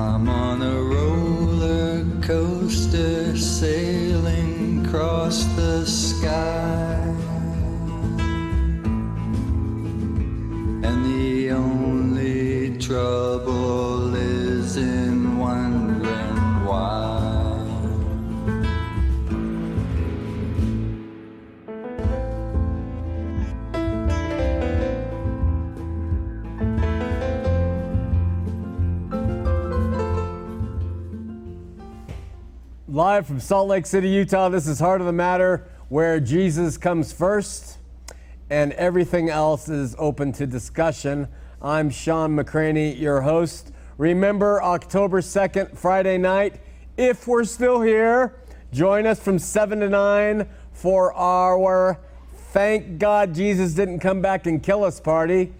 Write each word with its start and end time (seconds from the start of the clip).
I'm 0.00 0.30
on 0.30 0.62
a 0.62 0.82
roller 0.82 2.06
coaster 2.22 3.36
sailing 3.36 4.86
across 4.86 5.44
Live 33.00 33.26
from 33.26 33.40
Salt 33.40 33.68
Lake 33.68 33.86
City, 33.86 34.10
Utah, 34.10 34.50
this 34.50 34.66
is 34.66 34.78
Heart 34.78 35.00
of 35.00 35.06
the 35.06 35.12
Matter, 35.14 35.66
where 35.88 36.20
Jesus 36.20 36.76
comes 36.76 37.14
first 37.14 37.78
and 38.50 38.74
everything 38.74 39.30
else 39.30 39.70
is 39.70 39.96
open 39.98 40.32
to 40.32 40.46
discussion. 40.46 41.26
I'm 41.62 41.88
Shawn 41.88 42.36
McCraney, 42.36 43.00
your 43.00 43.22
host. 43.22 43.72
Remember, 43.96 44.62
October 44.62 45.22
2nd, 45.22 45.78
Friday 45.78 46.18
night, 46.18 46.60
if 46.98 47.26
we're 47.26 47.44
still 47.44 47.80
here, 47.80 48.34
join 48.70 49.06
us 49.06 49.18
from 49.18 49.38
7 49.38 49.80
to 49.80 49.88
9 49.88 50.46
for 50.74 51.14
our 51.14 51.98
Thank 52.52 52.98
God 52.98 53.34
Jesus 53.34 53.72
Didn't 53.72 54.00
Come 54.00 54.20
Back 54.20 54.44
and 54.46 54.62
Kill 54.62 54.84
Us 54.84 55.00
party. 55.00 55.54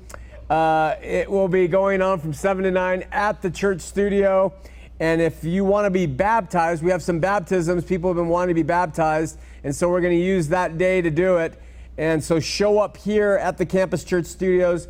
Uh, 0.50 0.96
it 1.02 1.30
will 1.30 1.48
be 1.48 1.68
going 1.68 2.02
on 2.02 2.18
from 2.18 2.34
7 2.34 2.64
to 2.64 2.70
9 2.70 3.04
at 3.10 3.40
the 3.40 3.50
church 3.50 3.80
studio. 3.80 4.52
And 5.00 5.22
if 5.22 5.42
you 5.42 5.64
want 5.64 5.86
to 5.86 5.90
be 5.90 6.04
baptized, 6.04 6.82
we 6.84 6.90
have 6.90 7.02
some 7.02 7.20
baptisms. 7.20 7.84
People 7.84 8.10
have 8.10 8.16
been 8.16 8.28
wanting 8.28 8.48
to 8.48 8.54
be 8.54 8.62
baptized. 8.62 9.38
And 9.64 9.74
so 9.74 9.88
we're 9.88 10.02
going 10.02 10.16
to 10.16 10.24
use 10.24 10.48
that 10.48 10.76
day 10.76 11.00
to 11.00 11.10
do 11.10 11.38
it. 11.38 11.58
And 11.96 12.22
so 12.22 12.38
show 12.38 12.78
up 12.78 12.98
here 12.98 13.38
at 13.40 13.56
the 13.56 13.64
Campus 13.64 14.04
Church 14.04 14.26
Studios 14.26 14.88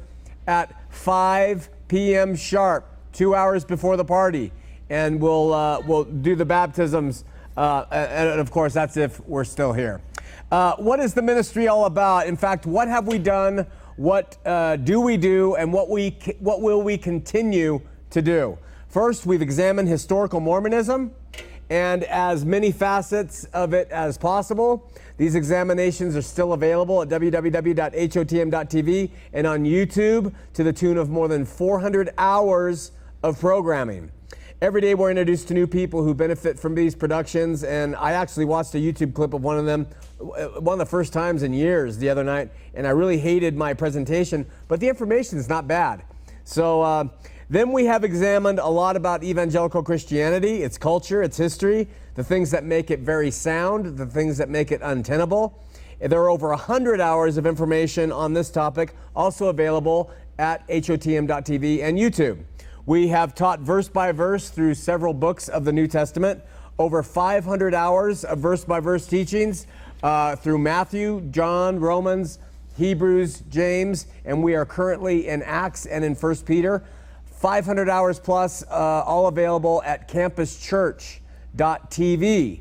at 0.49 0.75
5 0.93 1.69
p.m. 1.87 2.35
sharp, 2.35 2.89
two 3.13 3.37
hours 3.37 3.65
before 3.65 3.97
the 3.97 4.05
party. 4.05 4.53
And 4.91 5.21
we'll, 5.21 5.55
uh, 5.55 5.81
we'll 5.87 6.05
do 6.05 6.35
the 6.35 6.45
baptisms. 6.45 7.25
Uh, 7.57 7.85
and 7.93 8.41
of 8.41 8.51
course, 8.51 8.75
that's 8.75 8.97
if 8.97 9.21
we're 9.29 9.45
still 9.45 9.73
here. 9.73 10.01
Uh, 10.51 10.75
what 10.77 10.99
is 10.99 11.15
the 11.15 11.23
ministry 11.23 11.69
all 11.69 11.85
about? 11.85 12.27
In 12.27 12.37
fact, 12.37 12.67
what 12.67 12.89
have 12.89 13.07
we 13.07 13.19
done? 13.19 13.65
What 13.95 14.39
uh, 14.45 14.75
do 14.75 15.01
we 15.01 15.17
do? 15.17 15.55
And 15.55 15.73
what, 15.73 15.89
we, 15.89 16.19
what 16.41 16.63
will 16.63 16.83
we 16.83 16.99
continue 16.99 17.81
to 18.11 18.21
do? 18.21 18.59
First, 18.91 19.25
we've 19.25 19.41
examined 19.41 19.89
historical 19.89 20.41
Mormonism 20.41 21.13
and 21.71 22.03
as 22.03 22.45
many 22.45 22.73
facets 22.73 23.45
of 23.55 23.73
it 23.73 23.89
as 23.93 24.19
possible. 24.19 24.91
These 25.17 25.37
examinations 25.37 26.17
are 26.17 26.23
still 26.23 26.55
available 26.55 27.01
at 27.01 27.09
www.hotm.tv 27.09 29.11
and 29.33 29.47
on 29.47 29.65
YouTube 29.65 30.35
to 30.55 30.65
the 30.65 30.73
tune 30.73 30.97
of 30.97 31.09
more 31.09 31.29
than 31.29 31.45
400 31.45 32.11
hours 32.19 32.91
of 33.23 33.39
programming. 33.39 34.11
Every 34.61 34.81
day 34.81 34.97
we're 34.97 35.11
introduced 35.11 35.47
to 35.49 35.55
new 35.55 35.69
people 35.69 36.03
who 36.03 36.13
benefit 36.13 36.59
from 36.59 36.75
these 36.75 36.97
productions, 36.97 37.63
and 37.63 37.95
I 37.95 38.11
actually 38.13 38.47
watched 38.47 38.75
a 38.75 38.79
YouTube 38.79 39.15
clip 39.15 39.35
of 39.35 39.45
one 39.45 39.57
of 39.57 39.67
them, 39.67 39.87
uh, 40.21 40.47
one 40.61 40.73
of 40.73 40.81
the 40.81 40.91
first 40.91 41.13
times 41.13 41.45
in 41.45 41.53
years 41.53 41.97
the 41.97 42.11
other 42.11 42.25
night, 42.25 42.51
and 42.75 42.89
I 42.89 42.91
really 42.91 43.19
hated 43.19 43.57
my 43.57 43.73
presentation, 43.73 44.47
but 44.67 44.81
the 44.81 44.89
information 44.89 45.39
is 45.39 45.49
not 45.49 45.69
bad. 45.69 46.03
So 46.45 46.83
uh, 46.83 47.05
then 47.51 47.73
we 47.73 47.85
have 47.87 48.05
examined 48.05 48.61
a 48.61 48.69
lot 48.69 48.95
about 48.95 49.25
evangelical 49.25 49.83
Christianity, 49.83 50.63
its 50.63 50.79
culture, 50.79 51.21
its 51.21 51.37
history, 51.37 51.89
the 52.15 52.23
things 52.23 52.53
that 52.53 52.63
make 52.63 52.93
it 52.93 53.01
very 53.01 53.33
sound, 53.33 53.99
the 53.99 54.07
things 54.07 54.39
that 54.39 54.49
make 54.49 54.71
it 54.71 54.81
untenable. 54.85 55.61
There 55.99 56.23
are 56.23 56.31
over 56.31 56.51
100 56.51 57.01
hours 57.01 57.37
of 57.37 57.47
information 57.47 58.13
on 58.13 58.35
this 58.35 58.51
topic, 58.51 58.95
also 59.17 59.49
available 59.49 60.13
at 60.39 60.67
hotm.tv 60.69 61.83
and 61.83 61.99
YouTube. 61.99 62.39
We 62.87 63.09
have 63.09 63.35
taught 63.35 63.59
verse 63.59 63.89
by 63.89 64.13
verse 64.13 64.51
through 64.51 64.75
several 64.75 65.13
books 65.13 65.49
of 65.49 65.65
the 65.65 65.73
New 65.73 65.89
Testament, 65.89 66.43
over 66.79 67.03
500 67.03 67.75
hours 67.75 68.25
of 68.25 68.39
verse 68.39 68.65
by 68.65 68.79
verse 68.79 69.09
teachings 69.09 69.67
uh, 70.05 70.37
through 70.37 70.59
Matthew, 70.59 71.21
John, 71.33 71.81
Romans, 71.81 72.39
Hebrews, 72.77 73.43
James, 73.51 74.07
and 74.25 74.41
we 74.41 74.55
are 74.55 74.65
currently 74.65 75.27
in 75.27 75.43
Acts 75.43 75.85
and 75.85 76.05
in 76.05 76.15
1 76.15 76.37
Peter. 76.47 76.85
500 77.41 77.89
hours 77.89 78.21
plus, 78.21 78.63
uh, 78.65 79.03
all 79.07 79.27
available 79.27 79.83
at 79.87 80.07
campuschurch.tv. 80.11 82.61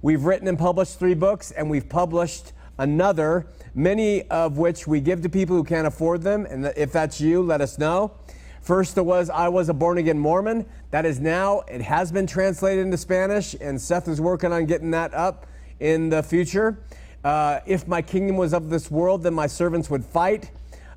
We've 0.00 0.24
written 0.24 0.46
and 0.46 0.56
published 0.56 1.00
three 1.00 1.14
books, 1.14 1.50
and 1.50 1.68
we've 1.68 1.88
published 1.88 2.52
another, 2.78 3.48
many 3.74 4.22
of 4.30 4.58
which 4.58 4.86
we 4.86 5.00
give 5.00 5.22
to 5.22 5.28
people 5.28 5.56
who 5.56 5.64
can't 5.64 5.88
afford 5.88 6.22
them. 6.22 6.46
And 6.46 6.72
if 6.76 6.92
that's 6.92 7.20
you, 7.20 7.42
let 7.42 7.60
us 7.60 7.78
know. 7.78 8.12
First 8.60 8.96
was 8.96 9.28
I 9.28 9.48
Was 9.48 9.68
a 9.68 9.74
Born 9.74 9.98
Again 9.98 10.20
Mormon. 10.20 10.66
That 10.92 11.04
is 11.04 11.18
now, 11.18 11.62
it 11.62 11.82
has 11.82 12.12
been 12.12 12.28
translated 12.28 12.84
into 12.84 12.98
Spanish, 12.98 13.56
and 13.60 13.80
Seth 13.80 14.06
is 14.06 14.20
working 14.20 14.52
on 14.52 14.66
getting 14.66 14.92
that 14.92 15.12
up 15.14 15.48
in 15.80 16.10
the 16.10 16.22
future. 16.22 16.78
Uh, 17.24 17.58
if 17.66 17.88
my 17.88 18.00
kingdom 18.00 18.36
was 18.36 18.54
of 18.54 18.70
this 18.70 18.88
world, 18.88 19.24
then 19.24 19.34
my 19.34 19.48
servants 19.48 19.90
would 19.90 20.04
fight. 20.04 20.52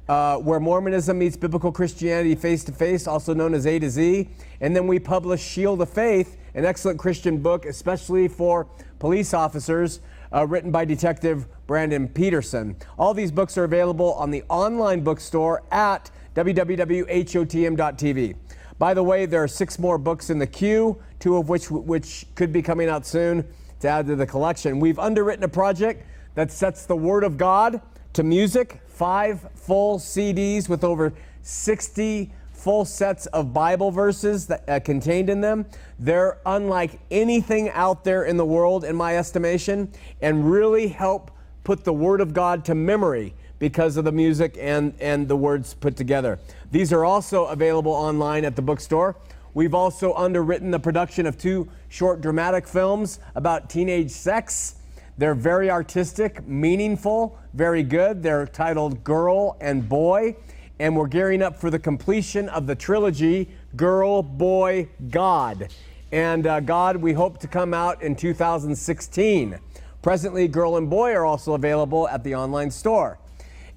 Uh, 0.08 0.38
where 0.38 0.60
Mormonism 0.60 1.18
meets 1.18 1.36
biblical 1.36 1.72
Christianity 1.72 2.36
face 2.36 2.64
to 2.66 2.72
face, 2.72 3.08
also 3.08 3.34
known 3.34 3.56
as 3.56 3.66
A 3.66 3.80
to 3.80 3.90
Z. 3.90 4.30
And 4.62 4.76
then 4.76 4.86
we 4.86 5.00
publish 5.00 5.42
Shield 5.42 5.82
of 5.82 5.90
Faith, 5.90 6.38
an 6.54 6.64
excellent 6.64 7.00
Christian 7.00 7.42
book, 7.42 7.66
especially 7.66 8.28
for 8.28 8.68
police 9.00 9.34
officers, 9.34 10.02
uh, 10.32 10.46
written 10.46 10.70
by 10.70 10.86
Detective 10.86 11.48
Brandon 11.66 12.08
Peterson. 12.08 12.76
All 13.00 13.16
these 13.16 13.32
books 13.32 13.58
are 13.58 13.64
available 13.64 14.14
on 14.14 14.30
the 14.30 14.44
online 14.50 15.04
bookstore 15.04 15.64
at 15.72 16.12
www.hotm.tv. 16.36 18.36
By 18.78 18.94
the 18.94 19.04
way, 19.04 19.26
there 19.26 19.42
are 19.42 19.48
six 19.48 19.80
more 19.80 19.98
books 19.98 20.30
in 20.30 20.38
the 20.38 20.48
queue, 20.48 21.02
two 21.20 21.38
of 21.38 21.48
which 21.48 21.72
which 21.72 22.28
could 22.36 22.52
be 22.52 22.62
coming 22.62 22.90
out 22.90 23.06
soon 23.06 23.48
to 23.80 23.88
add 23.88 24.08
to 24.08 24.16
the 24.16 24.26
collection. 24.26 24.80
We've 24.80 25.00
underwritten 25.00 25.46
a 25.46 25.50
project 25.50 26.06
that 26.36 26.52
sets 26.52 26.86
the 26.86 26.96
Word 26.96 27.24
of 27.24 27.38
God 27.38 27.82
to 28.14 28.24
music, 28.24 28.82
five 28.96 29.46
full 29.56 30.00
CDs 30.00 30.70
with 30.70 30.84
over 30.84 31.14
60 31.42 32.32
full 32.54 32.86
sets 32.86 33.26
of 33.28 33.54
Bible 33.54 33.92
verses 33.92 34.48
that, 34.48 34.64
uh, 34.68 34.80
contained 34.80 35.30
in 35.30 35.42
them. 35.42 35.66
They're 36.00 36.40
unlike 36.46 37.00
anything 37.12 37.70
out 37.72 38.04
there 38.06 38.24
in 38.24 38.38
the 38.38 38.46
world, 38.46 38.86
in 38.86 38.96
my 38.96 39.18
estimation, 39.18 39.92
and 40.22 40.50
really 40.50 40.88
help 40.88 41.30
put 41.64 41.84
the 41.84 41.94
Word 41.94 42.22
of 42.22 42.34
God 42.34 42.64
to 42.66 42.76
memory 42.76 43.34
because 43.60 43.98
of 43.98 44.06
the 44.06 44.12
music 44.12 44.58
and, 44.60 44.94
and 45.00 45.28
the 45.28 45.36
words 45.36 45.74
put 45.74 45.96
together. 45.98 46.40
These 46.72 46.94
are 46.94 47.04
also 47.04 47.46
available 47.46 47.92
online 47.92 48.46
at 48.46 48.56
the 48.56 48.62
bookstore. 48.62 49.16
We've 49.54 49.74
also 49.74 50.14
underwritten 50.14 50.72
the 50.72 50.80
production 50.80 51.26
of 51.26 51.38
two 51.38 51.68
short 51.90 52.22
dramatic 52.22 52.68
films 52.68 53.20
about 53.36 53.70
teenage 53.70 54.12
sex. 54.12 54.76
They're 55.18 55.36
very 55.36 55.70
artistic, 55.70 56.46
meaningful, 56.48 57.38
very 57.56 57.84
good. 57.84 58.22
They're 58.22 58.46
titled 58.46 59.02
Girl 59.06 59.56
and 59.62 59.88
Boy, 59.88 60.36
and 60.78 60.94
we're 60.94 61.08
gearing 61.08 61.42
up 61.42 61.56
for 61.56 61.70
the 61.70 61.80
completion 61.80 62.50
of 62.50 62.68
the 62.68 62.76
trilogy 62.76 63.50
Girl, 63.78 64.22
Boy, 64.22 64.90
God. 65.10 65.70
And 66.12 66.46
uh, 66.46 66.60
God, 66.60 66.98
we 66.98 67.14
hope 67.14 67.40
to 67.40 67.48
come 67.48 67.74
out 67.74 68.02
in 68.02 68.14
2016. 68.14 69.58
Presently, 70.02 70.50
Girl 70.50 70.76
and 70.76 70.90
Boy 70.90 71.14
are 71.14 71.26
also 71.26 71.54
available 71.54 72.10
at 72.10 72.26
the 72.26 72.36
online 72.36 72.70
store. 72.70 73.20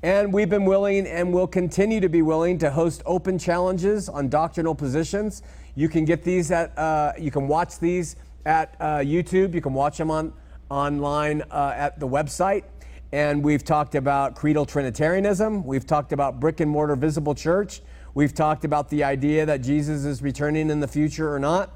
And 0.03 0.33
we've 0.33 0.51
been 0.51 0.65
willing 0.65 1.07
and 1.07 1.33
will 1.33 1.47
continue 1.47 2.01
to 2.01 2.09
be 2.09 2.23
willing 2.23 2.59
to 2.59 2.73
host 2.73 3.03
open 3.07 3.39
challenges 3.39 4.09
on 4.09 4.29
doctrinal 4.29 4.75
positions. 4.75 5.43
You 5.77 5.89
can 5.89 6.05
get 6.05 6.25
these 6.25 6.51
at, 6.51 6.77
uh, 6.77 7.13
you 7.17 7.31
can 7.31 7.47
watch 7.47 7.79
these 7.79 8.17
at 8.45 8.75
uh, 8.81 8.99
YouTube. 8.99 9.55
You 9.55 9.61
can 9.61 9.73
watch 9.73 9.99
them 9.99 10.11
on 10.11 10.33
online 10.69 11.43
uh, 11.51 11.75
at 11.77 12.01
the 12.01 12.09
website. 12.09 12.65
And 13.11 13.43
we've 13.43 13.65
talked 13.65 13.95
about 13.95 14.35
creedal 14.37 14.67
Trinitarianism. 14.67 15.65
We've 15.65 15.87
talked 15.87 16.13
about 16.13 16.41
brick 16.41 16.61
and 16.61 16.71
mortar 16.71 16.95
visible 16.95 17.35
church. 17.35 17.81
We've 18.13 18.35
talked 18.35 18.67
about 18.67 18.91
the 18.91 19.03
idea 19.03 19.47
that 19.47 19.63
Jesus 19.63 20.05
is 20.05 20.21
returning 20.21 20.69
in 20.69 20.81
the 20.81 20.89
future 20.89 21.33
or 21.33 21.39
not. 21.39 21.71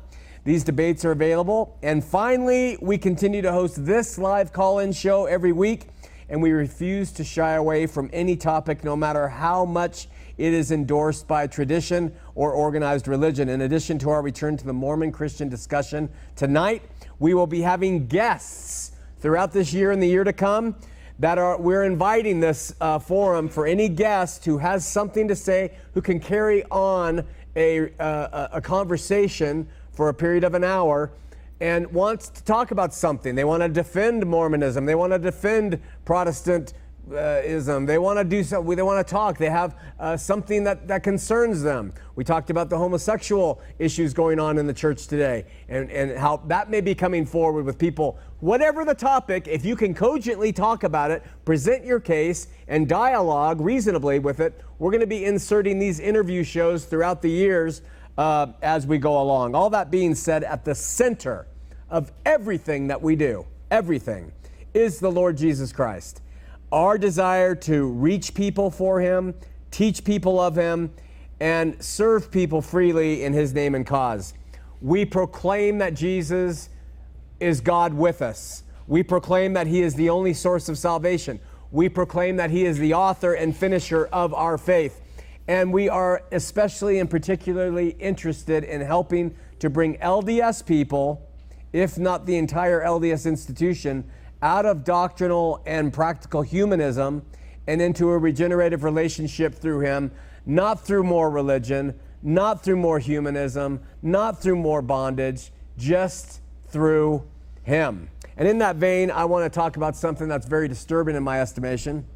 These 0.44 0.62
debates 0.62 1.06
are 1.06 1.12
available. 1.12 1.78
And 1.82 2.04
finally, 2.04 2.76
we 2.82 2.98
continue 2.98 3.40
to 3.40 3.52
host 3.52 3.86
this 3.86 4.18
live 4.18 4.52
call 4.52 4.80
in 4.80 4.92
show 4.92 5.24
every 5.24 5.52
week, 5.52 5.86
and 6.28 6.42
we 6.42 6.50
refuse 6.50 7.12
to 7.12 7.24
shy 7.24 7.52
away 7.52 7.86
from 7.86 8.10
any 8.12 8.36
topic, 8.36 8.84
no 8.84 8.94
matter 8.94 9.28
how 9.28 9.64
much 9.64 10.08
it 10.36 10.52
is 10.52 10.70
endorsed 10.70 11.26
by 11.26 11.46
tradition 11.46 12.14
or 12.34 12.52
organized 12.52 13.08
religion. 13.08 13.48
In 13.48 13.62
addition 13.62 13.98
to 14.00 14.10
our 14.10 14.20
return 14.20 14.58
to 14.58 14.66
the 14.66 14.72
Mormon 14.74 15.12
Christian 15.12 15.48
discussion 15.48 16.10
tonight, 16.36 16.82
we 17.18 17.32
will 17.32 17.46
be 17.46 17.62
having 17.62 18.06
guests 18.06 18.92
throughout 19.20 19.52
this 19.52 19.72
year 19.72 19.92
and 19.92 20.02
the 20.02 20.08
year 20.08 20.24
to 20.24 20.32
come 20.32 20.74
that 21.22 21.38
are 21.38 21.56
we're 21.56 21.84
inviting 21.84 22.40
this 22.40 22.74
uh, 22.80 22.98
forum 22.98 23.48
for 23.48 23.64
any 23.64 23.88
guest 23.88 24.44
who 24.44 24.58
has 24.58 24.84
something 24.84 25.28
to 25.28 25.36
say 25.36 25.72
who 25.94 26.02
can 26.02 26.18
carry 26.18 26.64
on 26.64 27.24
a, 27.54 27.96
uh, 28.00 28.48
a 28.50 28.60
conversation 28.60 29.68
for 29.92 30.08
a 30.08 30.14
period 30.14 30.42
of 30.42 30.54
an 30.54 30.64
hour 30.64 31.12
and 31.60 31.86
wants 31.92 32.28
to 32.28 32.42
talk 32.42 32.72
about 32.72 32.92
something. 32.92 33.36
They 33.36 33.44
want 33.44 33.62
to 33.62 33.68
defend 33.68 34.26
Mormonism. 34.26 34.84
They 34.84 34.96
want 34.96 35.12
to 35.12 35.18
defend 35.20 35.80
Protestant 36.04 36.74
uh. 37.10 37.86
They 37.86 37.98
want 37.98 38.18
to 38.18 38.24
do 38.24 38.42
something. 38.42 38.76
They 38.76 38.82
want 38.82 39.06
to 39.06 39.10
talk. 39.10 39.38
They 39.38 39.50
have 39.50 39.76
uh, 39.98 40.16
something 40.16 40.64
that, 40.64 40.88
that 40.88 41.02
concerns 41.02 41.62
them. 41.62 41.92
We 42.14 42.24
talked 42.24 42.50
about 42.50 42.70
the 42.70 42.78
homosexual 42.78 43.60
issues 43.78 44.14
going 44.14 44.38
on 44.38 44.58
in 44.58 44.66
the 44.66 44.74
church 44.74 45.06
today 45.06 45.46
and, 45.68 45.90
and 45.90 46.18
how 46.18 46.38
that 46.46 46.70
may 46.70 46.80
be 46.80 46.94
coming 46.94 47.26
forward 47.26 47.64
with 47.64 47.78
people. 47.78 48.18
Whatever 48.42 48.84
the 48.84 48.94
topic, 48.94 49.46
if 49.46 49.64
you 49.64 49.76
can 49.76 49.94
cogently 49.94 50.52
talk 50.52 50.82
about 50.82 51.12
it, 51.12 51.22
present 51.44 51.84
your 51.84 52.00
case, 52.00 52.48
and 52.66 52.88
dialogue 52.88 53.60
reasonably 53.60 54.18
with 54.18 54.40
it, 54.40 54.60
we're 54.80 54.90
going 54.90 55.00
to 55.00 55.06
be 55.06 55.24
inserting 55.24 55.78
these 55.78 56.00
interview 56.00 56.42
shows 56.42 56.84
throughout 56.84 57.22
the 57.22 57.30
years 57.30 57.82
uh, 58.18 58.48
as 58.60 58.84
we 58.84 58.98
go 58.98 59.22
along. 59.22 59.54
All 59.54 59.70
that 59.70 59.92
being 59.92 60.16
said, 60.16 60.42
at 60.42 60.64
the 60.64 60.74
center 60.74 61.46
of 61.88 62.10
everything 62.26 62.88
that 62.88 63.00
we 63.00 63.14
do, 63.14 63.46
everything, 63.70 64.32
is 64.74 64.98
the 64.98 65.12
Lord 65.12 65.36
Jesus 65.36 65.72
Christ. 65.72 66.20
Our 66.72 66.98
desire 66.98 67.54
to 67.54 67.86
reach 67.86 68.34
people 68.34 68.72
for 68.72 69.00
Him, 69.00 69.34
teach 69.70 70.02
people 70.02 70.40
of 70.40 70.56
Him, 70.56 70.92
and 71.38 71.80
serve 71.80 72.32
people 72.32 72.60
freely 72.60 73.22
in 73.22 73.34
His 73.34 73.54
name 73.54 73.76
and 73.76 73.86
cause. 73.86 74.34
We 74.80 75.04
proclaim 75.04 75.78
that 75.78 75.94
Jesus 75.94 76.70
is 77.42 77.60
God 77.60 77.92
with 77.92 78.22
us. 78.22 78.62
We 78.86 79.02
proclaim 79.02 79.52
that 79.54 79.66
He 79.66 79.82
is 79.82 79.94
the 79.94 80.10
only 80.10 80.32
source 80.32 80.68
of 80.68 80.78
salvation. 80.78 81.40
We 81.70 81.88
proclaim 81.88 82.36
that 82.36 82.50
He 82.50 82.64
is 82.64 82.78
the 82.78 82.94
author 82.94 83.34
and 83.34 83.56
finisher 83.56 84.06
of 84.06 84.32
our 84.32 84.56
faith. 84.56 85.00
And 85.48 85.72
we 85.72 85.88
are 85.88 86.22
especially 86.30 87.00
and 87.00 87.10
particularly 87.10 87.90
interested 87.90 88.64
in 88.64 88.80
helping 88.80 89.34
to 89.58 89.68
bring 89.68 89.98
LDS 89.98 90.64
people, 90.64 91.28
if 91.72 91.98
not 91.98 92.26
the 92.26 92.36
entire 92.36 92.80
LDS 92.80 93.26
institution, 93.26 94.04
out 94.40 94.66
of 94.66 94.84
doctrinal 94.84 95.62
and 95.66 95.92
practical 95.92 96.42
humanism 96.42 97.22
and 97.66 97.80
into 97.80 98.10
a 98.10 98.18
regenerative 98.18 98.84
relationship 98.84 99.54
through 99.54 99.80
Him, 99.80 100.12
not 100.46 100.84
through 100.84 101.04
more 101.04 101.30
religion, 101.30 101.98
not 102.22 102.62
through 102.62 102.76
more 102.76 102.98
humanism, 102.98 103.80
not 104.00 104.40
through 104.40 104.56
more 104.56 104.82
bondage, 104.82 105.50
just 105.76 106.40
through 106.68 107.24
Him. 107.62 108.08
And 108.36 108.48
in 108.48 108.58
that 108.58 108.76
vein, 108.76 109.10
I 109.10 109.24
want 109.24 109.44
to 109.44 109.54
talk 109.54 109.76
about 109.76 109.94
something 109.96 110.28
that's 110.28 110.46
very 110.46 110.68
disturbing 110.68 111.16
in 111.16 111.22
my 111.22 111.40
estimation. 111.40 112.06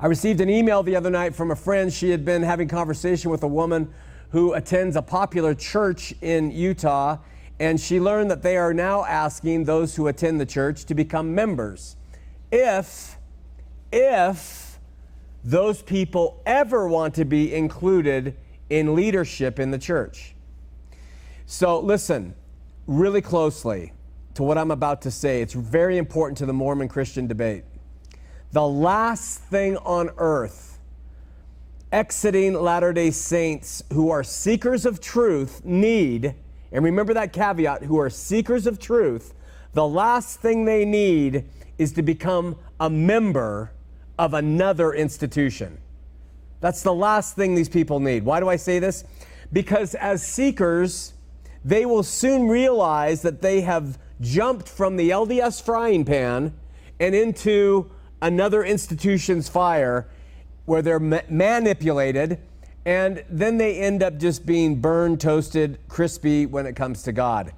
I 0.00 0.06
received 0.06 0.40
an 0.40 0.48
email 0.48 0.82
the 0.82 0.94
other 0.94 1.10
night 1.10 1.34
from 1.34 1.50
a 1.50 1.56
friend. 1.56 1.92
She 1.92 2.10
had 2.10 2.24
been 2.24 2.42
having 2.42 2.68
conversation 2.68 3.30
with 3.30 3.42
a 3.42 3.48
woman 3.48 3.92
who 4.30 4.52
attends 4.52 4.94
a 4.94 5.02
popular 5.02 5.54
church 5.54 6.14
in 6.20 6.50
Utah, 6.50 7.18
and 7.58 7.80
she 7.80 7.98
learned 7.98 8.30
that 8.30 8.42
they 8.42 8.56
are 8.56 8.72
now 8.72 9.04
asking 9.04 9.64
those 9.64 9.96
who 9.96 10.06
attend 10.06 10.40
the 10.40 10.46
church 10.46 10.84
to 10.84 10.94
become 10.94 11.34
members. 11.34 11.96
If, 12.52 13.18
if 13.90 14.78
those 15.42 15.82
people 15.82 16.42
ever 16.46 16.86
want 16.86 17.14
to 17.14 17.24
be 17.24 17.54
included 17.54 18.36
in 18.70 18.94
leadership 18.94 19.58
in 19.58 19.70
the 19.70 19.78
church. 19.78 20.34
So, 21.46 21.80
listen 21.80 22.34
really 22.86 23.22
closely 23.22 23.92
to 24.38 24.44
what 24.44 24.56
I'm 24.56 24.70
about 24.70 25.02
to 25.02 25.10
say. 25.10 25.42
It's 25.42 25.52
very 25.52 25.98
important 25.98 26.38
to 26.38 26.46
the 26.46 26.52
Mormon 26.52 26.86
Christian 26.86 27.26
debate 27.26 27.64
the 28.52 28.66
last 28.66 29.40
thing 29.40 29.76
on 29.78 30.10
earth 30.16 30.78
exiting 31.90 32.54
Latter 32.54 32.92
day 32.92 33.10
Saints 33.10 33.82
who 33.92 34.10
are 34.10 34.22
seekers 34.22 34.86
of 34.86 35.00
truth 35.00 35.64
need, 35.64 36.36
and 36.70 36.84
remember 36.84 37.12
that 37.14 37.32
caveat, 37.32 37.82
who 37.82 37.98
are 37.98 38.08
seekers 38.08 38.68
of 38.68 38.78
truth, 38.78 39.34
the 39.72 39.86
last 39.86 40.38
thing 40.38 40.64
they 40.64 40.84
need 40.84 41.44
is 41.76 41.92
to 41.94 42.02
become 42.02 42.56
a 42.78 42.88
member 42.88 43.72
of 44.20 44.34
another 44.34 44.94
institution. 44.94 45.78
That's 46.60 46.84
the 46.84 46.94
last 46.94 47.34
thing 47.34 47.56
these 47.56 47.68
people 47.68 47.98
need. 47.98 48.24
Why 48.24 48.38
do 48.38 48.48
I 48.48 48.56
say 48.56 48.78
this? 48.78 49.02
Because 49.52 49.96
as 49.96 50.24
seekers, 50.24 51.14
they 51.64 51.84
will 51.84 52.04
soon 52.04 52.46
realize 52.46 53.22
that 53.22 53.42
they 53.42 53.62
have 53.62 53.98
jumped 54.20 54.68
from 54.68 54.96
the 54.96 55.10
LDS 55.10 55.62
frying 55.62 56.04
pan 56.04 56.54
and 57.00 57.14
into 57.14 57.90
another 58.20 58.64
institution's 58.64 59.48
fire 59.48 60.08
where 60.64 60.82
they're 60.82 61.00
ma- 61.00 61.20
manipulated 61.28 62.40
and 62.84 63.22
then 63.28 63.58
they 63.58 63.78
end 63.78 64.02
up 64.02 64.16
just 64.16 64.46
being 64.46 64.80
burned, 64.80 65.20
toasted, 65.20 65.78
crispy 65.88 66.46
when 66.46 66.64
it 66.64 66.74
comes 66.74 67.02
to 67.02 67.12
God. 67.12 67.52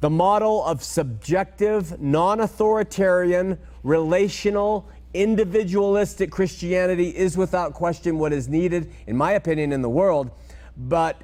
The 0.00 0.10
model 0.10 0.64
of 0.64 0.82
subjective, 0.82 2.00
non 2.00 2.40
authoritarian, 2.40 3.58
relational, 3.82 4.88
individualistic 5.14 6.30
Christianity 6.30 7.08
is 7.08 7.36
without 7.36 7.74
question 7.74 8.18
what 8.18 8.32
is 8.32 8.48
needed, 8.48 8.92
in 9.06 9.16
my 9.16 9.32
opinion, 9.32 9.72
in 9.72 9.82
the 9.82 9.88
world, 9.88 10.30
but 10.76 11.22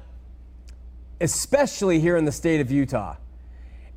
especially 1.21 1.99
here 1.99 2.17
in 2.17 2.25
the 2.25 2.31
state 2.31 2.61
of 2.61 2.71
Utah. 2.71 3.15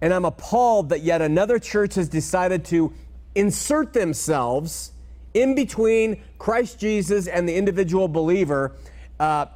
And 0.01 0.13
I'm 0.13 0.25
appalled 0.25 0.91
that 0.91 1.03
yet 1.03 1.23
another 1.23 1.59
church 1.59 1.95
has 1.95 2.09
decided 2.09 2.65
to 2.67 2.93
insert 3.35 3.93
themselves 3.93 4.93
in 5.35 5.55
between 5.55 6.23
Christ 6.39 6.79
Jesus 6.79 7.27
and 7.27 7.49
the 7.49 7.55
individual 7.55 8.09
believer. 8.09 8.75
Uh, 9.21 9.47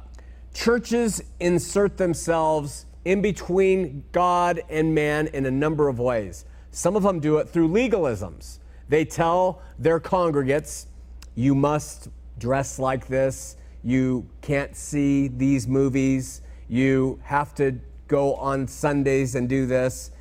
churches 0.53 1.23
insert 1.39 1.97
themselves 1.97 2.85
in 3.05 3.21
between 3.21 4.03
God 4.11 4.61
and 4.69 4.93
man 4.93 5.27
in 5.27 5.45
a 5.45 5.51
number 5.51 5.87
of 5.87 5.99
ways. 5.99 6.45
Some 6.71 6.95
of 6.95 7.03
them 7.03 7.19
do 7.19 7.37
it 7.37 7.49
through 7.49 7.69
legalisms. 7.69 8.59
They 8.89 9.05
tell 9.05 9.61
their 9.79 9.99
congregates, 9.99 10.87
you 11.35 11.55
must 11.55 12.09
dress 12.37 12.77
like 12.77 13.07
this, 13.07 13.55
you 13.83 14.27
can't 14.41 14.75
see 14.75 15.27
these 15.27 15.67
movies, 15.67 16.41
you 16.67 17.19
have 17.23 17.55
to 17.55 17.79
go 18.07 18.35
on 18.35 18.67
Sundays 18.67 19.35
and 19.35 19.49
do 19.49 19.65
this, 19.65 20.11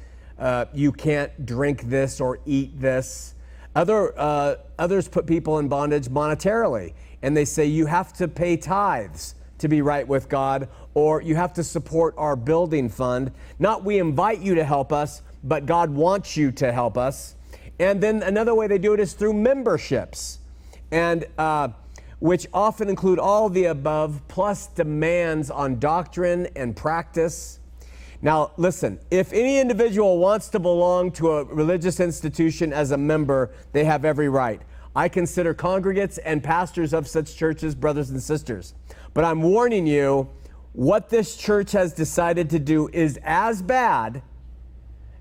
uh, 0.41 0.65
you 0.73 0.91
can't 0.91 1.47
drink 1.47 1.83
this 1.83 2.21
or 2.21 2.41
eat 2.47 2.81
this. 2.81 3.35
Other, 3.77 4.19
uh, 4.19 4.57
others 4.79 5.07
put 5.07 5.27
people 5.27 5.59
in 5.59 5.69
bondage 5.69 6.09
monetarily, 6.09 6.95
and 7.23 7.37
they 7.37 7.45
say 7.45 7.67
you 7.67 7.87
have 7.87 8.13
to 8.15 8.27
pay 8.27 8.57
tithes 8.57 9.37
to 9.59 9.69
be 9.69 9.83
right 9.83 10.09
with 10.09 10.29
God, 10.29 10.69
or 10.95 11.21
you 11.23 11.37
have 11.37 11.53
to 11.53 11.63
support 11.63 12.15
our 12.17 12.35
building 12.35 12.89
fund. 12.89 13.31
Not 13.59 13.85
we 13.85 13.99
invite 13.99 14.41
you 14.41 14.55
to 14.55 14.65
help 14.65 14.93
us, 14.93 15.23
but 15.45 15.67
God 15.67 15.91
wants 15.91 16.37
you 16.37 16.51
to 16.53 16.73
help 16.73 16.97
us. 16.99 17.37
And 17.79 18.01
then 18.01 18.23
another 18.23 18.55
way 18.55 18.67
they 18.67 18.79
do 18.79 18.95
it 18.95 19.01
is 19.01 19.13
through 19.13 19.35
memberships, 19.35 20.39
and 20.91 21.27
uh, 21.39 21.69
which 22.19 22.47
often 22.53 22.89
include 22.89 23.19
all 23.19 23.49
the 23.49 23.67
above, 23.67 24.21
plus 24.29 24.67
demands 24.67 25.51
on 25.51 25.79
doctrine 25.79 26.49
and 26.57 26.75
practice. 26.75 27.60
Now, 28.23 28.53
listen, 28.59 29.01
if 29.11 29.33
any 29.33 29.59
individual 29.59 30.19
wants 30.19 30.49
to 30.51 30.59
belong 30.59 31.11
to 31.13 31.33
a 31.33 31.45
religious 31.45 32.01
institution 32.01 32.73
as 32.73 32.91
a 32.91 32.99
member, 32.99 33.51
they 33.73 33.85
have 33.85 34.05
every 34.05 34.29
right. 34.29 34.61
I 34.95 35.09
consider 35.09 35.55
congregates 35.55 36.19
and 36.19 36.43
pastors 36.43 36.93
of 36.93 37.09
such 37.09 37.37
churches 37.37 37.75
brothers 37.75 38.11
and 38.11 38.23
sisters. 38.23 38.75
But 39.15 39.25
I'm 39.25 39.43
warning 39.43 39.87
you, 39.87 40.29
what 40.73 41.09
this 41.09 41.37
church 41.37 41.73
has 41.73 41.95
decided 41.95 42.51
to 42.51 42.59
do 42.59 42.89
is 42.93 43.19
as 43.23 43.63
bad 43.63 44.23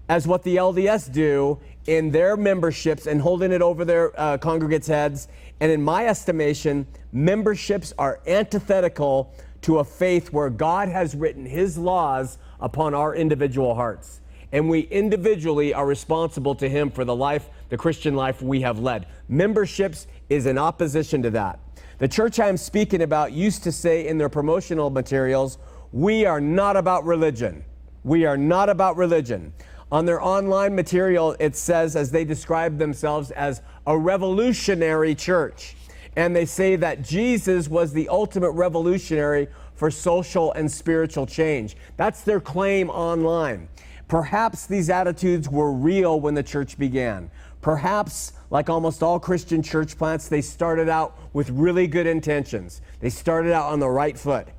as 0.10 0.28
what 0.28 0.44
the 0.44 0.58
LDS 0.58 1.12
do 1.12 1.60
in 1.86 2.12
their 2.12 2.36
memberships 2.36 3.08
and 3.08 3.22
holding 3.22 3.52
it 3.52 3.62
over 3.62 3.86
their 3.86 4.20
uh, 4.20 4.38
congregates' 4.38 4.88
heads. 4.88 5.28
And 5.60 5.72
in 5.72 5.82
my 5.82 6.08
estimation, 6.08 6.88
memberships 7.12 7.94
are 7.98 8.20
antithetical 8.28 9.34
to 9.62 9.80
a 9.80 9.84
faith 9.84 10.34
where 10.34 10.50
God 10.50 10.90
has 10.90 11.16
written 11.16 11.46
his 11.46 11.78
laws 11.78 12.38
upon 12.60 12.94
our 12.94 13.16
individual 13.16 13.76
hearts. 13.76 14.22
And 14.52 14.70
we 14.70 14.82
individually 14.82 15.74
are 15.74 15.86
responsible 15.86 16.56
to 16.56 16.68
Him 16.68 16.90
for 16.90 17.06
the 17.06 17.16
life, 17.16 17.50
the 17.70 17.78
Christian 17.78 18.16
life 18.16 18.42
we 18.42 18.62
have 18.62 18.80
led. 18.80 19.06
Memberships 19.28 20.08
is 20.30 20.46
in 20.46 20.58
opposition 20.58 21.22
to 21.24 21.30
that. 21.32 21.60
The 22.00 22.08
church 22.08 22.40
I'm 22.40 22.58
speaking 22.58 23.02
about 23.02 23.34
used 23.34 23.64
to 23.64 23.72
say 23.72 24.08
in 24.08 24.18
their 24.18 24.30
promotional 24.30 24.90
materials, 24.90 25.58
We 25.92 26.26
are 26.26 26.42
not 26.42 26.78
about 26.78 27.06
religion. 27.06 27.64
We 28.04 28.26
are 28.26 28.38
not 28.38 28.70
about 28.70 28.98
religion. 28.98 29.54
On 29.92 30.06
their 30.06 30.22
online 30.22 30.76
material, 30.76 31.36
it 31.40 31.56
says, 31.56 31.96
as 31.96 32.12
they 32.12 32.24
describe 32.24 32.78
themselves, 32.78 33.32
as 33.32 33.62
a 33.88 33.98
revolutionary 33.98 35.16
church. 35.16 35.76
And 36.16 36.36
they 36.36 36.46
say 36.46 36.76
that 36.76 37.02
Jesus 37.02 37.68
was 37.68 37.92
the 37.92 38.08
ultimate 38.10 38.52
revolutionary 38.52 39.48
for 39.80 39.90
social 39.90 40.52
and 40.52 40.70
spiritual 40.70 41.26
change. 41.26 41.78
That's 41.96 42.24
their 42.24 42.42
claim 42.42 42.90
online. 42.90 43.70
Perhaps 44.10 44.66
these 44.66 44.90
attitudes 44.90 45.48
were 45.48 45.72
real 45.72 46.20
when 46.20 46.34
the 46.34 46.44
church 46.44 46.78
began. 46.78 47.32
Perhaps, 47.62 48.34
like 48.50 48.70
almost 48.70 49.02
all 49.02 49.22
Christian 49.22 49.64
church 49.64 49.98
plants, 49.98 50.28
they 50.28 50.42
started 50.42 50.90
out 50.90 51.18
with 51.32 51.50
really 51.52 51.88
good 51.88 52.08
intentions. 52.08 52.82
They 53.00 53.10
started 53.10 53.54
out 53.54 53.72
on 53.72 53.80
the 53.80 53.88
right 53.88 54.20
foot. 54.20 54.50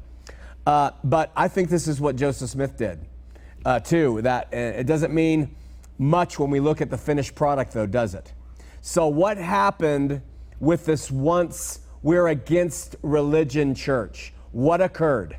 Uh, 0.66 0.92
but 1.04 1.32
I 1.36 1.48
think 1.48 1.68
this 1.68 1.86
is 1.86 2.00
what 2.00 2.16
Joseph 2.16 2.48
Smith 2.48 2.78
did, 2.78 3.04
uh, 3.66 3.78
too. 3.78 4.22
That 4.22 4.48
uh, 4.54 4.56
it 4.56 4.86
doesn't 4.86 5.12
mean 5.12 5.54
much 5.98 6.38
when 6.38 6.48
we 6.48 6.60
look 6.60 6.80
at 6.80 6.88
the 6.88 6.98
finished 6.98 7.34
product, 7.34 7.74
though, 7.74 7.86
does 7.86 8.14
it? 8.14 8.32
So, 8.80 9.06
what 9.08 9.36
happened 9.36 10.22
with 10.60 10.86
this 10.86 11.10
once 11.10 11.80
we're 12.02 12.28
against 12.28 12.96
religion 13.02 13.74
church? 13.74 14.32
What 14.52 14.80
occurred? 14.80 15.36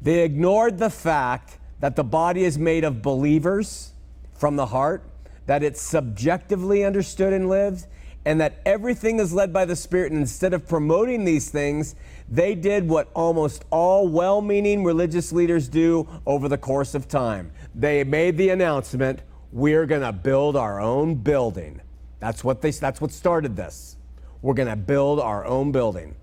They 0.00 0.24
ignored 0.24 0.78
the 0.78 0.90
fact 0.90 1.58
that 1.80 1.96
the 1.96 2.04
body 2.04 2.44
is 2.44 2.58
made 2.58 2.84
of 2.84 3.02
believers 3.02 3.92
from 4.34 4.56
the 4.56 4.66
heart 4.66 5.02
that 5.46 5.62
it's 5.62 5.80
subjectively 5.80 6.84
understood 6.84 7.32
and 7.32 7.48
lived, 7.48 7.86
and 8.24 8.40
that 8.40 8.60
everything 8.66 9.20
is 9.20 9.32
led 9.32 9.52
by 9.52 9.64
the 9.64 9.76
Spirit. 9.76 10.10
And 10.10 10.20
instead 10.20 10.52
of 10.52 10.66
promoting 10.66 11.24
these 11.24 11.48
things, 11.48 11.94
they 12.28 12.56
did 12.56 12.88
what 12.88 13.08
almost 13.14 13.64
all 13.70 14.08
well 14.08 14.42
meaning 14.42 14.82
religious 14.82 15.32
leaders 15.32 15.68
do 15.68 16.08
over 16.26 16.48
the 16.48 16.58
course 16.58 16.94
of 16.94 17.06
time. 17.06 17.52
They 17.74 18.02
made 18.02 18.36
the 18.36 18.50
announcement 18.50 19.20
we're 19.52 19.86
going 19.86 20.02
to 20.02 20.12
build 20.12 20.56
our 20.56 20.80
own 20.80 21.14
building. 21.14 21.80
That's 22.18 22.42
what, 22.42 22.60
they, 22.60 22.72
that's 22.72 23.00
what 23.00 23.12
started 23.12 23.54
this. 23.54 23.96
We're 24.42 24.54
going 24.54 24.68
to 24.68 24.76
build 24.76 25.20
our 25.20 25.46
own 25.46 25.70
building. 25.70 26.16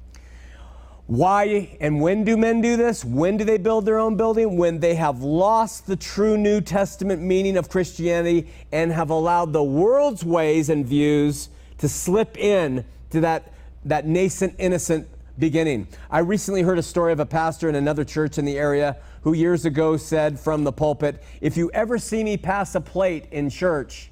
Why 1.07 1.75
and 1.81 1.99
when 1.99 2.23
do 2.23 2.37
men 2.37 2.61
do 2.61 2.77
this? 2.77 3.03
When 3.03 3.35
do 3.35 3.43
they 3.43 3.57
build 3.57 3.85
their 3.85 3.99
own 3.99 4.15
building? 4.15 4.57
When 4.57 4.79
they 4.79 4.95
have 4.95 5.21
lost 5.21 5.85
the 5.85 5.97
true 5.97 6.37
New 6.37 6.61
Testament 6.61 7.21
meaning 7.21 7.57
of 7.57 7.67
Christianity 7.67 8.47
and 8.71 8.91
have 8.91 9.09
allowed 9.09 9.51
the 9.51 9.63
world's 9.63 10.23
ways 10.23 10.69
and 10.69 10.85
views 10.85 11.49
to 11.79 11.89
slip 11.89 12.37
in 12.37 12.85
to 13.09 13.19
that, 13.19 13.51
that 13.83 14.07
nascent, 14.07 14.55
innocent 14.57 15.07
beginning. 15.37 15.87
I 16.09 16.19
recently 16.19 16.61
heard 16.61 16.79
a 16.79 16.83
story 16.83 17.11
of 17.11 17.19
a 17.19 17.25
pastor 17.25 17.67
in 17.67 17.75
another 17.75 18.05
church 18.05 18.37
in 18.37 18.45
the 18.45 18.57
area 18.57 18.95
who 19.23 19.33
years 19.33 19.65
ago 19.65 19.97
said 19.97 20.39
from 20.39 20.63
the 20.63 20.71
pulpit, 20.71 21.21
If 21.41 21.57
you 21.57 21.69
ever 21.73 21.97
see 21.97 22.23
me 22.23 22.37
pass 22.37 22.75
a 22.75 22.81
plate 22.81 23.27
in 23.31 23.49
church, 23.49 24.09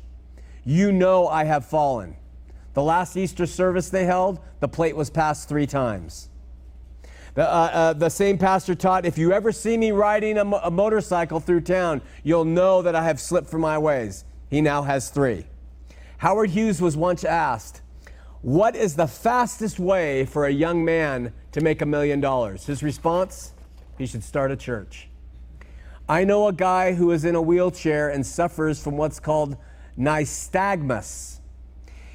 you 0.65 0.91
know 0.91 1.27
I 1.27 1.45
have 1.45 1.65
fallen. 1.65 2.17
The 2.73 2.83
last 2.83 3.15
Easter 3.15 3.45
service 3.45 3.89
they 3.89 4.05
held, 4.05 4.39
the 4.59 4.67
plate 4.67 4.95
was 4.95 5.09
passed 5.09 5.47
three 5.47 5.67
times. 5.67 6.29
The, 7.33 7.43
uh, 7.43 7.69
uh, 7.73 7.93
the 7.93 8.09
same 8.09 8.37
pastor 8.37 8.75
taught 8.75 9.05
if 9.05 9.17
you 9.17 9.31
ever 9.31 9.51
see 9.51 9.77
me 9.77 9.91
riding 9.91 10.37
a, 10.37 10.45
mo- 10.45 10.59
a 10.63 10.71
motorcycle 10.71 11.39
through 11.39 11.61
town, 11.61 12.01
you'll 12.23 12.45
know 12.45 12.81
that 12.81 12.95
I 12.95 13.03
have 13.03 13.19
slipped 13.19 13.49
from 13.49 13.61
my 13.61 13.77
ways. 13.77 14.25
He 14.49 14.59
now 14.59 14.81
has 14.81 15.09
three. 15.09 15.45
Howard 16.17 16.49
Hughes 16.49 16.81
was 16.81 16.97
once 16.97 17.23
asked, 17.23 17.81
What 18.41 18.75
is 18.75 18.95
the 18.95 19.07
fastest 19.07 19.79
way 19.79 20.25
for 20.25 20.45
a 20.45 20.51
young 20.51 20.83
man 20.83 21.33
to 21.53 21.61
make 21.61 21.81
a 21.81 21.85
million 21.85 22.19
dollars? 22.19 22.65
His 22.65 22.83
response, 22.83 23.53
He 23.97 24.05
should 24.05 24.23
start 24.23 24.51
a 24.51 24.57
church. 24.57 25.07
I 26.09 26.25
know 26.25 26.47
a 26.47 26.53
guy 26.53 26.93
who 26.93 27.11
is 27.11 27.23
in 27.23 27.35
a 27.35 27.41
wheelchair 27.41 28.09
and 28.09 28.25
suffers 28.25 28.83
from 28.83 28.97
what's 28.97 29.19
called 29.19 29.55
nystagmus. 29.97 31.40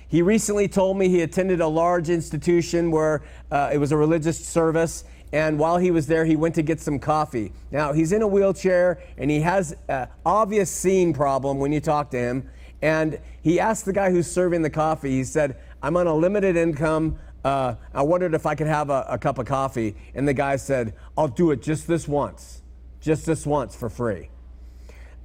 He 0.08 0.22
recently 0.22 0.68
told 0.68 0.96
me 0.96 1.08
he 1.08 1.22
attended 1.22 1.60
a 1.60 1.66
large 1.66 2.08
institution 2.08 2.90
where 2.90 3.22
uh, 3.50 3.70
it 3.72 3.78
was 3.78 3.92
a 3.92 3.96
religious 3.96 4.44
service, 4.44 5.04
and 5.32 5.58
while 5.58 5.78
he 5.78 5.90
was 5.90 6.06
there, 6.06 6.24
he 6.24 6.36
went 6.36 6.54
to 6.54 6.62
get 6.62 6.80
some 6.80 6.98
coffee. 6.98 7.52
Now, 7.70 7.92
he's 7.92 8.12
in 8.12 8.22
a 8.22 8.26
wheelchair 8.26 9.02
and 9.18 9.30
he 9.30 9.40
has 9.40 9.74
an 9.88 10.08
obvious 10.24 10.70
seeing 10.70 11.12
problem 11.12 11.58
when 11.58 11.72
you 11.72 11.80
talk 11.80 12.10
to 12.12 12.18
him. 12.18 12.48
And 12.80 13.18
he 13.42 13.58
asked 13.58 13.84
the 13.84 13.92
guy 13.92 14.10
who's 14.10 14.30
serving 14.30 14.62
the 14.62 14.70
coffee, 14.70 15.10
he 15.10 15.24
said, 15.24 15.56
I'm 15.82 15.96
on 15.96 16.06
a 16.06 16.14
limited 16.14 16.56
income. 16.56 17.18
Uh, 17.44 17.74
I 17.92 18.02
wondered 18.02 18.34
if 18.34 18.46
I 18.46 18.54
could 18.54 18.66
have 18.66 18.90
a, 18.90 19.04
a 19.08 19.18
cup 19.18 19.38
of 19.38 19.46
coffee. 19.46 19.96
And 20.14 20.26
the 20.28 20.34
guy 20.34 20.56
said, 20.56 20.94
I'll 21.18 21.28
do 21.28 21.50
it 21.50 21.62
just 21.62 21.86
this 21.86 22.06
once, 22.06 22.62
just 23.00 23.26
this 23.26 23.44
once 23.44 23.74
for 23.74 23.90
free. 23.90 24.30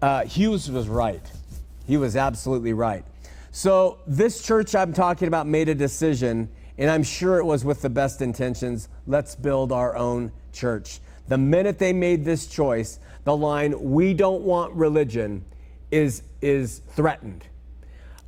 Uh, 0.02 0.26
Hughes 0.26 0.72
was 0.72 0.88
right. 0.90 1.32
He 1.86 1.98
was 1.98 2.16
absolutely 2.16 2.74
right. 2.74 3.06
So, 3.54 4.00
this 4.08 4.42
church 4.42 4.76
I'm 4.76 4.94
talking 4.94 5.28
about 5.28 5.46
made 5.46 5.68
a 5.68 5.76
decision, 5.76 6.48
and 6.78 6.90
I'm 6.90 7.04
sure 7.04 7.38
it 7.38 7.44
was 7.44 7.66
with 7.66 7.82
the 7.82 7.90
best 7.90 8.22
intentions. 8.22 8.88
Let's 9.06 9.36
build 9.36 9.74
our 9.74 9.98
own 9.98 10.32
church. 10.54 11.02
The 11.28 11.38
minute 11.38 11.78
they 11.78 11.92
made 11.92 12.24
this 12.24 12.48
choice, 12.48 13.00
the 13.26 13.36
line, 13.36 13.92
we 13.92 14.14
don't 14.14 14.44
want 14.44 14.74
religion, 14.74 15.44
is, 15.92 16.24
is 16.42 16.80
threatened. 16.92 17.46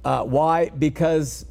Uh, 0.03 0.25
why? 0.25 0.67
Because 0.67 1.45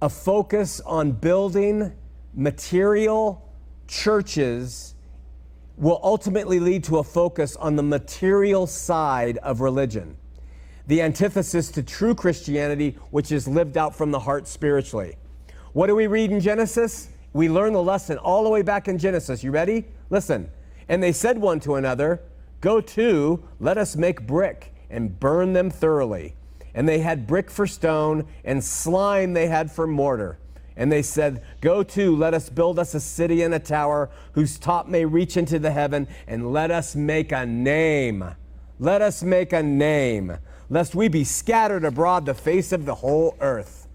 a 0.00 0.08
focus 0.08 0.80
on 0.82 1.10
building 1.10 1.92
material 2.34 3.52
churches 3.88 4.94
will 5.76 5.98
ultimately 6.04 6.60
lead 6.60 6.84
to 6.84 6.98
a 6.98 7.04
focus 7.04 7.56
on 7.56 7.74
the 7.74 7.82
material 7.82 8.68
side 8.68 9.38
of 9.38 9.60
religion 9.60 10.16
the 10.88 11.02
antithesis 11.02 11.70
to 11.70 11.82
true 11.82 12.14
Christianity, 12.14 12.96
which 13.10 13.30
is 13.30 13.46
lived 13.46 13.76
out 13.76 13.94
from 13.94 14.10
the 14.10 14.18
heart 14.18 14.48
spiritually. 14.48 15.16
What 15.74 15.86
do 15.86 15.94
we 15.94 16.06
read 16.06 16.32
in 16.32 16.40
Genesis? 16.40 17.10
We 17.34 17.50
learn 17.50 17.74
the 17.74 17.82
lesson 17.82 18.16
all 18.18 18.42
the 18.42 18.48
way 18.48 18.62
back 18.62 18.88
in 18.88 18.98
Genesis. 18.98 19.44
You 19.44 19.50
ready? 19.50 19.84
Listen. 20.08 20.50
And 20.88 21.02
they 21.02 21.12
said 21.12 21.38
one 21.38 21.60
to 21.60 21.74
another, 21.74 22.22
Go 22.62 22.80
to, 22.80 23.44
let 23.60 23.76
us 23.76 23.94
make 23.94 24.26
brick 24.26 24.74
and 24.90 25.20
burn 25.20 25.52
them 25.52 25.70
thoroughly. 25.70 26.34
And 26.74 26.88
they 26.88 27.00
had 27.00 27.26
brick 27.26 27.50
for 27.50 27.66
stone, 27.66 28.26
and 28.44 28.64
slime 28.64 29.34
they 29.34 29.46
had 29.46 29.70
for 29.70 29.86
mortar. 29.86 30.38
And 30.74 30.90
they 30.90 31.02
said, 31.02 31.42
Go 31.60 31.82
to, 31.82 32.16
let 32.16 32.32
us 32.32 32.48
build 32.48 32.78
us 32.78 32.94
a 32.94 33.00
city 33.00 33.42
and 33.42 33.52
a 33.52 33.58
tower 33.58 34.08
whose 34.32 34.58
top 34.58 34.88
may 34.88 35.04
reach 35.04 35.36
into 35.36 35.58
the 35.58 35.70
heaven, 35.70 36.08
and 36.26 36.50
let 36.52 36.70
us 36.70 36.96
make 36.96 37.30
a 37.30 37.44
name. 37.44 38.24
Let 38.78 39.02
us 39.02 39.22
make 39.22 39.52
a 39.52 39.62
name 39.62 40.38
lest 40.70 40.94
we 40.94 41.08
be 41.08 41.24
scattered 41.24 41.84
abroad 41.84 42.26
the 42.26 42.34
face 42.34 42.72
of 42.72 42.84
the 42.84 42.96
whole 42.96 43.36
earth. 43.40 43.86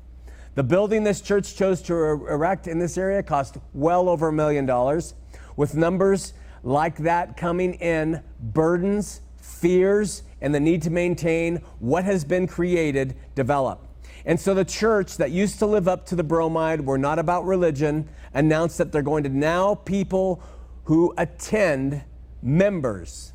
The 0.56 0.64
building 0.64 1.04
this 1.04 1.22
church 1.22 1.56
chose 1.56 1.82
to 1.84 1.94
er, 1.94 2.30
erect 2.30 2.68
in 2.68 2.80
this 2.80 2.98
area 2.98 3.24
cost 3.24 3.58
well 3.74 4.08
over 4.08 4.28
a 4.28 4.34
million 4.34 4.66
dollars. 4.66 5.16
With 5.56 5.76
numbers 5.76 6.34
like 6.64 6.98
that 6.98 7.38
coming 7.38 7.76
in, 7.76 8.22
burdens, 8.40 9.22
fears, 9.38 10.24
and 10.42 10.54
the 10.54 10.60
need 10.60 10.82
to 10.84 10.90
maintain 10.90 11.58
what 11.80 12.04
has 12.04 12.24
been 12.24 12.48
created 12.48 13.16
develop. 13.36 13.88
And 14.26 14.40
so 14.40 14.54
the 14.54 14.66
church 14.66 15.18
that 15.18 15.32
used 15.32 15.60
to 15.60 15.66
live 15.66 15.88
up 15.88 16.06
to 16.08 16.16
the 16.16 16.24
bromide, 16.24 16.82
we're 16.82 16.98
not 16.98 17.20
about 17.20 17.46
religion, 17.46 18.08
announced 18.34 18.78
that 18.78 18.92
they're 18.92 19.02
going 19.02 19.24
to 19.24 19.30
now 19.30 19.76
people 19.76 20.42
who 20.86 21.14
attend 21.18 22.04
members 22.42 23.34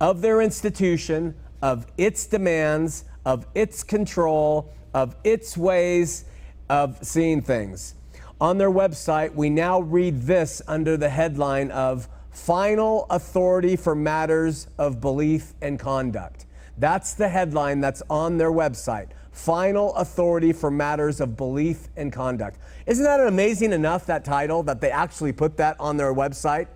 of 0.00 0.20
their 0.20 0.40
institution 0.40 1.34
of 1.62 1.86
its 1.96 2.26
demands, 2.26 3.04
of 3.24 3.46
its 3.54 3.82
control, 3.82 4.74
of 4.92 5.16
its 5.24 5.56
ways 5.56 6.24
of 6.68 6.98
seeing 7.02 7.40
things. 7.40 7.94
On 8.40 8.58
their 8.58 8.70
website, 8.70 9.34
we 9.34 9.48
now 9.48 9.80
read 9.80 10.22
this 10.22 10.60
under 10.66 10.96
the 10.96 11.08
headline 11.08 11.70
of 11.70 12.08
Final 12.32 13.06
Authority 13.08 13.76
for 13.76 13.94
Matters 13.94 14.66
of 14.78 15.00
Belief 15.00 15.54
and 15.62 15.78
Conduct. 15.78 16.46
That's 16.76 17.14
the 17.14 17.28
headline 17.28 17.80
that's 17.80 18.02
on 18.10 18.38
their 18.38 18.50
website. 18.50 19.08
Final 19.30 19.94
Authority 19.94 20.52
for 20.52 20.70
Matters 20.70 21.20
of 21.20 21.36
Belief 21.36 21.88
and 21.96 22.12
Conduct. 22.12 22.58
Isn't 22.86 23.04
that 23.04 23.20
amazing 23.20 23.72
enough, 23.72 24.06
that 24.06 24.24
title, 24.24 24.62
that 24.64 24.80
they 24.80 24.90
actually 24.90 25.32
put 25.32 25.56
that 25.58 25.76
on 25.78 25.96
their 25.96 26.12
website? 26.12 26.66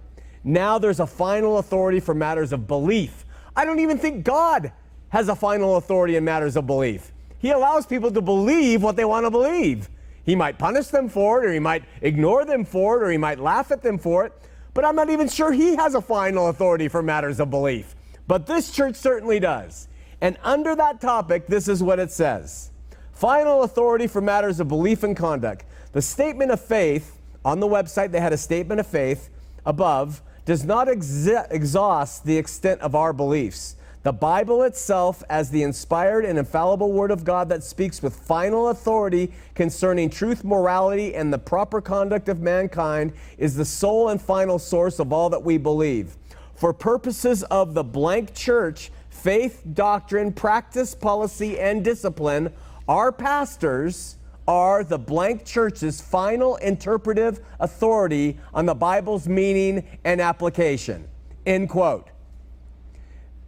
Now 0.45 0.79
there's 0.79 1.01
a 1.01 1.07
final 1.07 1.59
authority 1.59 1.99
for 1.99 2.15
matters 2.15 2.53
of 2.53 2.69
belief 2.69 3.26
I 3.57 3.65
don't 3.65 3.81
even 3.81 3.99
think 3.99 4.25
God 4.25 4.71
has 5.09 5.29
a 5.29 5.35
final 5.35 5.77
authority 5.77 6.17
in 6.17 6.25
matters 6.25 6.57
of 6.57 6.67
belief. 6.67 7.11
He 7.39 7.51
allows 7.51 7.87
people 7.87 8.11
to 8.11 8.21
believe 8.21 8.83
what 8.83 8.97
they 8.97 9.05
want 9.05 9.25
to 9.25 9.31
believe. 9.31 9.89
He 10.25 10.37
might 10.37 10.59
punish 10.59 10.89
them 10.89 11.09
for 11.09 11.43
it, 11.43 11.49
or 11.49 11.53
he 11.53 11.59
might 11.59 11.85
ignore 12.03 12.45
them 12.45 12.65
for 12.65 12.97
it, 12.97 13.07
or 13.07 13.11
he 13.11 13.19
might 13.19 13.39
laugh 13.39 13.71
at 13.71 13.83
them 13.83 13.99
for 13.99 14.27
it, 14.27 14.33
but 14.75 14.85
I'm 14.85 14.97
not 14.97 15.09
even 15.09 15.29
sure 15.29 15.53
he 15.53 15.77
has 15.77 15.95
a 15.95 16.03
final 16.03 16.49
authority 16.49 16.89
for 16.89 17.03
matters 17.03 17.41
of 17.41 17.49
belief. 17.49 17.95
But 18.27 18.47
this 18.47 18.71
church 18.71 18.97
certainly 18.97 19.41
does. 19.41 19.89
And 20.21 20.37
under 20.43 20.75
that 20.75 21.01
topic, 21.01 21.47
this 21.47 21.69
is 21.69 21.83
what 21.83 21.99
it 21.99 22.11
says 22.11 22.71
Final 23.13 23.63
authority 23.63 24.07
for 24.07 24.21
matters 24.21 24.61
of 24.61 24.69
belief 24.69 25.03
and 25.03 25.17
conduct. 25.17 25.65
The 25.93 26.03
statement 26.03 26.51
of 26.51 26.61
faith 26.61 27.19
On 27.45 27.61
the 27.61 27.69
website, 27.69 28.11
they 28.11 28.21
had 28.21 28.33
a 28.33 28.37
statement 28.37 28.81
of 28.81 28.89
faith 28.89 29.31
above, 29.65 30.21
does 30.47 30.65
not 30.65 30.89
exhaust 30.89 32.25
the 32.25 32.39
extent 32.39 32.81
of 32.81 32.95
our 32.95 33.13
beliefs. 33.13 33.77
The 34.05 34.13
Bible 34.13 34.63
itself, 34.63 35.25
as 35.29 35.51
the 35.51 35.65
inspired 35.65 36.25
and 36.25 36.39
infallible 36.39 36.93
Word 36.93 37.11
of 37.11 37.25
God 37.25 37.49
that 37.49 37.65
speaks 37.65 38.01
with 38.01 38.15
final 38.15 38.69
authority 38.69 39.33
concerning 39.57 40.09
truth, 40.09 40.45
morality, 40.45 41.17
and 41.17 41.33
the 41.33 41.39
proper 41.39 41.81
conduct 41.81 42.29
of 42.29 42.41
mankind, 42.41 43.13
is 43.37 43.57
the 43.57 43.65
sole 43.65 44.09
and 44.09 44.23
final 44.23 44.61
source 44.61 45.01
of 45.01 45.13
all 45.13 45.29
that 45.31 45.43
we 45.43 45.59
believe. 45.59 46.17
For 46.55 46.73
purposes 46.73 47.43
of 47.43 47.75
the 47.75 47.83
blank 47.83 48.33
church, 48.33 48.93
faith, 49.11 49.65
doctrine, 49.75 50.33
practice, 50.33 50.95
policy, 50.95 51.59
and 51.59 51.85
discipline, 51.85 52.53
our 52.87 53.11
pastors 53.11 54.17
are 54.49 54.85
the 54.85 54.99
blank 54.99 55.45
church's 55.45 56.01
final 56.01 56.57
interpretive 56.57 57.41
authority 57.61 58.39
on 58.55 58.67
the 58.67 58.75
Bible's 58.75 59.29
meaning 59.29 59.85
and 60.05 60.21
application. 60.21 61.09
End 61.45 61.69
quote. 61.69 62.09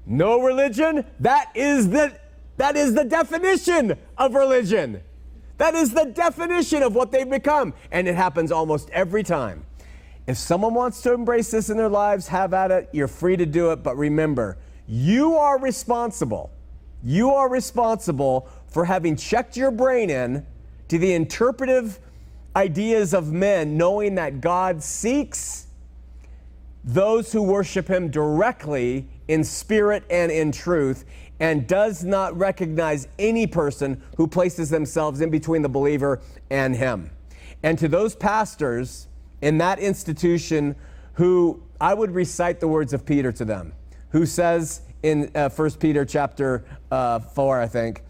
No 0.06 0.40
religion, 0.40 1.04
that 1.20 1.50
is 1.54 1.90
the 1.90 2.18
that 2.56 2.76
is 2.76 2.94
the 2.94 3.04
definition 3.04 3.96
of 4.16 4.34
religion. 4.34 5.00
That 5.58 5.74
is 5.74 5.92
the 5.92 6.06
definition 6.06 6.82
of 6.82 6.94
what 6.94 7.12
they've 7.12 7.28
become. 7.28 7.72
And 7.92 8.08
it 8.08 8.16
happens 8.16 8.50
almost 8.50 8.90
every 8.90 9.22
time. 9.22 9.64
If 10.26 10.36
someone 10.36 10.74
wants 10.74 11.00
to 11.02 11.14
embrace 11.14 11.50
this 11.50 11.70
in 11.70 11.76
their 11.76 11.88
lives, 11.88 12.28
have 12.28 12.52
at 12.52 12.70
it. 12.70 12.88
You're 12.92 13.08
free 13.08 13.36
to 13.36 13.46
do 13.46 13.70
it. 13.70 13.82
But 13.82 13.96
remember, 13.96 14.58
you 14.86 15.36
are 15.36 15.58
responsible. 15.58 16.50
You 17.02 17.30
are 17.30 17.48
responsible 17.48 18.48
for 18.66 18.84
having 18.84 19.16
checked 19.16 19.56
your 19.56 19.70
brain 19.70 20.10
in 20.10 20.46
to 20.88 20.98
the 20.98 21.12
interpretive 21.12 21.98
ideas 22.56 23.14
of 23.14 23.32
men, 23.32 23.76
knowing 23.76 24.16
that 24.16 24.40
God 24.40 24.82
seeks 24.82 25.66
those 26.82 27.32
who 27.32 27.42
worship 27.42 27.88
him 27.88 28.10
directly 28.10 29.06
in 29.28 29.44
spirit 29.44 30.04
and 30.10 30.32
in 30.32 30.50
truth, 30.50 31.04
and 31.40 31.66
does 31.66 32.02
not 32.02 32.36
recognize 32.36 33.06
any 33.18 33.46
person 33.46 34.02
who 34.16 34.26
places 34.26 34.70
themselves 34.70 35.20
in 35.20 35.30
between 35.30 35.62
the 35.62 35.68
believer 35.68 36.20
and 36.50 36.74
him. 36.74 37.10
And 37.62 37.78
to 37.78 37.88
those 37.88 38.14
pastors 38.16 39.06
in 39.40 39.58
that 39.58 39.78
institution 39.78 40.74
who 41.14 41.62
I 41.80 41.94
would 41.94 42.10
recite 42.10 42.60
the 42.60 42.68
words 42.68 42.92
of 42.92 43.04
Peter 43.04 43.30
to 43.32 43.44
them, 43.44 43.72
who 44.10 44.26
says 44.26 44.82
in 45.02 45.30
uh, 45.34 45.48
1 45.48 45.70
Peter 45.72 46.04
chapter 46.04 46.64
uh, 46.90 47.20
4, 47.20 47.60
I 47.60 47.66
think, 47.66 48.02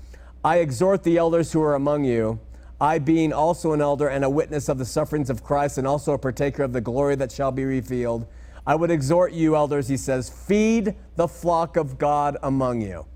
I 0.45 0.59
exhort 0.59 1.03
the 1.03 1.17
elders 1.17 1.53
who 1.53 1.61
are 1.62 1.75
among 1.75 2.05
you, 2.05 2.38
I 2.81 2.99
being 2.99 3.33
also 3.33 3.73
an 3.73 3.81
elder 3.81 4.09
and 4.09 4.25
a 4.25 4.31
witness 4.31 4.69
of 4.69 4.79
the 4.79 4.85
sufferings 4.85 5.31
of 5.31 5.43
Christ 5.43 5.79
and 5.79 5.87
also 5.87 6.12
a 6.12 6.19
partaker 6.19 6.62
of 6.62 6.73
the 6.73 6.81
glory 6.81 7.17
that 7.17 7.33
shall 7.33 7.51
be 7.51 7.64
revealed 7.64 8.27
I 8.69 8.75
would 8.75 8.91
exhort 8.91 9.33
you, 9.33 9.57
elders, 9.57 9.88
he 9.88 9.97
says, 9.97 10.29
feed 10.29 10.95
the 11.17 11.27
flock 11.27 11.79
of 11.79 11.97
God 11.97 12.37
among 12.43 12.83
you, 12.83 13.07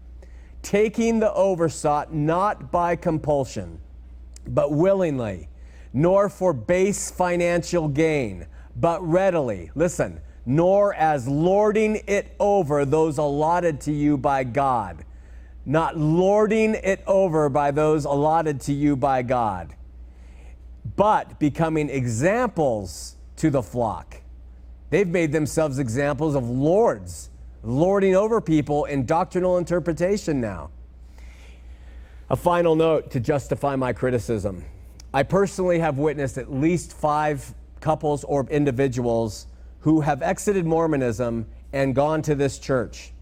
taking 0.62 1.20
the 1.20 1.30
oversight 1.34 2.10
not 2.10 2.72
by 2.72 2.96
compulsion, 2.96 3.78
but 4.46 4.72
willingly, 4.72 5.50
nor 5.92 6.30
for 6.30 6.54
base 6.54 7.10
financial 7.10 7.86
gain, 7.86 8.46
but 8.76 9.06
readily. 9.06 9.70
Listen, 9.74 10.22
nor 10.46 10.94
as 10.94 11.28
lording 11.28 12.00
it 12.06 12.34
over 12.40 12.86
those 12.86 13.18
allotted 13.18 13.78
to 13.82 13.92
you 13.92 14.16
by 14.16 14.44
God, 14.44 15.04
not 15.64 15.96
lording 15.96 16.74
it 16.74 17.02
over 17.06 17.48
by 17.48 17.70
those 17.70 18.04
allotted 18.04 18.60
to 18.62 18.72
you 18.72 18.96
by 18.96 19.22
God, 19.22 19.74
but 20.96 21.38
becoming 21.38 21.88
examples 21.88 23.16
to 23.36 23.50
the 23.50 23.62
flock. 23.62 24.20
They've 24.90 25.08
made 25.08 25.32
themselves 25.32 25.78
examples 25.78 26.34
of 26.34 26.48
lords, 26.48 27.30
lording 27.62 28.14
over 28.14 28.40
people 28.40 28.84
in 28.84 29.06
doctrinal 29.06 29.58
interpretation 29.58 30.40
now. 30.40 30.70
A 32.28 32.36
final 32.36 32.74
note 32.74 33.10
to 33.12 33.20
justify 33.20 33.76
my 33.76 33.92
criticism. 33.92 34.64
I 35.14 35.22
personally 35.22 35.78
have 35.78 35.98
witnessed 35.98 36.38
at 36.38 36.52
least 36.52 36.92
five 36.92 37.54
couples 37.80 38.24
or 38.24 38.46
individuals 38.48 39.46
who 39.80 40.00
have 40.00 40.22
exited 40.22 40.64
Mormonism 40.64 41.46
and 41.72 41.94
gone 41.94 42.22
to 42.22 42.34
this 42.34 42.58
church, 42.58 43.12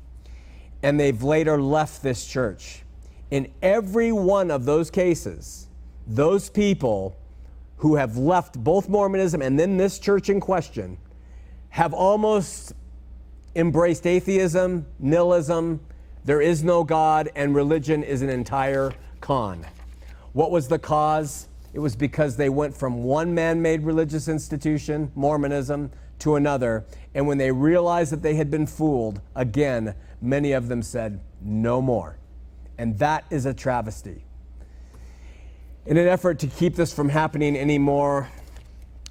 and 0.83 0.99
they've 0.99 1.23
later 1.23 1.61
left 1.61 2.03
this 2.03 2.27
church. 2.27 2.83
In 3.31 3.53
every 3.63 4.13
one 4.13 4.51
of 4.51 4.65
those 4.65 4.91
cases, 4.91 5.69
those 6.07 6.51
people 6.51 7.17
who 7.77 7.97
have 7.97 8.17
left 8.17 8.63
both 8.63 8.89
Mormonism 8.89 9.41
and 9.41 9.59
then 9.59 9.77
this 9.77 9.99
church 9.99 10.29
in 10.29 10.41
question 10.41 10.99
have 11.71 11.95
almost 11.95 12.73
embraced 13.55 14.07
atheism, 14.07 14.87
nihilism, 14.99 15.81
there 16.25 16.41
is 16.41 16.63
no 16.63 16.85
God, 16.85 17.31
and 17.35 17.55
religion 17.55 18.03
is 18.03 18.23
an 18.23 18.29
entire 18.29 18.93
con. 19.21 19.65
What 20.33 20.51
was 20.51 20.69
the 20.69 20.79
cause? 20.79 21.49
It 21.73 21.79
was 21.79 21.97
because 21.97 22.37
they 22.37 22.49
went 22.49 22.77
from 22.77 23.03
one 23.03 23.35
man 23.35 23.63
made 23.63 23.83
religious 23.83 24.29
institution, 24.29 25.11
Mormonism, 25.15 25.91
to 26.21 26.35
another. 26.35 26.85
And 27.15 27.27
when 27.27 27.39
they 27.39 27.51
realized 27.51 28.13
that 28.13 28.23
they 28.23 28.35
had 28.35 28.51
been 28.51 28.67
fooled, 28.67 29.21
again, 29.35 29.95
many 30.21 30.53
of 30.53 30.69
them 30.69 30.83
said, 30.83 31.21
no 31.41 31.81
more. 31.81 32.17
And 32.79 32.99
that 32.99 33.25
is 33.31 33.47
a 33.47 33.55
travesty. 33.55 34.25
In 35.87 35.97
an 35.97 36.07
effort 36.07 36.39
to 36.41 36.47
keep 36.47 36.77
this 36.77 36.93
from 36.93 37.09
happening 37.09 37.57
anymore, 37.57 38.29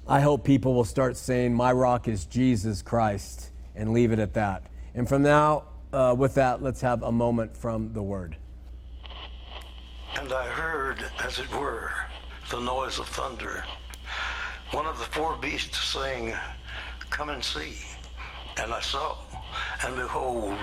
I 0.06 0.20
hope 0.20 0.44
people 0.44 0.74
will 0.74 0.84
start 0.84 1.16
saying, 1.16 1.54
My 1.54 1.72
rock 1.72 2.08
is 2.08 2.24
Jesus 2.24 2.82
Christ, 2.82 3.50
and 3.74 3.92
leave 3.92 4.12
it 4.12 4.18
at 4.18 4.34
that. 4.34 4.64
And 4.94 5.08
from 5.08 5.22
now, 5.22 5.64
uh, 5.92 6.14
with 6.16 6.34
that, 6.34 6.62
let's 6.62 6.80
have 6.80 7.02
a 7.02 7.12
moment 7.12 7.56
from 7.56 7.92
the 7.92 8.02
Word. 8.02 8.36
And 10.16 10.32
I 10.32 10.46
heard, 10.48 11.04
as 11.24 11.38
it 11.38 11.48
were, 11.54 11.92
the 12.50 12.60
noise 12.60 12.98
of 12.98 13.06
thunder. 13.08 13.64
One 14.72 14.86
of 14.86 14.98
the 14.98 15.04
four 15.06 15.36
beasts 15.36 15.78
saying, 15.78 16.34
Come 17.10 17.30
and 17.30 17.42
see. 17.42 17.74
And 18.60 18.72
I 18.72 18.80
saw, 18.80 19.16
and 19.84 19.96
behold, 19.96 20.58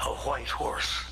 a 0.00 0.08
white 0.08 0.48
horse. 0.48 1.04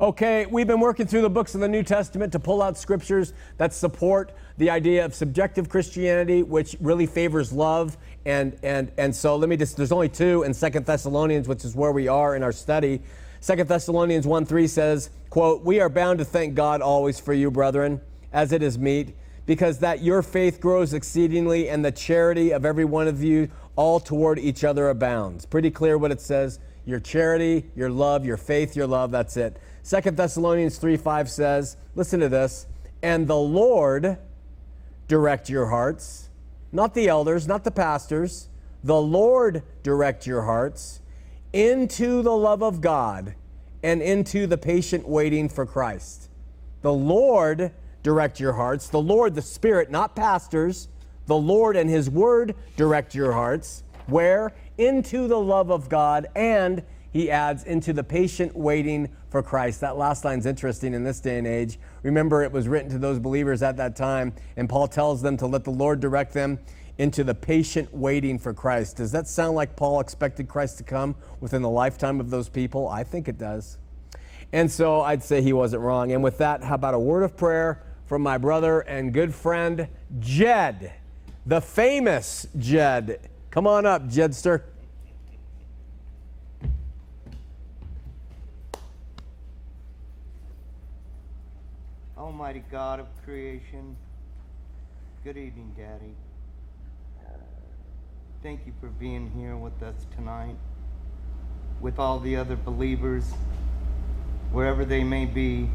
Okay, 0.00 0.44
we've 0.46 0.66
been 0.66 0.80
working 0.80 1.06
through 1.06 1.22
the 1.22 1.30
books 1.30 1.54
of 1.54 1.60
the 1.60 1.68
New 1.68 1.84
Testament 1.84 2.32
to 2.32 2.40
pull 2.40 2.60
out 2.60 2.76
scriptures 2.76 3.32
that 3.58 3.72
support 3.72 4.32
the 4.58 4.68
idea 4.68 5.04
of 5.04 5.14
subjective 5.14 5.68
Christianity, 5.68 6.42
which 6.42 6.76
really 6.80 7.06
favors 7.06 7.52
love. 7.52 7.96
And, 8.26 8.56
and, 8.64 8.90
and 8.98 9.14
so 9.14 9.36
let 9.36 9.48
me 9.48 9.56
just, 9.56 9.76
there's 9.76 9.92
only 9.92 10.08
two 10.08 10.42
in 10.42 10.52
Second 10.52 10.84
Thessalonians, 10.84 11.46
which 11.46 11.64
is 11.64 11.76
where 11.76 11.92
we 11.92 12.08
are 12.08 12.34
in 12.34 12.42
our 12.42 12.50
study. 12.50 13.02
Second 13.40 13.68
Thessalonians 13.68 14.26
1 14.26 14.46
3 14.46 14.66
says, 14.66 15.10
quote, 15.30 15.62
We 15.62 15.78
are 15.78 15.88
bound 15.88 16.18
to 16.18 16.24
thank 16.24 16.54
God 16.54 16.80
always 16.80 17.20
for 17.20 17.32
you, 17.32 17.50
brethren, 17.50 18.00
as 18.32 18.52
it 18.52 18.64
is 18.64 18.78
meet, 18.78 19.14
because 19.46 19.78
that 19.78 20.02
your 20.02 20.22
faith 20.22 20.60
grows 20.60 20.92
exceedingly 20.92 21.68
and 21.68 21.84
the 21.84 21.92
charity 21.92 22.52
of 22.52 22.64
every 22.64 22.84
one 22.84 23.06
of 23.06 23.22
you 23.22 23.48
all 23.76 24.00
toward 24.00 24.38
each 24.40 24.64
other 24.64 24.88
abounds. 24.88 25.46
Pretty 25.46 25.70
clear 25.70 25.98
what 25.98 26.10
it 26.10 26.20
says. 26.20 26.58
Your 26.86 27.00
charity, 27.00 27.70
your 27.74 27.90
love, 27.90 28.24
your 28.24 28.36
faith, 28.36 28.76
your 28.76 28.86
love, 28.86 29.10
that's 29.10 29.36
it. 29.36 29.56
Second 29.82 30.16
Thessalonians 30.16 30.78
3 30.78 30.96
5 30.96 31.30
says, 31.30 31.76
listen 31.94 32.20
to 32.20 32.28
this, 32.28 32.66
and 33.02 33.26
the 33.26 33.36
Lord 33.36 34.18
direct 35.08 35.48
your 35.48 35.66
hearts, 35.66 36.28
not 36.72 36.94
the 36.94 37.08
elders, 37.08 37.46
not 37.46 37.64
the 37.64 37.70
pastors. 37.70 38.48
The 38.82 39.00
Lord 39.00 39.62
direct 39.82 40.26
your 40.26 40.42
hearts 40.42 41.00
into 41.54 42.20
the 42.22 42.36
love 42.36 42.62
of 42.62 42.80
God 42.80 43.34
and 43.82 44.02
into 44.02 44.46
the 44.46 44.58
patient 44.58 45.08
waiting 45.08 45.48
for 45.48 45.64
Christ. 45.64 46.28
The 46.82 46.92
Lord 46.92 47.72
direct 48.02 48.40
your 48.40 48.52
hearts. 48.54 48.88
The 48.88 49.00
Lord, 49.00 49.34
the 49.34 49.42
Spirit, 49.42 49.90
not 49.90 50.14
pastors. 50.16 50.88
The 51.26 51.36
Lord 51.36 51.76
and 51.76 51.88
His 51.88 52.10
Word 52.10 52.54
direct 52.76 53.14
your 53.14 53.32
hearts. 53.32 53.82
Where? 54.06 54.52
Into 54.78 55.28
the 55.28 55.38
love 55.38 55.70
of 55.70 55.88
God 55.88 56.26
and 56.34 56.82
he 57.14 57.30
adds 57.30 57.62
into 57.62 57.92
the 57.92 58.02
patient 58.02 58.56
waiting 58.56 59.08
for 59.30 59.40
Christ. 59.40 59.80
That 59.80 59.96
last 59.96 60.24
line's 60.24 60.46
interesting 60.46 60.94
in 60.94 61.04
this 61.04 61.20
day 61.20 61.38
and 61.38 61.46
age. 61.46 61.78
Remember, 62.02 62.42
it 62.42 62.50
was 62.50 62.66
written 62.66 62.90
to 62.90 62.98
those 62.98 63.20
believers 63.20 63.62
at 63.62 63.76
that 63.76 63.94
time, 63.94 64.34
and 64.56 64.68
Paul 64.68 64.88
tells 64.88 65.22
them 65.22 65.36
to 65.36 65.46
let 65.46 65.62
the 65.62 65.70
Lord 65.70 66.00
direct 66.00 66.32
them 66.32 66.58
into 66.98 67.22
the 67.22 67.34
patient 67.34 67.94
waiting 67.94 68.36
for 68.36 68.52
Christ. 68.52 68.96
Does 68.96 69.12
that 69.12 69.28
sound 69.28 69.54
like 69.54 69.76
Paul 69.76 70.00
expected 70.00 70.48
Christ 70.48 70.78
to 70.78 70.84
come 70.84 71.14
within 71.38 71.62
the 71.62 71.70
lifetime 71.70 72.18
of 72.18 72.30
those 72.30 72.48
people? 72.48 72.88
I 72.88 73.04
think 73.04 73.28
it 73.28 73.38
does. 73.38 73.78
And 74.52 74.70
so 74.70 75.00
I'd 75.00 75.22
say 75.22 75.40
he 75.40 75.52
wasn't 75.52 75.82
wrong. 75.82 76.10
And 76.10 76.22
with 76.22 76.38
that, 76.38 76.64
how 76.64 76.74
about 76.74 76.94
a 76.94 76.98
word 76.98 77.22
of 77.22 77.36
prayer 77.36 77.80
from 78.06 78.22
my 78.22 78.38
brother 78.38 78.80
and 78.80 79.12
good 79.12 79.34
friend, 79.34 79.88
Jed, 80.18 80.92
the 81.46 81.60
famous 81.60 82.46
Jed. 82.58 83.30
Come 83.54 83.68
on 83.68 83.86
up, 83.86 84.08
Jedster. 84.08 84.62
Almighty 92.18 92.64
God 92.68 92.98
of 92.98 93.06
creation, 93.24 93.94
Good 95.22 95.36
evening, 95.36 95.72
Daddy. 95.76 96.16
Thank 98.42 98.66
you 98.66 98.72
for 98.80 98.88
being 98.88 99.30
here 99.30 99.54
with 99.54 99.80
us 99.84 99.94
tonight, 100.16 100.56
with 101.80 102.00
all 102.00 102.18
the 102.18 102.34
other 102.34 102.56
believers, 102.56 103.34
wherever 104.50 104.84
they 104.84 105.04
may 105.04 105.26
be. 105.26 105.70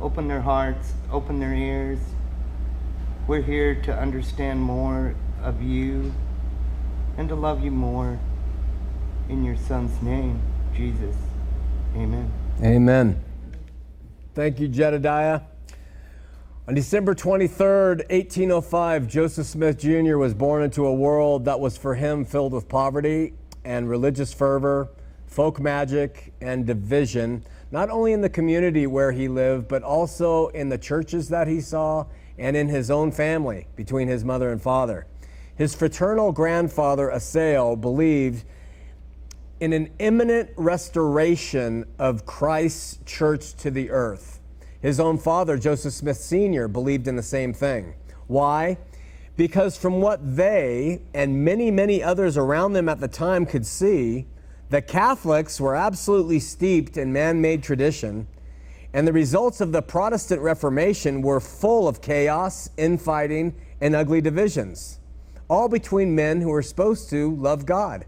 Open 0.00 0.26
their 0.26 0.40
hearts, 0.40 0.94
open 1.10 1.38
their 1.38 1.52
ears. 1.52 1.98
We're 3.26 3.42
here 3.42 3.74
to 3.82 3.94
understand 3.94 4.62
more 4.62 5.14
of 5.42 5.60
you 5.60 6.14
and 7.16 7.28
to 7.28 7.34
love 7.34 7.62
you 7.62 7.70
more. 7.70 8.18
In 9.28 9.44
your 9.44 9.56
Son's 9.56 10.02
name, 10.02 10.40
Jesus. 10.74 11.14
Amen. 11.94 12.30
Amen. 12.62 13.22
Thank 14.34 14.60
you, 14.60 14.68
Jedediah. 14.68 15.42
On 16.68 16.74
December 16.74 17.14
23rd, 17.14 18.08
1805, 18.10 19.06
Joseph 19.08 19.46
Smith 19.46 19.78
Jr. 19.78 20.16
was 20.16 20.32
born 20.32 20.62
into 20.62 20.86
a 20.86 20.94
world 20.94 21.44
that 21.44 21.58
was 21.58 21.76
for 21.76 21.94
him 21.94 22.24
filled 22.24 22.52
with 22.52 22.68
poverty 22.68 23.34
and 23.64 23.88
religious 23.88 24.32
fervor, 24.32 24.88
folk 25.26 25.60
magic, 25.60 26.32
and 26.40 26.66
division, 26.66 27.44
not 27.70 27.90
only 27.90 28.12
in 28.12 28.20
the 28.20 28.30
community 28.30 28.86
where 28.86 29.12
he 29.12 29.28
lived, 29.28 29.66
but 29.68 29.82
also 29.82 30.48
in 30.48 30.68
the 30.68 30.78
churches 30.78 31.28
that 31.28 31.48
he 31.48 31.60
saw 31.60 32.06
and 32.38 32.56
in 32.56 32.68
his 32.68 32.90
own 32.90 33.10
family 33.10 33.66
between 33.76 34.08
his 34.08 34.24
mother 34.24 34.50
and 34.52 34.62
father. 34.62 35.06
His 35.56 35.74
fraternal 35.74 36.32
grandfather, 36.32 37.10
Asael, 37.14 37.80
believed 37.80 38.44
in 39.60 39.72
an 39.72 39.90
imminent 39.98 40.50
restoration 40.56 41.84
of 41.98 42.26
Christ's 42.26 42.98
church 43.06 43.54
to 43.54 43.70
the 43.70 43.90
earth. 43.90 44.40
His 44.80 44.98
own 44.98 45.18
father, 45.18 45.56
Joseph 45.56 45.92
Smith 45.92 46.16
Sr., 46.16 46.66
believed 46.66 47.06
in 47.06 47.14
the 47.14 47.22
same 47.22 47.52
thing. 47.52 47.94
Why? 48.26 48.78
Because 49.36 49.76
from 49.76 50.00
what 50.00 50.36
they 50.36 51.02
and 51.14 51.44
many, 51.44 51.70
many 51.70 52.02
others 52.02 52.36
around 52.36 52.72
them 52.72 52.88
at 52.88 53.00
the 53.00 53.08
time 53.08 53.46
could 53.46 53.64
see, 53.64 54.26
the 54.70 54.82
Catholics 54.82 55.60
were 55.60 55.76
absolutely 55.76 56.40
steeped 56.40 56.96
in 56.96 57.12
man 57.12 57.40
made 57.40 57.62
tradition, 57.62 58.26
and 58.92 59.06
the 59.06 59.12
results 59.12 59.60
of 59.60 59.70
the 59.70 59.82
Protestant 59.82 60.40
Reformation 60.42 61.22
were 61.22 61.40
full 61.40 61.86
of 61.86 62.02
chaos, 62.02 62.70
infighting, 62.76 63.54
and 63.80 63.94
ugly 63.94 64.20
divisions, 64.20 64.98
all 65.52 65.68
between 65.68 66.14
men 66.14 66.40
who 66.40 66.48
were 66.48 66.62
supposed 66.62 67.10
to 67.10 67.36
love 67.36 67.66
God. 67.66 68.06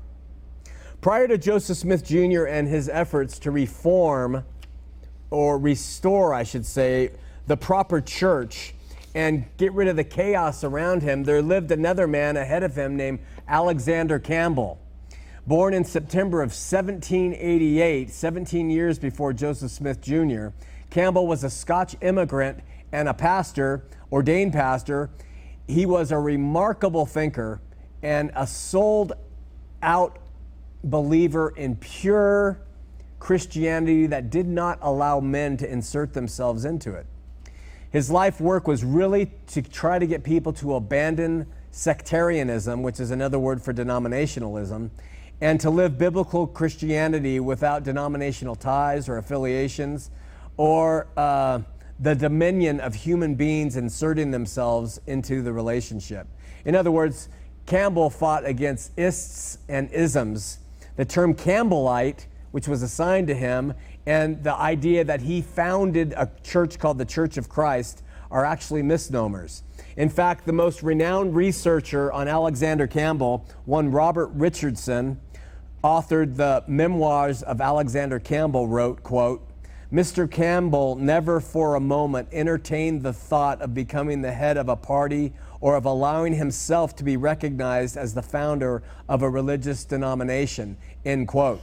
Prior 1.03 1.29
to 1.29 1.37
Joseph 1.37 1.77
Smith 1.77 2.03
Jr. 2.03 2.47
and 2.47 2.67
his 2.67 2.89
efforts 2.89 3.39
to 3.41 3.51
reform 3.51 4.47
or 5.31 5.59
restore, 5.59 6.33
I 6.33 6.43
should 6.43 6.65
say, 6.65 7.11
the 7.47 7.59
proper 7.59 8.01
church 8.01 8.73
and 9.15 9.45
get 9.59 9.75
rid 9.75 9.89
of 9.89 9.97
the 9.97 10.05
chaos 10.05 10.65
around 10.65 11.03
him, 11.03 11.25
there 11.25 11.43
lived 11.43 11.71
another 11.71 12.07
man 12.07 12.39
ahead 12.39 12.63
of 12.63 12.77
him 12.77 12.97
named 12.97 13.19
Alexander 13.47 14.19
Campbell. 14.19 14.81
Born 15.47 15.75
in 15.75 15.85
September 15.85 16.41
of 16.41 16.49
1788, 16.49 18.09
17 18.09 18.71
years 18.71 18.99
before 18.99 19.35
Joseph 19.35 19.71
Smith 19.71 20.01
Jr., 20.01 20.49
Campbell 20.89 21.27
was 21.27 21.45
a 21.45 21.51
Scotch 21.51 21.95
immigrant 22.01 22.61
and 22.91 23.07
a 23.07 23.13
pastor, 23.13 23.85
ordained 24.11 24.55
pastor. 24.55 25.11
He 25.67 25.87
was 25.87 26.13
a 26.13 26.19
remarkable 26.19 27.07
thinker 27.07 27.61
and 28.03 28.31
a 28.35 28.47
sold 28.47 29.15
out 29.83 30.19
believer 30.83 31.53
in 31.57 31.77
pure 31.77 32.61
Christianity 33.19 34.07
that 34.09 34.29
did 34.29 34.47
not 34.47 34.79
allow 34.83 35.21
men 35.21 35.57
to 35.57 35.71
insert 35.71 36.13
themselves 36.13 36.65
into 36.67 36.93
it. 36.95 37.07
His 37.91 38.11
life 38.11 38.41
work 38.41 38.67
was 38.67 38.85
really 38.85 39.31
to 39.49 39.63
try 39.63 39.99
to 39.99 40.07
get 40.07 40.25
people 40.25 40.53
to 40.55 40.75
abandon 40.75 41.47
sectarianism, 41.71 42.83
which 42.83 43.01
is 43.01 43.11
another 43.11 43.39
word 43.39 43.63
for 43.63 43.73
denominationalism, 43.73 44.91
and 45.41 45.61
to 45.61 45.71
live 45.71 45.97
biblical 45.97 46.47
Christianity 46.47 47.41
without 47.41 47.83
denominational 47.83 48.57
ties 48.57 49.09
or 49.09 49.17
affiliations 49.17 50.11
or 50.57 51.07
uh, 51.17 51.61
the 51.99 52.15
dominion 52.15 52.81
of 52.81 52.95
human 52.95 53.35
beings 53.35 53.77
inserting 53.77 54.31
themselves 54.31 55.01
into 55.07 55.43
the 55.43 55.53
relationship. 55.53 56.27
In 56.65 56.75
other 56.75 56.91
words, 56.91 57.29
Campbell 57.67 58.11
fought 58.11 58.45
against 58.45 58.93
ists 58.99 59.59
and 59.69 59.91
isms. 59.91 60.59
The 60.97 61.05
term 61.05 61.35
Campbellite 61.35 62.27
which 62.55 62.69
was 62.69 62.85
assigned 62.85 63.27
to 63.27 63.35
him, 63.35 63.75
and 64.07 64.45
the 64.45 64.55
idea 64.55 65.03
that 65.03 65.21
he 65.21 65.43
founded 65.43 66.15
a 66.17 66.31
church 66.45 66.79
called 66.79 66.99
the 66.99 67.05
Church 67.05 67.37
of 67.37 67.49
Christ 67.49 68.05
are 68.31 68.45
actually 68.45 68.81
misnomers. 68.81 69.65
In 69.97 70.09
fact, 70.09 70.47
the 70.47 70.53
most 70.53 70.81
renowned 70.81 71.35
researcher 71.35 72.13
on 72.13 72.29
Alexander 72.29 72.87
Campbell, 72.87 73.45
one 73.65 73.91
Robert 73.91 74.29
Richardson, 74.35 75.21
authored 75.83 76.37
the 76.37 76.63
memoirs 76.69 77.43
of 77.43 77.61
Alexander 77.61 78.21
Campbell, 78.21 78.69
wrote, 78.69 79.03
quote, 79.03 79.45
Mr. 79.95 80.29
Campbell 80.29 80.97
never 80.97 81.39
for 81.39 81.77
a 81.77 81.81
moment 81.81 82.27
entertained 82.33 83.05
the 83.05 83.13
thought 83.13 83.63
of 83.63 83.75
becoming 83.75 84.23
the 84.23 84.33
head 84.33 84.57
of 84.57 84.69
a 84.69 84.75
party 84.75 85.33
or 85.61 85.77
of 85.77 85.85
allowing 85.85 86.35
himself 86.35 86.97
to 86.97 87.05
be 87.05 87.17
recognized 87.17 87.97
as 87.97 88.13
the 88.13 88.21
founder 88.21 88.83
of 89.09 89.23
a 89.23 89.31
religious 89.31 89.85
denomination, 89.85 90.77
end 91.05 91.29
quote. 91.29 91.61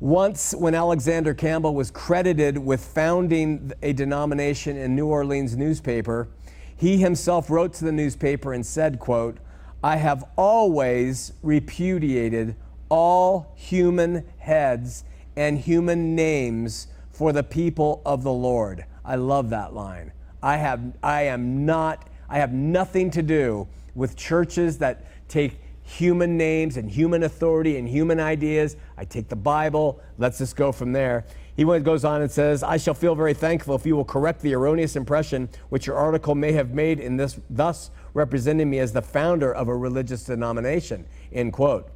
Once, 0.00 0.56
when 0.56 0.74
Alexander 0.74 1.32
Campbell 1.32 1.72
was 1.72 1.92
credited 1.92 2.58
with 2.58 2.84
founding 2.84 3.70
a 3.80 3.92
denomination 3.92 4.76
in 4.76 4.96
New 4.96 5.06
Orleans 5.06 5.56
newspaper, 5.56 6.26
he 6.74 6.96
himself 6.96 7.48
wrote 7.48 7.72
to 7.74 7.84
the 7.84 7.92
newspaper 7.92 8.52
and 8.52 8.66
said, 8.66 8.98
quote, 8.98 9.38
I 9.84 9.98
have 9.98 10.24
always 10.36 11.32
repudiated 11.44 12.56
all 12.88 13.52
human 13.54 14.24
heads 14.38 15.04
and 15.36 15.60
human 15.60 16.16
names 16.16 16.88
for 17.20 17.34
the 17.34 17.42
people 17.42 18.00
of 18.06 18.22
the 18.22 18.32
Lord. 18.32 18.82
I 19.04 19.16
love 19.16 19.50
that 19.50 19.74
line. 19.74 20.10
I 20.42 20.56
have 20.56 20.80
I 21.02 21.24
am 21.24 21.66
not 21.66 22.08
I 22.30 22.38
have 22.38 22.50
nothing 22.50 23.10
to 23.10 23.20
do 23.20 23.68
with 23.94 24.16
churches 24.16 24.78
that 24.78 25.04
take 25.28 25.60
human 25.82 26.38
names 26.38 26.78
and 26.78 26.90
human 26.90 27.24
authority 27.24 27.76
and 27.76 27.86
human 27.86 28.20
ideas. 28.20 28.78
I 28.96 29.04
take 29.04 29.28
the 29.28 29.36
Bible. 29.36 30.00
Let's 30.16 30.38
just 30.38 30.56
go 30.56 30.72
from 30.72 30.92
there. 30.92 31.26
He 31.56 31.64
goes 31.64 32.06
on 32.06 32.22
and 32.22 32.30
says, 32.30 32.62
I 32.62 32.78
shall 32.78 32.94
feel 32.94 33.14
very 33.14 33.34
thankful 33.34 33.74
if 33.74 33.84
you 33.84 33.96
will 33.96 34.04
correct 34.06 34.40
the 34.40 34.54
erroneous 34.54 34.96
impression 34.96 35.50
which 35.68 35.86
your 35.86 35.96
article 35.96 36.34
may 36.34 36.52
have 36.52 36.70
made 36.70 37.00
in 37.00 37.18
this, 37.18 37.38
thus 37.50 37.90
representing 38.14 38.70
me 38.70 38.78
as 38.78 38.94
the 38.94 39.02
founder 39.02 39.52
of 39.52 39.68
a 39.68 39.76
religious 39.76 40.24
denomination. 40.24 41.04
End 41.34 41.52
quote. 41.52 41.90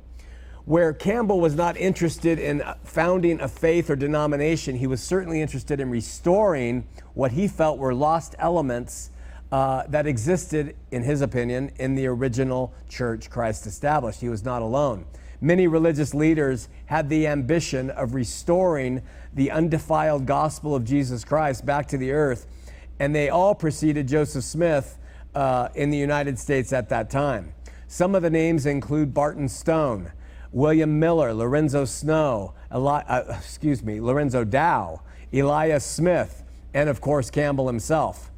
Where 0.66 0.94
Campbell 0.94 1.40
was 1.40 1.54
not 1.54 1.76
interested 1.76 2.38
in 2.38 2.62
founding 2.84 3.38
a 3.40 3.48
faith 3.48 3.90
or 3.90 3.96
denomination, 3.96 4.76
he 4.76 4.86
was 4.86 5.02
certainly 5.02 5.42
interested 5.42 5.78
in 5.78 5.90
restoring 5.90 6.86
what 7.12 7.32
he 7.32 7.48
felt 7.48 7.78
were 7.78 7.94
lost 7.94 8.34
elements 8.38 9.10
uh, 9.52 9.82
that 9.88 10.06
existed, 10.06 10.74
in 10.90 11.02
his 11.02 11.20
opinion, 11.20 11.70
in 11.78 11.94
the 11.94 12.06
original 12.06 12.72
church 12.88 13.28
Christ 13.28 13.66
established. 13.66 14.22
He 14.22 14.30
was 14.30 14.42
not 14.42 14.62
alone. 14.62 15.04
Many 15.40 15.66
religious 15.66 16.14
leaders 16.14 16.70
had 16.86 17.10
the 17.10 17.26
ambition 17.26 17.90
of 17.90 18.14
restoring 18.14 19.02
the 19.34 19.50
undefiled 19.50 20.24
gospel 20.24 20.74
of 20.74 20.84
Jesus 20.84 21.24
Christ 21.24 21.66
back 21.66 21.86
to 21.88 21.98
the 21.98 22.10
earth, 22.12 22.46
and 22.98 23.14
they 23.14 23.28
all 23.28 23.54
preceded 23.54 24.08
Joseph 24.08 24.44
Smith 24.44 24.98
uh, 25.34 25.68
in 25.74 25.90
the 25.90 25.98
United 25.98 26.38
States 26.38 26.72
at 26.72 26.88
that 26.88 27.10
time. 27.10 27.52
Some 27.86 28.14
of 28.14 28.22
the 28.22 28.30
names 28.30 28.64
include 28.64 29.12
Barton 29.12 29.48
Stone, 29.50 30.10
William 30.54 31.00
Miller, 31.00 31.34
Lorenzo 31.34 31.84
Snow, 31.84 32.54
Eli- 32.72 33.02
uh, 33.08 33.36
excuse 33.40 33.82
me, 33.82 34.00
Lorenzo 34.00 34.44
Dow, 34.44 35.00
Elias 35.32 35.84
Smith, 35.84 36.44
and 36.72 36.88
of 36.88 37.00
course 37.00 37.28
Campbell 37.28 37.66
himself. 37.66 38.30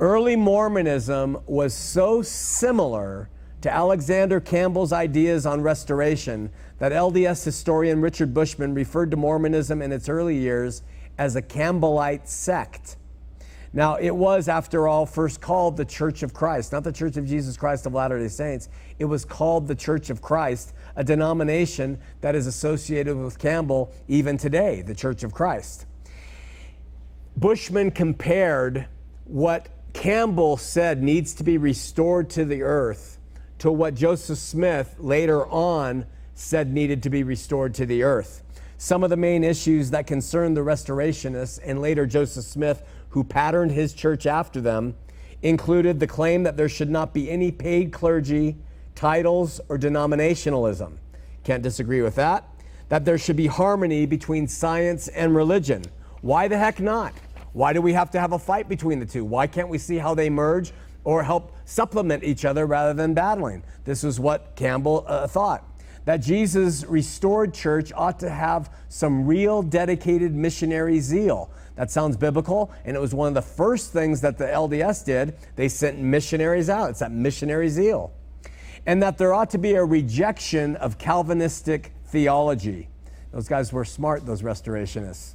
Early 0.00 0.34
Mormonism 0.34 1.38
was 1.46 1.72
so 1.72 2.22
similar 2.22 3.30
to 3.60 3.72
Alexander 3.72 4.40
Campbell's 4.40 4.92
ideas 4.92 5.46
on 5.46 5.62
restoration 5.62 6.50
that 6.78 6.90
LDS 6.90 7.44
historian 7.44 8.00
Richard 8.00 8.34
Bushman 8.34 8.74
referred 8.74 9.12
to 9.12 9.16
Mormonism 9.16 9.80
in 9.80 9.92
its 9.92 10.08
early 10.08 10.36
years 10.36 10.82
as 11.18 11.36
a 11.36 11.42
Campbellite 11.42 12.26
sect. 12.26 12.96
Now, 13.72 13.96
it 13.96 14.14
was, 14.14 14.48
after 14.48 14.86
all, 14.86 15.04
first 15.04 15.40
called 15.40 15.76
the 15.76 15.84
Church 15.84 16.22
of 16.22 16.32
Christ, 16.32 16.70
not 16.70 16.84
the 16.84 16.92
Church 16.92 17.16
of 17.16 17.26
Jesus 17.26 17.56
Christ 17.56 17.86
of 17.86 17.92
Latter 17.92 18.20
day 18.20 18.28
Saints. 18.28 18.68
It 19.00 19.04
was 19.04 19.24
called 19.24 19.66
the 19.66 19.74
Church 19.74 20.10
of 20.10 20.22
Christ, 20.22 20.74
a 20.96 21.04
denomination 21.04 21.98
that 22.20 22.34
is 22.34 22.46
associated 22.46 23.16
with 23.16 23.38
Campbell 23.38 23.92
even 24.08 24.36
today, 24.36 24.82
the 24.82 24.94
Church 24.94 25.22
of 25.22 25.32
Christ. 25.32 25.86
Bushman 27.36 27.90
compared 27.90 28.86
what 29.24 29.68
Campbell 29.92 30.56
said 30.56 31.02
needs 31.02 31.34
to 31.34 31.44
be 31.44 31.58
restored 31.58 32.30
to 32.30 32.44
the 32.44 32.62
earth 32.62 33.18
to 33.58 33.72
what 33.72 33.94
Joseph 33.94 34.38
Smith 34.38 34.96
later 34.98 35.46
on 35.46 36.06
said 36.34 36.72
needed 36.72 37.02
to 37.04 37.10
be 37.10 37.22
restored 37.22 37.74
to 37.74 37.86
the 37.86 38.02
earth. 38.02 38.42
Some 38.76 39.02
of 39.02 39.10
the 39.10 39.16
main 39.16 39.44
issues 39.44 39.90
that 39.90 40.06
concerned 40.06 40.56
the 40.56 40.60
restorationists 40.60 41.58
and 41.64 41.80
later 41.80 42.06
Joseph 42.06 42.44
Smith, 42.44 42.82
who 43.10 43.24
patterned 43.24 43.70
his 43.70 43.94
church 43.94 44.26
after 44.26 44.60
them, 44.60 44.94
included 45.42 46.00
the 46.00 46.06
claim 46.06 46.42
that 46.42 46.56
there 46.56 46.68
should 46.68 46.90
not 46.90 47.14
be 47.14 47.30
any 47.30 47.50
paid 47.50 47.92
clergy, 47.92 48.56
titles, 48.94 49.60
or 49.68 49.78
denominationalism. 49.78 50.98
Can't 51.42 51.62
disagree 51.62 52.02
with 52.02 52.14
that. 52.16 52.48
That 52.88 53.04
there 53.04 53.18
should 53.18 53.36
be 53.36 53.46
harmony 53.46 54.06
between 54.06 54.48
science 54.48 55.08
and 55.08 55.34
religion. 55.34 55.84
Why 56.20 56.48
the 56.48 56.58
heck 56.58 56.80
not? 56.80 57.12
Why 57.52 57.72
do 57.72 57.80
we 57.80 57.92
have 57.92 58.10
to 58.12 58.20
have 58.20 58.32
a 58.32 58.38
fight 58.38 58.68
between 58.68 58.98
the 58.98 59.06
two? 59.06 59.24
Why 59.24 59.46
can't 59.46 59.68
we 59.68 59.78
see 59.78 59.96
how 59.96 60.14
they 60.14 60.28
merge 60.28 60.72
or 61.04 61.22
help 61.22 61.52
supplement 61.64 62.24
each 62.24 62.44
other 62.44 62.66
rather 62.66 62.94
than 62.94 63.14
battling? 63.14 63.62
This 63.84 64.04
is 64.04 64.18
what 64.18 64.56
Campbell 64.56 65.04
uh, 65.06 65.26
thought. 65.26 65.64
That 66.04 66.18
Jesus' 66.18 66.84
restored 66.84 67.54
church 67.54 67.92
ought 67.94 68.18
to 68.20 68.28
have 68.28 68.70
some 68.88 69.26
real 69.26 69.62
dedicated 69.62 70.34
missionary 70.34 71.00
zeal. 71.00 71.50
That 71.76 71.90
sounds 71.90 72.16
biblical, 72.16 72.72
and 72.84 72.96
it 72.96 73.00
was 73.00 73.14
one 73.14 73.28
of 73.28 73.34
the 73.34 73.42
first 73.42 73.92
things 73.92 74.20
that 74.20 74.38
the 74.38 74.44
LDS 74.44 75.04
did. 75.04 75.36
They 75.56 75.68
sent 75.68 75.98
missionaries 75.98 76.68
out. 76.68 76.90
It's 76.90 77.00
that 77.00 77.12
missionary 77.12 77.68
zeal. 77.68 78.12
And 78.86 79.02
that 79.02 79.18
there 79.18 79.32
ought 79.32 79.50
to 79.50 79.58
be 79.58 79.74
a 79.74 79.84
rejection 79.84 80.76
of 80.76 80.98
Calvinistic 80.98 81.92
theology. 82.06 82.88
Those 83.32 83.48
guys 83.48 83.72
were 83.72 83.84
smart, 83.84 84.26
those 84.26 84.42
restorationists. 84.42 85.34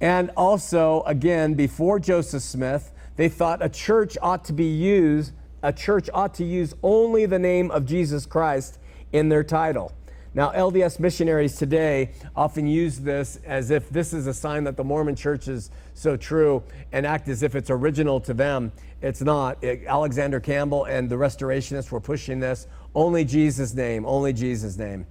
And 0.00 0.30
also, 0.36 1.02
again, 1.06 1.54
before 1.54 2.00
Joseph 2.00 2.42
Smith, 2.42 2.92
they 3.16 3.28
thought 3.28 3.62
a 3.62 3.68
church 3.68 4.16
ought 4.22 4.44
to 4.46 4.52
be 4.52 4.64
used, 4.64 5.32
a 5.62 5.72
church 5.72 6.08
ought 6.12 6.34
to 6.34 6.44
use 6.44 6.74
only 6.82 7.26
the 7.26 7.38
name 7.38 7.70
of 7.70 7.84
Jesus 7.84 8.26
Christ 8.26 8.78
in 9.12 9.28
their 9.28 9.44
title. 9.44 9.92
Now, 10.32 10.52
LDS 10.52 11.00
missionaries 11.00 11.56
today 11.56 12.12
often 12.36 12.66
use 12.68 13.00
this 13.00 13.40
as 13.44 13.70
if 13.70 13.90
this 13.90 14.12
is 14.12 14.28
a 14.28 14.34
sign 14.34 14.62
that 14.64 14.76
the 14.76 14.84
Mormon 14.84 15.16
church 15.16 15.48
is 15.48 15.70
so 15.94 16.16
true 16.16 16.62
and 16.92 17.04
act 17.04 17.28
as 17.28 17.42
if 17.42 17.56
it's 17.56 17.68
original 17.68 18.20
to 18.20 18.32
them. 18.32 18.70
It's 19.02 19.22
not. 19.22 19.62
It, 19.62 19.84
Alexander 19.86 20.38
Campbell 20.38 20.84
and 20.84 21.10
the 21.10 21.16
restorationists 21.16 21.90
were 21.90 22.00
pushing 22.00 22.38
this 22.38 22.68
only 22.94 23.24
Jesus' 23.24 23.74
name, 23.74 24.04
only 24.06 24.32
Jesus' 24.32 24.76
name. 24.76 25.06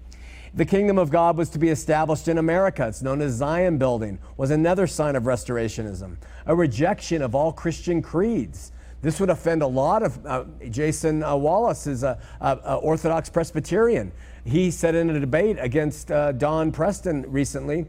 The 0.54 0.66
kingdom 0.66 0.98
of 0.98 1.12
God 1.12 1.38
was 1.38 1.50
to 1.52 1.60
be 1.60 1.70
established 1.70 2.28
in 2.28 2.40
America. 2.40 2.88
It's 2.88 3.02
known 3.02 3.22
as 3.22 3.34
Zion 3.34 3.78
building, 3.78 4.20
was 4.36 4.50
another 4.50 4.88
sign 4.88 5.16
of 5.16 5.24
restorationism, 5.24 6.18
a 6.46 6.56
rejection 6.56 7.22
of 7.22 7.36
all 7.36 7.52
Christian 7.52 8.02
creeds. 8.02 8.72
This 9.02 9.20
would 9.20 9.30
offend 9.30 9.62
a 9.62 9.68
lot 9.68 10.04
of 10.04 10.26
uh, 10.26 10.44
Jason 10.70 11.24
uh, 11.24 11.36
Wallace 11.36 11.88
is 11.88 12.04
a, 12.04 12.20
a, 12.42 12.60
a, 12.66 12.76
Orthodox 12.78 13.30
Presbyterian. 13.30 14.12
He 14.44 14.72
said 14.72 14.96
in 14.96 15.10
a 15.10 15.20
debate 15.20 15.58
against 15.60 16.12
uh, 16.12 16.34
Don 16.34 16.72
Preston 16.72 17.26
recently, 17.32 17.86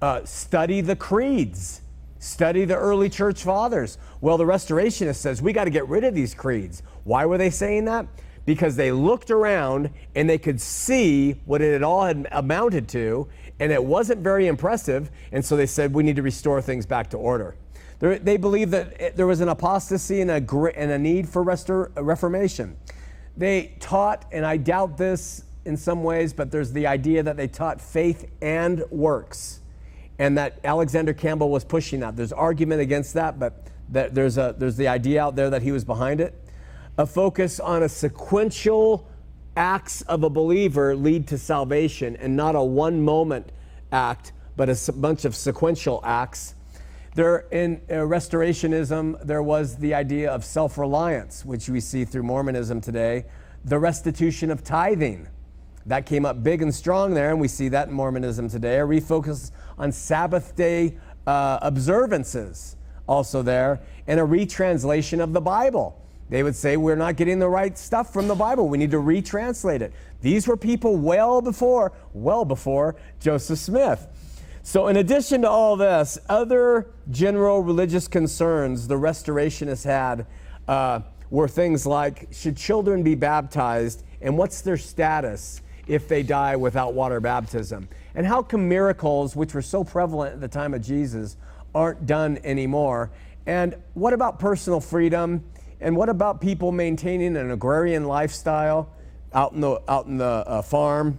uh, 0.00 0.24
study 0.24 0.80
the 0.80 0.96
creeds, 0.96 1.82
study 2.18 2.64
the 2.64 2.76
early 2.76 3.10
church 3.10 3.42
fathers. 3.42 3.98
Well, 4.20 4.38
the 4.38 4.44
Restorationist 4.44 5.16
says 5.16 5.42
we 5.42 5.52
got 5.52 5.64
to 5.64 5.70
get 5.70 5.86
rid 5.88 6.04
of 6.04 6.14
these 6.14 6.32
creeds. 6.32 6.82
Why 7.02 7.26
were 7.26 7.36
they 7.36 7.50
saying 7.50 7.84
that? 7.86 8.06
Because 8.46 8.76
they 8.76 8.92
looked 8.92 9.30
around 9.30 9.90
and 10.14 10.28
they 10.28 10.38
could 10.38 10.60
see 10.60 11.40
what 11.46 11.62
it 11.62 11.82
all 11.82 12.04
had 12.04 12.28
amounted 12.30 12.88
to, 12.88 13.28
and 13.58 13.72
it 13.72 13.82
wasn't 13.82 14.20
very 14.20 14.46
impressive. 14.46 15.10
And 15.32 15.44
so 15.44 15.56
they 15.56 15.66
said 15.66 15.94
we 15.94 16.02
need 16.02 16.16
to 16.16 16.22
restore 16.22 16.60
things 16.60 16.86
back 16.86 17.10
to 17.10 17.16
order. 17.16 17.56
They 18.00 18.36
believe 18.36 18.70
that 18.72 19.16
there 19.16 19.26
was 19.26 19.40
an 19.40 19.48
apostasy 19.48 20.20
and 20.20 20.30
a, 20.30 20.36
and 20.76 20.90
a 20.90 20.98
need 20.98 21.28
for 21.28 21.42
restor- 21.42 21.90
reformation. 21.96 22.76
They 23.36 23.76
taught, 23.80 24.26
and 24.30 24.44
I 24.44 24.58
doubt 24.58 24.98
this 24.98 25.44
in 25.64 25.76
some 25.76 26.02
ways, 26.02 26.34
but 26.34 26.50
there's 26.50 26.72
the 26.72 26.86
idea 26.86 27.22
that 27.22 27.36
they 27.38 27.48
taught 27.48 27.80
faith 27.80 28.30
and 28.42 28.84
works, 28.90 29.60
and 30.18 30.36
that 30.36 30.58
Alexander 30.64 31.14
Campbell 31.14 31.50
was 31.50 31.64
pushing 31.64 32.00
that. 32.00 32.14
There's 32.14 32.32
argument 32.32 32.82
against 32.82 33.14
that, 33.14 33.38
but 33.38 33.68
that 33.88 34.14
there's, 34.14 34.36
a, 34.36 34.54
there's 34.58 34.76
the 34.76 34.88
idea 34.88 35.22
out 35.22 35.34
there 35.36 35.48
that 35.50 35.62
he 35.62 35.72
was 35.72 35.84
behind 35.84 36.20
it. 36.20 36.38
A 36.96 37.06
focus 37.06 37.58
on 37.60 37.82
a 37.82 37.88
sequential 37.88 39.08
acts 39.56 40.02
of 40.02 40.24
a 40.24 40.30
believer 40.30 40.94
lead 40.94 41.26
to 41.28 41.38
salvation 41.38 42.16
and 42.16 42.36
not 42.36 42.54
a 42.54 42.62
one 42.62 43.00
moment 43.02 43.50
act, 43.92 44.32
but 44.56 44.68
a 44.68 44.92
bunch 44.92 45.24
of 45.24 45.34
sequential 45.34 46.00
acts 46.04 46.54
there, 47.14 47.46
in 47.52 47.80
uh, 47.88 47.94
restorationism, 47.94 49.24
there 49.24 49.42
was 49.42 49.76
the 49.76 49.94
idea 49.94 50.32
of 50.32 50.44
self 50.44 50.76
reliance, 50.76 51.44
which 51.44 51.68
we 51.68 51.78
see 51.78 52.04
through 52.04 52.24
Mormonism 52.24 52.80
today, 52.80 53.26
the 53.64 53.78
restitution 53.78 54.50
of 54.50 54.64
tithing. 54.64 55.28
That 55.86 56.06
came 56.06 56.26
up 56.26 56.42
big 56.42 56.60
and 56.60 56.74
strong 56.74 57.14
there, 57.14 57.30
and 57.30 57.40
we 57.40 57.46
see 57.46 57.68
that 57.68 57.88
in 57.88 57.94
Mormonism 57.94 58.48
today. 58.48 58.80
A 58.80 58.84
refocus 58.84 59.52
on 59.78 59.92
Sabbath 59.92 60.56
day 60.56 60.96
uh, 61.26 61.58
observances, 61.62 62.76
also 63.06 63.42
there, 63.42 63.80
and 64.08 64.18
a 64.18 64.24
retranslation 64.24 65.20
of 65.20 65.32
the 65.32 65.40
Bible. 65.40 66.03
They 66.28 66.42
would 66.42 66.56
say, 66.56 66.76
We're 66.76 66.96
not 66.96 67.16
getting 67.16 67.38
the 67.38 67.48
right 67.48 67.76
stuff 67.76 68.12
from 68.12 68.28
the 68.28 68.34
Bible. 68.34 68.68
We 68.68 68.78
need 68.78 68.90
to 68.92 68.98
retranslate 68.98 69.80
it. 69.80 69.92
These 70.20 70.48
were 70.48 70.56
people 70.56 70.96
well 70.96 71.40
before, 71.40 71.92
well 72.12 72.44
before 72.44 72.96
Joseph 73.20 73.58
Smith. 73.58 74.08
So, 74.62 74.88
in 74.88 74.96
addition 74.96 75.42
to 75.42 75.50
all 75.50 75.76
this, 75.76 76.18
other 76.28 76.86
general 77.10 77.62
religious 77.62 78.08
concerns 78.08 78.88
the 78.88 78.94
restorationists 78.94 79.84
had 79.84 80.26
uh, 80.66 81.00
were 81.30 81.48
things 81.48 81.84
like 81.84 82.28
should 82.32 82.56
children 82.56 83.02
be 83.02 83.14
baptized 83.14 84.04
and 84.22 84.38
what's 84.38 84.62
their 84.62 84.78
status 84.78 85.60
if 85.86 86.08
they 86.08 86.22
die 86.22 86.56
without 86.56 86.94
water 86.94 87.20
baptism? 87.20 87.88
And 88.14 88.26
how 88.26 88.42
come 88.42 88.68
miracles, 88.68 89.36
which 89.36 89.52
were 89.52 89.62
so 89.62 89.84
prevalent 89.84 90.34
at 90.34 90.40
the 90.40 90.48
time 90.48 90.72
of 90.72 90.80
Jesus, 90.80 91.36
aren't 91.74 92.06
done 92.06 92.38
anymore? 92.42 93.10
And 93.46 93.76
what 93.92 94.14
about 94.14 94.38
personal 94.38 94.80
freedom? 94.80 95.44
And 95.80 95.96
what 95.96 96.08
about 96.08 96.40
people 96.40 96.72
maintaining 96.72 97.36
an 97.36 97.50
agrarian 97.50 98.04
lifestyle 98.04 98.90
out 99.32 99.52
in 99.52 99.60
the, 99.60 99.80
out 99.88 100.06
in 100.06 100.18
the 100.18 100.24
uh, 100.24 100.62
farm? 100.62 101.18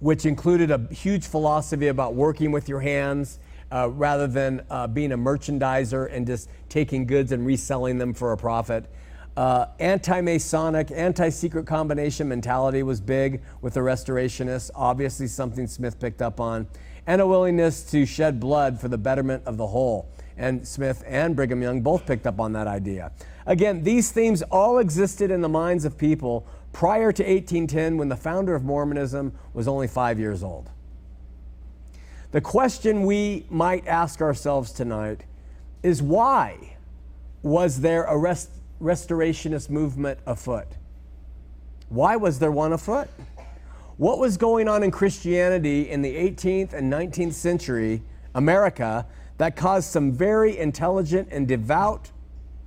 which 0.00 0.26
included 0.26 0.70
a 0.70 0.78
huge 0.92 1.26
philosophy 1.26 1.88
about 1.88 2.14
working 2.14 2.52
with 2.52 2.68
your 2.68 2.80
hands 2.80 3.38
uh, 3.72 3.88
rather 3.90 4.26
than 4.26 4.64
uh, 4.70 4.86
being 4.86 5.12
a 5.12 5.18
merchandiser 5.18 6.12
and 6.12 6.26
just 6.26 6.48
taking 6.68 7.06
goods 7.06 7.32
and 7.32 7.44
reselling 7.44 7.98
them 7.98 8.14
for 8.14 8.32
a 8.32 8.36
profit. 8.36 8.90
Uh, 9.36 9.66
anti 9.78 10.20
Masonic, 10.20 10.90
anti 10.90 11.28
secret 11.28 11.66
combination 11.66 12.28
mentality 12.28 12.82
was 12.82 13.00
big 13.00 13.42
with 13.60 13.74
the 13.74 13.80
restorationists, 13.80 14.70
obviously, 14.74 15.26
something 15.26 15.66
Smith 15.66 16.00
picked 16.00 16.22
up 16.22 16.40
on, 16.40 16.66
and 17.06 17.20
a 17.20 17.26
willingness 17.26 17.82
to 17.84 18.04
shed 18.04 18.40
blood 18.40 18.80
for 18.80 18.88
the 18.88 18.98
betterment 18.98 19.42
of 19.46 19.56
the 19.56 19.66
whole. 19.66 20.10
And 20.38 20.66
Smith 20.66 21.02
and 21.06 21.34
Brigham 21.34 21.60
Young 21.60 21.82
both 21.82 22.06
picked 22.06 22.26
up 22.26 22.38
on 22.38 22.52
that 22.52 22.68
idea. 22.68 23.10
Again, 23.44 23.82
these 23.82 24.12
themes 24.12 24.42
all 24.42 24.78
existed 24.78 25.30
in 25.30 25.40
the 25.40 25.48
minds 25.48 25.84
of 25.84 25.98
people 25.98 26.46
prior 26.72 27.10
to 27.12 27.22
1810 27.22 27.98
when 27.98 28.08
the 28.08 28.16
founder 28.16 28.54
of 28.54 28.62
Mormonism 28.62 29.32
was 29.52 29.66
only 29.66 29.88
five 29.88 30.18
years 30.18 30.44
old. 30.44 30.70
The 32.30 32.40
question 32.40 33.04
we 33.04 33.46
might 33.50 33.86
ask 33.88 34.20
ourselves 34.20 34.70
tonight 34.70 35.24
is 35.82 36.02
why 36.02 36.76
was 37.42 37.80
there 37.80 38.04
a 38.04 38.16
rest- 38.16 38.50
restorationist 38.80 39.70
movement 39.70 40.20
afoot? 40.26 40.68
Why 41.88 42.16
was 42.16 42.38
there 42.38 42.52
one 42.52 42.72
afoot? 42.72 43.08
What 43.96 44.18
was 44.18 44.36
going 44.36 44.68
on 44.68 44.82
in 44.82 44.90
Christianity 44.90 45.90
in 45.90 46.02
the 46.02 46.14
18th 46.14 46.74
and 46.74 46.92
19th 46.92 47.32
century 47.32 48.02
America 48.34 49.06
that 49.38 49.56
caused 49.56 49.90
some 49.90 50.12
very 50.12 50.58
intelligent 50.58 51.28
and 51.30 51.48
devout 51.48 52.10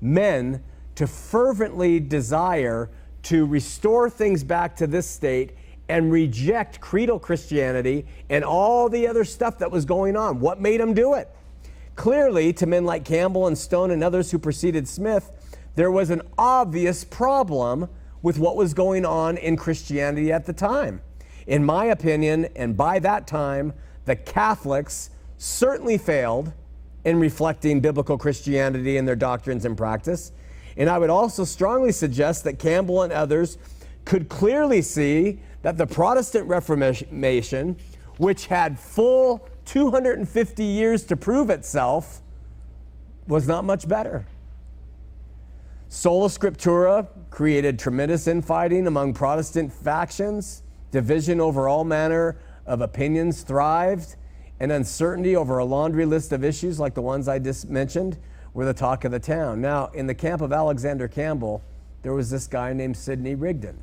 men 0.02 0.64
to 0.96 1.06
fervently 1.06 2.00
desire 2.00 2.90
to 3.24 3.46
restore 3.46 4.10
things 4.10 4.44
back 4.44 4.76
to 4.78 4.88
this 4.88 5.08
state 5.08 5.52
and 5.90 6.12
reject 6.12 6.80
creedal 6.80 7.20
Christianity 7.20 8.06
and 8.30 8.44
all 8.44 8.90
the 8.90 9.08
other 9.08 9.26
stuff 9.26 9.60
that 9.60 9.70
was 9.70 9.86
going 9.86 10.16
on. 10.16 10.40
What 10.40 10.60
made 10.60 10.80
them 10.80 10.94
do 10.94 11.14
it? 11.14 11.30
Clearly, 11.96 12.54
to 12.54 12.66
men 12.66 12.86
like 12.86 13.04
Campbell 13.04 13.48
and 13.48 13.58
Stone 13.58 13.92
and 13.92 14.04
others 14.04 14.32
who 14.32 14.40
preceded 14.40 14.88
Smith, 14.88 15.32
there 15.76 15.92
was 15.92 16.10
an 16.10 16.22
obvious 16.38 17.04
problem 17.04 17.90
with 18.22 18.40
what 18.40 18.56
was 18.56 18.74
going 18.74 19.06
on 19.06 19.38
in 19.38 19.58
Christianity 19.58 20.32
at 20.32 20.46
the 20.46 20.54
time. 20.54 21.02
In 21.46 21.66
my 21.66 21.86
opinion, 21.86 22.48
and 22.56 22.78
by 22.78 23.00
that 23.00 23.28
time, 23.28 23.74
the 24.06 24.16
Catholics 24.16 25.10
certainly 25.38 25.98
failed 25.98 26.54
in 27.06 27.20
reflecting 27.20 27.80
biblical 27.80 28.18
Christianity 28.18 28.98
in 28.98 29.06
their 29.06 29.16
doctrines 29.16 29.66
and 29.66 29.78
practice. 29.78 30.32
And 30.78 30.90
I 30.90 30.98
would 30.98 31.10
also 31.10 31.44
strongly 31.44 31.92
suggest 31.92 32.44
that 32.44 32.60
Campbell 32.60 33.02
and 33.04 33.12
others 33.12 33.58
could 34.06 34.30
clearly 34.30 34.82
see 34.82 35.40
that 35.62 35.78
the 35.78 35.86
Protestant 35.86 36.48
Reformation, 36.48 37.78
which 38.18 38.48
had 38.48 38.80
full 38.80 39.48
250 39.66 40.64
years 40.64 41.04
to 41.06 41.16
prove 41.16 41.50
itself, 41.50 42.22
was 43.28 43.48
not 43.48 43.64
much 43.64 43.88
better. 43.88 44.26
Sola 45.90 46.30
Scriptura 46.30 47.08
created 47.30 47.78
tremendous 47.78 48.28
infighting 48.28 48.88
among 48.88 49.14
Protestant 49.14 49.72
factions, 49.72 50.64
division 50.92 51.42
over 51.42 51.68
all 51.68 51.84
manner 51.84 52.38
of 52.66 52.82
opinions 52.82 53.42
thrived, 53.42 54.16
and 54.62 54.72
uncertainty 54.72 55.36
over 55.36 55.58
a 55.58 55.66
laundry 55.66 56.06
list 56.06 56.32
of 56.32 56.44
issues 56.44 56.80
like 56.80 56.94
the 56.94 57.02
ones 57.02 57.28
I 57.28 57.40
just 57.40 57.68
mentioned 57.68 58.20
were 58.54 58.64
the 58.64 58.76
talk 58.76 59.06
of 59.06 59.12
the 59.12 59.18
town. 59.18 59.60
Now, 59.60 59.88
in 59.88 60.06
the 60.06 60.14
camp 60.14 60.40
of 60.40 60.54
Alexander 60.54 61.08
Campbell, 61.08 61.64
there 62.04 62.14
was 62.14 62.30
this 62.30 62.46
guy 62.46 62.72
named 62.72 62.96
Sidney 62.96 63.34
Rigdon. 63.34 63.82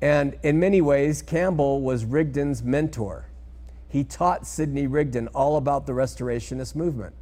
And 0.00 0.38
in 0.42 0.58
many 0.58 0.80
ways, 0.80 1.20
Campbell 1.20 1.82
was 1.82 2.06
Rigdon's 2.06 2.62
mentor. 2.62 3.26
He 3.86 4.04
taught 4.04 4.46
Sidney 4.46 4.86
Rigdon 4.86 5.28
all 5.34 5.58
about 5.58 5.84
the 5.84 5.92
Restorationist 5.92 6.74
movement. 6.74 7.14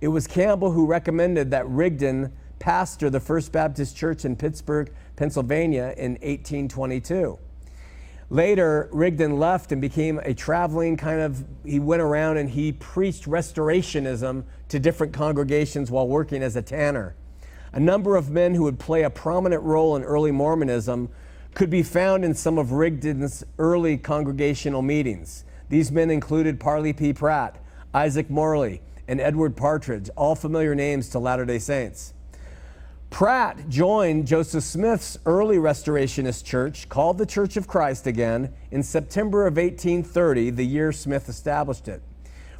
It 0.00 0.08
was 0.08 0.26
Campbell 0.26 0.70
who 0.70 0.86
recommended 0.86 1.50
that 1.50 1.68
Rigdon 1.68 2.32
pastor 2.58 3.10
the 3.10 3.20
First 3.20 3.52
Baptist 3.52 3.94
Church 3.98 4.24
in 4.24 4.34
Pittsburgh, 4.34 4.90
Pennsylvania 5.16 5.92
in 5.98 6.12
1822. 6.12 7.38
Later, 8.32 8.88
Rigdon 8.92 9.38
left 9.38 9.72
and 9.72 9.80
became 9.82 10.18
a 10.20 10.32
traveling 10.32 10.96
kind 10.96 11.20
of, 11.20 11.44
he 11.66 11.78
went 11.78 12.00
around 12.00 12.38
and 12.38 12.48
he 12.48 12.72
preached 12.72 13.26
restorationism 13.26 14.44
to 14.70 14.78
different 14.78 15.12
congregations 15.12 15.90
while 15.90 16.08
working 16.08 16.42
as 16.42 16.56
a 16.56 16.62
tanner. 16.62 17.14
A 17.74 17.78
number 17.78 18.16
of 18.16 18.30
men 18.30 18.54
who 18.54 18.62
would 18.62 18.78
play 18.78 19.02
a 19.02 19.10
prominent 19.10 19.62
role 19.62 19.96
in 19.96 20.02
early 20.02 20.30
Mormonism 20.30 21.10
could 21.52 21.68
be 21.68 21.82
found 21.82 22.24
in 22.24 22.32
some 22.32 22.56
of 22.56 22.72
Rigdon's 22.72 23.44
early 23.58 23.98
congregational 23.98 24.80
meetings. 24.80 25.44
These 25.68 25.92
men 25.92 26.10
included 26.10 26.58
Parley 26.58 26.94
P. 26.94 27.12
Pratt, 27.12 27.62
Isaac 27.92 28.30
Morley, 28.30 28.80
and 29.06 29.20
Edward 29.20 29.58
Partridge, 29.58 30.08
all 30.16 30.36
familiar 30.36 30.74
names 30.74 31.10
to 31.10 31.18
Latter 31.18 31.44
day 31.44 31.58
Saints. 31.58 32.14
Pratt 33.12 33.68
joined 33.68 34.26
Joseph 34.26 34.64
Smith's 34.64 35.18
early 35.26 35.58
Restorationist 35.58 36.46
church, 36.46 36.88
called 36.88 37.18
the 37.18 37.26
Church 37.26 37.58
of 37.58 37.68
Christ 37.68 38.06
again, 38.06 38.54
in 38.70 38.82
September 38.82 39.46
of 39.46 39.58
1830, 39.58 40.48
the 40.48 40.64
year 40.64 40.92
Smith 40.92 41.28
established 41.28 41.88
it. 41.88 42.00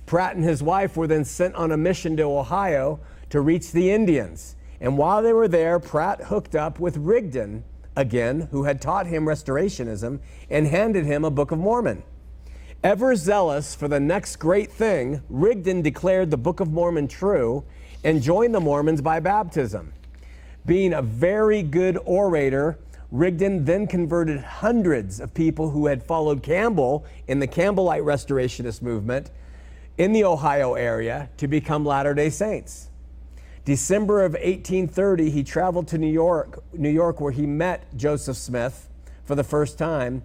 Pratt 0.05 0.37
and 0.37 0.45
his 0.45 0.63
wife 0.63 0.95
were 0.95 1.07
then 1.07 1.25
sent 1.25 1.55
on 1.55 1.73
a 1.73 1.79
mission 1.79 2.19
to 2.19 2.25
Ohio 2.25 3.01
to 3.31 3.41
reach 3.41 3.73
the 3.73 3.91
Indians. 3.91 4.55
And 4.79 4.99
while 4.99 5.23
they 5.23 5.33
were 5.33 5.49
there, 5.49 5.81
Pratt 5.81 6.25
hooked 6.25 6.55
up 6.55 6.79
with 6.79 6.99
Rigdon 6.99 7.65
again, 7.97 8.49
who 8.51 8.65
had 8.65 8.83
taught 8.83 9.07
him 9.07 9.25
Restorationism, 9.25 10.21
and 10.51 10.67
handed 10.67 11.07
him 11.07 11.25
a 11.25 11.31
Book 11.31 11.51
of 11.51 11.61
Mormon. 11.61 12.03
Ever 12.85 13.17
zealous 13.17 13.75
for 13.75 13.89
the 13.89 14.01
next 14.01 14.37
great 14.37 14.71
thing, 14.71 15.23
Rigdon 15.31 15.81
declared 15.81 16.31
the 16.31 16.37
Book 16.37 16.61
of 16.61 16.71
Mormon 16.71 17.09
true 17.09 17.65
and 18.05 18.21
joined 18.21 18.55
the 18.55 18.61
Mormons 18.61 19.01
by 19.01 19.19
baptism. 19.19 19.95
Being 20.65 20.93
a 20.95 21.03
very 21.03 21.63
good 21.63 21.99
orator, 22.05 22.79
Rigdon 23.11 23.65
then 23.65 23.89
converted 23.89 24.41
hundreds 24.41 25.19
of 25.19 25.35
people 25.35 25.71
who 25.71 25.87
had 25.87 26.05
followed 26.05 26.43
Campbell 26.43 27.05
in 27.27 27.41
the 27.41 27.49
Campbellite 27.49 28.05
Restorationist 28.05 28.81
movement 28.81 29.31
in 29.99 30.13
the 30.13 30.25
Ohio 30.25 30.75
area 30.75 31.29
to 31.37 31.49
become 31.49 31.85
Latter 31.85 32.15
day 32.15 32.31
Saints. 32.31 32.91
December 33.65 34.23
of 34.23 34.33
1830, 34.33 35.31
he 35.31 35.43
traveled 35.43 35.89
to 35.89 35.99
New 35.99 36.11
York, 36.11 36.63
New 36.73 36.91
York, 36.91 37.21
where 37.21 37.33
he 37.33 37.47
met 37.47 37.85
Joseph 37.97 38.37
Smith 38.37 38.89
for 39.25 39.35
the 39.35 39.45
first 39.45 39.79
time, 39.79 40.23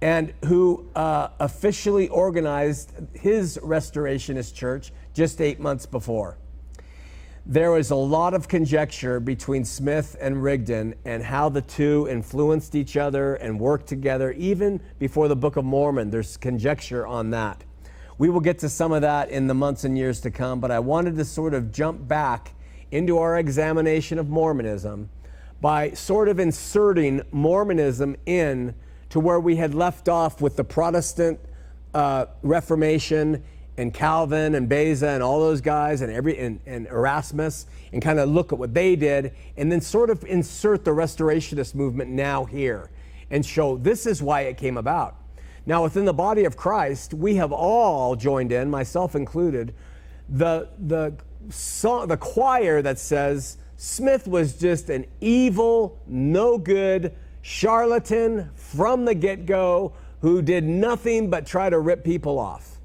and 0.00 0.32
who 0.44 0.86
uh, 0.94 1.28
officially 1.38 2.08
organized 2.08 2.92
his 3.14 3.58
Restorationist 3.62 4.54
church 4.54 4.92
just 5.14 5.40
eight 5.40 5.60
months 5.60 5.86
before 5.86 6.36
there 7.48 7.70
was 7.70 7.92
a 7.92 7.96
lot 7.96 8.34
of 8.34 8.48
conjecture 8.48 9.20
between 9.20 9.64
Smith 9.64 10.16
and 10.20 10.42
Rigdon 10.42 10.96
and 11.04 11.22
how 11.22 11.48
the 11.48 11.62
two 11.62 12.08
influenced 12.10 12.74
each 12.74 12.96
other 12.96 13.36
and 13.36 13.60
worked 13.60 13.86
together, 13.86 14.32
even 14.32 14.80
before 14.98 15.28
the 15.28 15.36
Book 15.36 15.54
of 15.56 15.64
Mormon. 15.64 16.10
There's 16.10 16.36
conjecture 16.36 17.06
on 17.06 17.30
that. 17.30 17.62
We 18.18 18.30
will 18.30 18.40
get 18.40 18.58
to 18.60 18.68
some 18.68 18.90
of 18.90 19.02
that 19.02 19.30
in 19.30 19.46
the 19.46 19.54
months 19.54 19.84
and 19.84 19.96
years 19.96 20.20
to 20.22 20.30
come, 20.32 20.58
but 20.58 20.72
I 20.72 20.80
wanted 20.80 21.14
to 21.16 21.24
sort 21.24 21.54
of 21.54 21.70
jump 21.70 22.08
back 22.08 22.52
into 22.90 23.18
our 23.18 23.38
examination 23.38 24.18
of 24.18 24.28
Mormonism 24.28 25.08
by 25.60 25.92
sort 25.92 26.28
of 26.28 26.40
inserting 26.40 27.22
Mormonism 27.30 28.16
in 28.26 28.74
to 29.10 29.20
where 29.20 29.38
we 29.38 29.54
had 29.54 29.72
left 29.72 30.08
off 30.08 30.40
with 30.40 30.56
the 30.56 30.64
Protestant 30.64 31.38
uh, 31.94 32.26
Reformation 32.42 33.44
and 33.76 33.92
Calvin 33.92 34.54
and 34.54 34.68
Beza 34.68 35.08
and 35.08 35.22
all 35.22 35.40
those 35.40 35.60
guys 35.60 36.00
and 36.00 36.12
every 36.12 36.38
and, 36.38 36.60
and 36.66 36.86
Erasmus 36.86 37.66
and 37.92 38.00
kind 38.00 38.18
of 38.18 38.28
look 38.28 38.52
at 38.52 38.58
what 38.58 38.74
they 38.74 38.96
did 38.96 39.32
and 39.56 39.70
then 39.70 39.80
sort 39.80 40.10
of 40.10 40.24
insert 40.24 40.84
the 40.84 40.90
restorationist 40.90 41.74
movement 41.74 42.10
now 42.10 42.44
here 42.44 42.90
and 43.30 43.44
show 43.44 43.76
this 43.76 44.06
is 44.06 44.22
why 44.22 44.42
it 44.42 44.56
came 44.56 44.76
about. 44.76 45.16
Now 45.66 45.82
within 45.82 46.04
the 46.04 46.14
body 46.14 46.44
of 46.44 46.56
Christ, 46.56 47.12
we 47.12 47.36
have 47.36 47.52
all 47.52 48.16
joined 48.16 48.52
in, 48.52 48.70
myself 48.70 49.14
included, 49.14 49.74
the 50.28 50.68
the 50.78 51.14
song, 51.50 52.08
the 52.08 52.16
choir 52.16 52.82
that 52.82 52.98
says 52.98 53.58
Smith 53.76 54.26
was 54.26 54.58
just 54.58 54.88
an 54.88 55.06
evil, 55.20 56.00
no 56.06 56.56
good 56.56 57.14
charlatan 57.42 58.50
from 58.54 59.04
the 59.04 59.14
get-go 59.14 59.92
who 60.20 60.42
did 60.42 60.64
nothing 60.64 61.30
but 61.30 61.46
try 61.46 61.68
to 61.70 61.78
rip 61.78 62.02
people 62.02 62.38
off. 62.38 62.75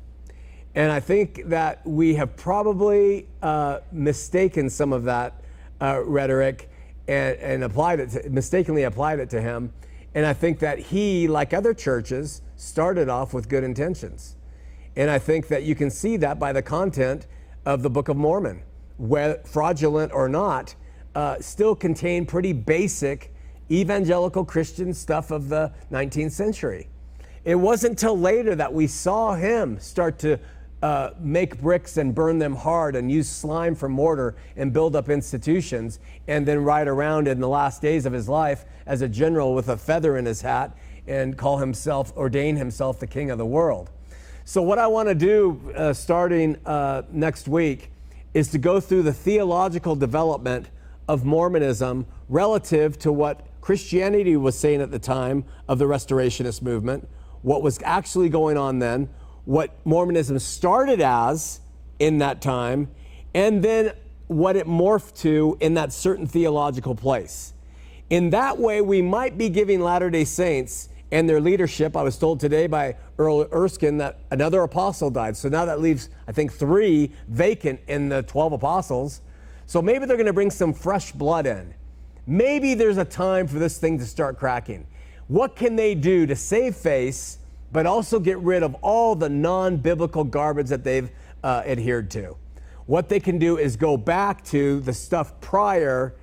And 0.73 0.91
I 0.91 0.99
think 0.99 1.43
that 1.49 1.85
we 1.85 2.15
have 2.15 2.35
probably 2.37 3.27
uh, 3.41 3.79
mistaken 3.91 4.69
some 4.69 4.93
of 4.93 5.03
that 5.03 5.43
uh, 5.81 6.01
rhetoric 6.03 6.69
and, 7.07 7.37
and, 7.37 7.63
applied 7.63 7.99
it, 7.99 8.09
to, 8.11 8.29
mistakenly 8.29 8.83
applied 8.83 9.19
it 9.19 9.29
to 9.31 9.41
him. 9.41 9.73
And 10.15 10.25
I 10.25 10.33
think 10.33 10.59
that 10.59 10.79
he, 10.79 11.27
like 11.27 11.53
other 11.53 11.73
churches, 11.73 12.41
started 12.55 13.09
off 13.09 13.33
with 13.33 13.49
good 13.49 13.63
intentions. 13.63 14.35
And 14.95 15.09
I 15.09 15.19
think 15.19 15.47
that 15.49 15.63
you 15.63 15.75
can 15.75 15.89
see 15.89 16.17
that 16.17 16.39
by 16.39 16.53
the 16.53 16.61
content 16.61 17.27
of 17.65 17.81
the 17.81 17.89
Book 17.89 18.07
of 18.07 18.17
Mormon, 18.17 18.61
whether 18.97 19.41
fraudulent 19.45 20.11
or 20.13 20.29
not, 20.29 20.75
uh, 21.15 21.39
still 21.39 21.75
contain 21.75 22.25
pretty 22.25 22.53
basic 22.53 23.33
evangelical 23.69 24.45
Christian 24.45 24.93
stuff 24.93 25.31
of 25.31 25.49
the 25.49 25.71
19th 25.91 26.31
century. 26.31 26.89
It 27.43 27.55
wasn't 27.55 27.91
until 27.91 28.17
later 28.17 28.53
that 28.55 28.71
we 28.71 28.87
saw 28.87 29.33
him 29.33 29.79
start 29.79 30.19
to 30.19 30.39
uh, 30.81 31.11
make 31.19 31.61
bricks 31.61 31.97
and 31.97 32.15
burn 32.15 32.39
them 32.39 32.55
hard 32.55 32.95
and 32.95 33.11
use 33.11 33.29
slime 33.29 33.75
for 33.75 33.87
mortar 33.87 34.35
and 34.55 34.73
build 34.73 34.95
up 34.95 35.09
institutions 35.09 35.99
and 36.27 36.47
then 36.47 36.63
ride 36.63 36.87
around 36.87 37.27
in 37.27 37.39
the 37.39 37.47
last 37.47 37.81
days 37.81 38.05
of 38.05 38.13
his 38.13 38.27
life 38.27 38.65
as 38.85 39.01
a 39.01 39.07
general 39.07 39.53
with 39.53 39.69
a 39.69 39.77
feather 39.77 40.17
in 40.17 40.25
his 40.25 40.41
hat 40.41 40.75
and 41.07 41.37
call 41.37 41.57
himself, 41.57 42.15
ordain 42.17 42.55
himself 42.55 42.99
the 42.99 43.07
king 43.07 43.29
of 43.31 43.37
the 43.37 43.45
world. 43.45 43.89
So, 44.43 44.61
what 44.61 44.79
I 44.79 44.87
want 44.87 45.07
to 45.07 45.15
do 45.15 45.71
uh, 45.75 45.93
starting 45.93 46.57
uh, 46.65 47.03
next 47.11 47.47
week 47.47 47.91
is 48.33 48.49
to 48.49 48.57
go 48.57 48.79
through 48.79 49.03
the 49.03 49.13
theological 49.13 49.95
development 49.95 50.69
of 51.07 51.25
Mormonism 51.25 52.07
relative 52.27 52.97
to 52.99 53.11
what 53.11 53.45
Christianity 53.61 54.35
was 54.35 54.57
saying 54.57 54.81
at 54.81 54.89
the 54.89 54.99
time 54.99 55.45
of 55.67 55.77
the 55.77 55.85
Restorationist 55.85 56.61
movement, 56.61 57.07
what 57.41 57.61
was 57.61 57.79
actually 57.83 58.29
going 58.29 58.57
on 58.57 58.79
then, 58.79 59.09
what 59.45 59.75
Mormonism 59.85 60.39
started 60.39 61.01
as 61.01 61.59
in 61.99 62.19
that 62.19 62.41
time, 62.41 62.89
and 63.33 63.63
then 63.63 63.93
what 64.27 64.55
it 64.55 64.67
morphed 64.67 65.15
to 65.21 65.57
in 65.59 65.73
that 65.73 65.91
certain 65.91 66.25
theological 66.25 66.95
place. 66.95 67.53
In 68.09 68.29
that 68.31 68.57
way, 68.57 68.81
we 68.81 69.01
might 69.01 69.37
be 69.37 69.49
giving 69.49 69.81
Latter 69.81 70.09
day 70.09 70.25
Saints 70.25 70.89
and 71.11 71.29
their 71.29 71.41
leadership. 71.41 71.97
I 71.97 72.03
was 72.03 72.17
told 72.17 72.39
today 72.39 72.67
by 72.67 72.95
Earl 73.17 73.47
Erskine 73.51 73.97
that 73.97 74.19
another 74.31 74.61
apostle 74.63 75.09
died. 75.09 75.35
So 75.35 75.49
now 75.49 75.65
that 75.65 75.81
leaves, 75.81 76.09
I 76.27 76.31
think, 76.31 76.53
three 76.53 77.11
vacant 77.27 77.81
in 77.87 78.09
the 78.09 78.23
12 78.23 78.53
apostles. 78.53 79.21
So 79.65 79.81
maybe 79.81 80.05
they're 80.05 80.17
going 80.17 80.27
to 80.27 80.33
bring 80.33 80.51
some 80.51 80.73
fresh 80.73 81.11
blood 81.11 81.45
in. 81.45 81.73
Maybe 82.25 82.73
there's 82.73 82.97
a 82.97 83.05
time 83.05 83.47
for 83.47 83.59
this 83.59 83.77
thing 83.77 83.97
to 83.99 84.05
start 84.05 84.37
cracking. 84.37 84.87
What 85.27 85.55
can 85.55 85.75
they 85.75 85.95
do 85.95 86.25
to 86.25 86.35
save 86.35 86.75
face 86.75 87.39
but 87.71 87.85
also 87.85 88.19
get 88.19 88.37
rid 88.39 88.63
of 88.63 88.75
all 88.81 89.15
the 89.15 89.29
non 89.29 89.77
biblical 89.77 90.23
garbage 90.23 90.67
that 90.67 90.83
they've 90.83 91.09
uh, 91.43 91.63
adhered 91.65 92.11
to. 92.11 92.35
What 92.85 93.09
they 93.09 93.19
can 93.19 93.37
do 93.39 93.57
is 93.57 93.75
go 93.75 93.97
back 93.97 94.43
to 94.45 94.79
the 94.81 94.93
stuff 94.93 95.39
prior 95.39 96.15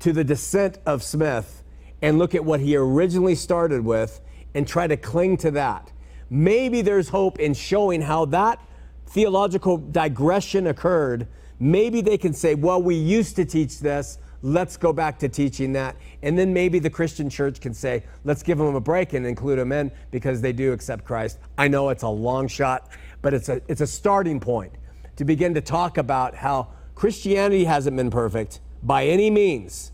to 0.00 0.12
the 0.12 0.24
descent 0.24 0.78
of 0.86 1.02
Smith 1.02 1.62
and 2.02 2.18
look 2.18 2.34
at 2.34 2.44
what 2.44 2.60
he 2.60 2.76
originally 2.76 3.34
started 3.34 3.84
with 3.84 4.20
and 4.54 4.66
try 4.66 4.86
to 4.86 4.96
cling 4.96 5.36
to 5.38 5.50
that. 5.52 5.92
Maybe 6.28 6.82
there's 6.82 7.08
hope 7.08 7.38
in 7.38 7.54
showing 7.54 8.00
how 8.02 8.24
that 8.26 8.60
theological 9.06 9.76
digression 9.78 10.66
occurred. 10.66 11.28
Maybe 11.58 12.00
they 12.00 12.18
can 12.18 12.32
say, 12.32 12.54
well, 12.54 12.82
we 12.82 12.96
used 12.96 13.36
to 13.36 13.44
teach 13.44 13.80
this, 13.80 14.18
Let's 14.46 14.76
go 14.76 14.92
back 14.92 15.18
to 15.18 15.28
teaching 15.28 15.72
that. 15.72 15.96
And 16.22 16.38
then 16.38 16.54
maybe 16.54 16.78
the 16.78 16.88
Christian 16.88 17.28
church 17.28 17.60
can 17.60 17.74
say, 17.74 18.04
let's 18.22 18.44
give 18.44 18.58
them 18.58 18.76
a 18.76 18.80
break 18.80 19.12
and 19.12 19.26
include 19.26 19.58
them 19.58 19.72
in 19.72 19.90
because 20.12 20.40
they 20.40 20.52
do 20.52 20.72
accept 20.72 21.04
Christ. 21.04 21.40
I 21.58 21.66
know 21.66 21.88
it's 21.88 22.04
a 22.04 22.08
long 22.08 22.46
shot, 22.46 22.90
but 23.22 23.34
it's 23.34 23.48
a, 23.48 23.60
it's 23.66 23.80
a 23.80 23.86
starting 23.88 24.38
point 24.38 24.72
to 25.16 25.24
begin 25.24 25.52
to 25.54 25.60
talk 25.60 25.98
about 25.98 26.36
how 26.36 26.68
Christianity 26.94 27.64
hasn't 27.64 27.96
been 27.96 28.08
perfect 28.08 28.60
by 28.84 29.06
any 29.06 29.30
means. 29.30 29.90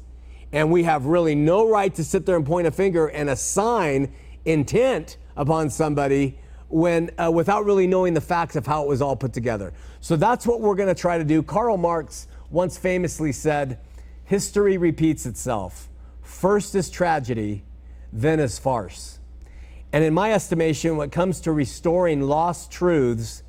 And 0.52 0.70
we 0.70 0.82
have 0.82 1.06
really 1.06 1.34
no 1.34 1.66
right 1.66 1.94
to 1.94 2.04
sit 2.04 2.26
there 2.26 2.36
and 2.36 2.44
point 2.44 2.66
a 2.66 2.70
finger 2.70 3.06
and 3.06 3.30
assign 3.30 4.12
intent 4.44 5.16
upon 5.34 5.70
somebody 5.70 6.38
when 6.68 7.10
uh, 7.18 7.30
without 7.30 7.64
really 7.64 7.86
knowing 7.86 8.12
the 8.12 8.20
facts 8.20 8.54
of 8.54 8.66
how 8.66 8.82
it 8.82 8.88
was 8.88 9.00
all 9.00 9.16
put 9.16 9.32
together. 9.32 9.72
So 10.02 10.14
that's 10.14 10.46
what 10.46 10.60
we're 10.60 10.74
going 10.74 10.94
to 10.94 11.00
try 11.00 11.16
to 11.16 11.24
do. 11.24 11.42
Karl 11.42 11.78
Marx 11.78 12.28
once 12.50 12.76
famously 12.76 13.32
said, 13.32 13.78
History 14.24 14.76
repeats 14.76 15.26
itself. 15.26 15.88
First 16.22 16.74
is 16.74 16.88
tragedy, 16.90 17.64
then 18.12 18.40
is 18.40 18.58
farce. 18.58 19.18
And 19.92 20.04
in 20.04 20.14
my 20.14 20.32
estimation, 20.32 20.96
when 20.96 21.08
it 21.08 21.12
comes 21.12 21.40
to 21.40 21.52
restoring 21.52 22.22
lost 22.22 22.70
truths 22.70 23.42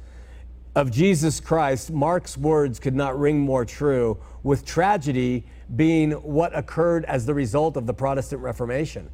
of 0.76 0.92
Jesus 0.92 1.40
Christ, 1.40 1.92
Marx' 1.92 2.38
words 2.38 2.80
could 2.80 2.96
not 2.96 3.18
ring 3.18 3.40
more 3.40 3.64
true, 3.64 4.18
with 4.42 4.66
tragedy 4.66 5.46
being 5.76 6.12
what 6.12 6.56
occurred 6.58 7.06
as 7.06 7.26
the 7.26 7.34
result 7.34 7.78
of 7.78 7.86
the 7.86 7.94
Protestant 7.94 8.42
Reformation. 8.42 9.10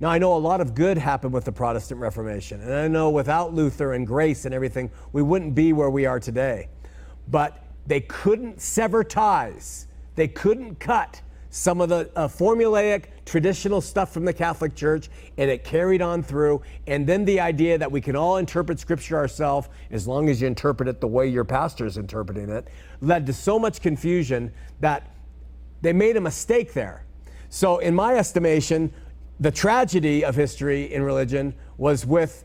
Now, 0.00 0.08
I 0.10 0.18
know 0.18 0.34
a 0.34 0.38
lot 0.38 0.60
of 0.60 0.74
good 0.74 0.98
happened 0.98 1.32
with 1.32 1.44
the 1.44 1.52
Protestant 1.52 2.00
Reformation, 2.00 2.60
and 2.60 2.72
I 2.72 2.88
know 2.88 3.10
without 3.10 3.54
Luther 3.54 3.92
and 3.92 4.04
grace 4.04 4.44
and 4.44 4.54
everything, 4.54 4.90
we 5.12 5.22
wouldn't 5.22 5.54
be 5.54 5.72
where 5.72 5.90
we 5.90 6.06
are 6.06 6.18
today. 6.18 6.68
But 7.28 7.62
they 7.86 8.00
couldn't 8.00 8.60
sever 8.60 9.04
ties, 9.04 9.86
they 10.14 10.28
couldn't 10.28 10.76
cut 10.76 11.20
some 11.52 11.82
of 11.82 11.90
the 11.90 12.10
uh, 12.16 12.26
formulaic 12.26 13.04
traditional 13.26 13.82
stuff 13.82 14.10
from 14.10 14.24
the 14.24 14.32
Catholic 14.32 14.74
Church, 14.74 15.10
and 15.36 15.50
it 15.50 15.64
carried 15.64 16.00
on 16.00 16.22
through. 16.22 16.62
And 16.86 17.06
then 17.06 17.26
the 17.26 17.40
idea 17.40 17.76
that 17.76 17.92
we 17.92 18.00
can 18.00 18.16
all 18.16 18.38
interpret 18.38 18.80
Scripture 18.80 19.18
ourselves, 19.18 19.68
as 19.90 20.08
long 20.08 20.30
as 20.30 20.40
you 20.40 20.46
interpret 20.46 20.88
it 20.88 21.02
the 21.02 21.06
way 21.06 21.28
your 21.28 21.44
pastor 21.44 21.84
is 21.84 21.98
interpreting 21.98 22.48
it, 22.48 22.68
led 23.02 23.26
to 23.26 23.34
so 23.34 23.58
much 23.58 23.82
confusion 23.82 24.50
that 24.80 25.10
they 25.82 25.92
made 25.92 26.16
a 26.16 26.22
mistake 26.22 26.72
there. 26.72 27.04
So, 27.50 27.78
in 27.78 27.94
my 27.94 28.14
estimation, 28.16 28.90
the 29.38 29.50
tragedy 29.50 30.24
of 30.24 30.34
history 30.34 30.90
in 30.90 31.02
religion 31.02 31.52
was 31.76 32.06
with 32.06 32.44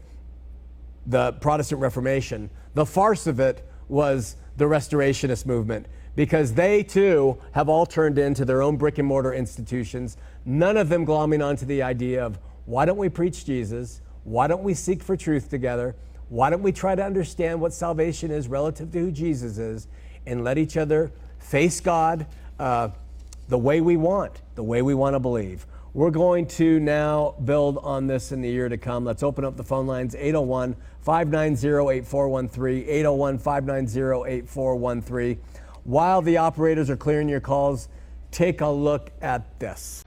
the 1.06 1.32
Protestant 1.34 1.80
Reformation. 1.80 2.50
The 2.74 2.86
farce 2.86 3.26
of 3.26 3.40
it 3.40 3.66
was 3.88 4.36
the 4.58 4.66
Restorationist 4.66 5.46
movement 5.46 5.86
because 6.18 6.56
they 6.56 6.82
too 6.82 7.38
have 7.52 7.70
all 7.70 7.86
turned 7.86 8.18
into 8.18 8.44
their 8.44 8.64
own 8.64 8.76
brick 8.76 8.98
and 8.98 9.08
mortar 9.08 9.32
institutions, 9.32 10.18
none 10.46 10.76
of 10.76 10.90
them 10.90 11.06
glomming 11.06 11.46
onto 11.46 11.64
the 11.64 11.84
idea 11.84 12.26
of 12.26 12.40
why 12.66 12.86
don't 12.86 12.98
we 12.98 13.08
preach 13.08 13.46
Jesus? 13.46 14.02
Why 14.24 14.48
don't 14.48 14.64
we 14.64 14.74
seek 14.74 15.04
for 15.04 15.16
truth 15.16 15.48
together? 15.48 15.96
Why 16.30 16.50
don't 16.50 16.64
we 16.64 16.72
try 16.72 16.96
to 16.96 17.04
understand 17.04 17.62
what 17.62 17.72
salvation 17.72 18.32
is 18.32 18.48
relative 18.48 18.92
to 18.94 19.00
who 19.00 19.12
Jesus 19.12 19.60
is 19.60 19.88
and 20.26 20.44
let 20.44 20.58
each 20.58 20.76
other 20.76 21.12
face 21.38 21.80
God 21.80 22.26
uh, 22.58 22.90
the 23.48 23.60
way 23.60 23.80
we 23.80 23.96
want, 23.96 24.42
the 24.56 24.64
way 24.64 24.82
we 24.82 24.96
want 24.96 25.14
to 25.14 25.20
believe? 25.20 25.68
We're 25.94 26.10
going 26.10 26.48
to 26.48 26.80
now 26.80 27.36
build 27.46 27.78
on 27.78 28.08
this 28.08 28.32
in 28.32 28.42
the 28.42 28.50
year 28.50 28.70
to 28.70 28.78
come. 28.78 29.06
Let's 29.06 29.22
open 29.22 29.46
up 29.46 29.56
the 29.56 29.64
phone 29.64 29.86
lines 29.86 30.16
801 30.16 30.76
590 31.04 31.68
8413, 31.68 32.90
801 32.90 33.38
590 33.38 34.32
8413 34.32 35.40
while 35.88 36.22
the 36.22 36.36
operators 36.36 36.90
are 36.90 36.98
clearing 36.98 37.30
your 37.30 37.40
calls, 37.40 37.88
take 38.30 38.60
a 38.60 38.68
look 38.68 39.10
at 39.22 39.58
this. 39.58 40.04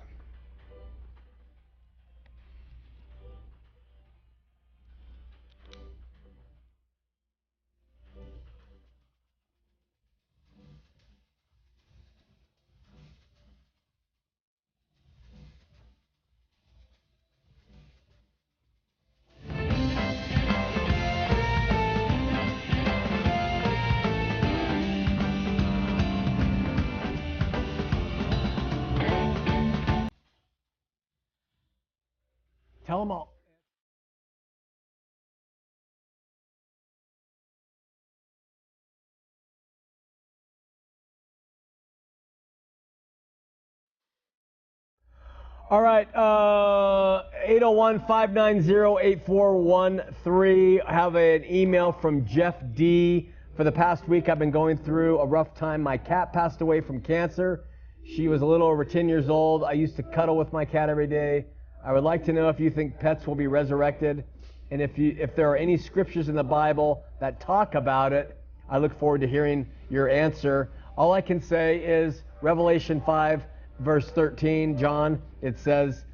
All 45.71 45.83
right, 45.83 46.13
uh, 46.17 47.23
801 47.45 48.01
590 48.01 49.07
8413. 49.07 50.81
I 50.85 50.93
have 50.93 51.15
an 51.15 51.45
email 51.45 51.93
from 51.93 52.27
Jeff 52.27 52.57
D. 52.75 53.31
For 53.57 53.63
the 53.63 53.71
past 53.71 54.09
week, 54.09 54.29
I've 54.29 54.41
been 54.41 54.51
going 54.51 54.79
through 54.79 55.21
a 55.21 55.27
rough 55.27 55.55
time. 55.55 55.81
My 55.81 55.97
cat 55.97 56.33
passed 56.33 56.61
away 56.61 56.81
from 56.81 57.01
cancer. 57.01 57.67
She 58.05 58.27
was 58.27 58.43
a 58.43 58.47
little 58.47 58.67
over 58.67 58.85
10 58.85 59.09
years 59.09 59.29
old. 59.29 59.63
I 59.63 59.73
used 59.73 59.95
to 59.97 60.03
cuddle 60.03 60.37
with 60.37 60.53
my 60.53 60.65
cat 60.65 60.89
every 60.89 61.07
day. 61.07 61.47
I 61.83 61.93
would 61.93 62.05
like 62.05 62.25
to 62.27 62.33
know 62.33 62.51
if 62.51 62.61
you 62.61 62.69
think 62.71 62.99
pets 62.99 63.27
will 63.27 63.35
be 63.35 63.47
resurrected, 63.47 64.25
and 64.71 64.83
if 64.83 64.99
you 64.99 65.17
if 65.19 65.35
there 65.35 65.51
are 65.51 65.57
any 65.57 65.79
scriptures 65.79 66.29
in 66.29 66.35
the 66.35 66.45
Bible 66.45 67.05
that 67.21 67.41
talk 67.41 67.75
about 67.75 68.13
it. 68.13 68.37
I 68.69 68.79
look 68.79 68.97
forward 68.99 69.23
to 69.23 69.27
hearing 69.27 69.67
your 69.89 70.09
answer. 70.09 70.71
All 70.97 71.13
I 71.13 71.23
can 71.23 71.41
say 71.41 71.79
is 71.79 72.23
Revelation 72.43 73.01
5, 73.01 73.43
verse 73.81 74.11
13, 74.11 74.77
John. 74.77 75.23
It 75.41 75.59
says, 75.59 76.05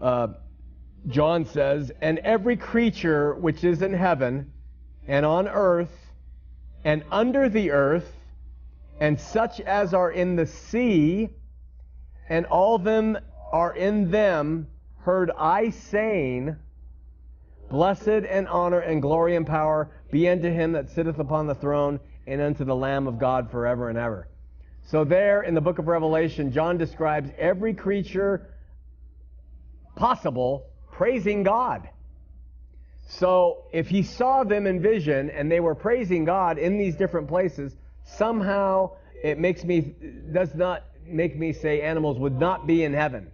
uh, 0.00 0.28
John 1.06 1.46
says, 1.46 1.92
and 2.00 2.18
every 2.18 2.56
creature 2.56 3.34
which 3.34 3.64
is 3.64 3.80
in 3.80 3.94
heaven 3.94 4.52
and 5.06 5.24
on 5.24 5.48
earth 5.48 5.96
and 6.84 7.04
under 7.10 7.48
the 7.48 7.70
earth 7.70 8.12
and 9.00 9.18
such 9.18 9.60
as 9.60 9.94
are 9.94 10.10
in 10.10 10.36
the 10.36 10.46
sea 10.46 11.30
and 12.28 12.44
all 12.46 12.78
them 12.78 13.18
are 13.52 13.74
in 13.74 14.10
them 14.10 14.66
heard 15.02 15.30
I 15.36 15.70
saying, 15.70 16.56
Blessed 17.70 18.08
and 18.08 18.46
honor 18.48 18.80
and 18.80 19.00
glory 19.00 19.34
and 19.34 19.46
power 19.46 19.90
be 20.10 20.28
unto 20.28 20.50
him 20.50 20.72
that 20.72 20.90
sitteth 20.90 21.18
upon 21.18 21.46
the 21.46 21.54
throne 21.54 22.00
and 22.26 22.40
unto 22.40 22.64
the 22.64 22.76
Lamb 22.76 23.06
of 23.06 23.18
God 23.18 23.50
forever 23.50 23.88
and 23.88 23.98
ever. 23.98 24.28
So, 24.84 25.04
there 25.04 25.42
in 25.42 25.54
the 25.54 25.60
book 25.60 25.78
of 25.78 25.86
Revelation, 25.86 26.52
John 26.52 26.76
describes 26.76 27.30
every 27.38 27.72
creature 27.72 28.48
possible 29.96 30.66
praising 30.90 31.42
God. 31.42 31.88
So, 33.08 33.64
if 33.72 33.88
he 33.88 34.02
saw 34.02 34.44
them 34.44 34.66
in 34.66 34.82
vision 34.82 35.30
and 35.30 35.50
they 35.50 35.60
were 35.60 35.74
praising 35.74 36.24
God 36.24 36.58
in 36.58 36.76
these 36.78 36.94
different 36.94 37.26
places, 37.26 37.76
somehow 38.04 38.92
it 39.22 39.38
makes 39.38 39.64
me, 39.64 39.94
does 40.32 40.54
not 40.54 40.84
make 41.06 41.38
me 41.38 41.52
say 41.52 41.80
animals 41.80 42.18
would 42.18 42.38
not 42.38 42.66
be 42.66 42.84
in 42.84 42.92
heaven. 42.92 43.30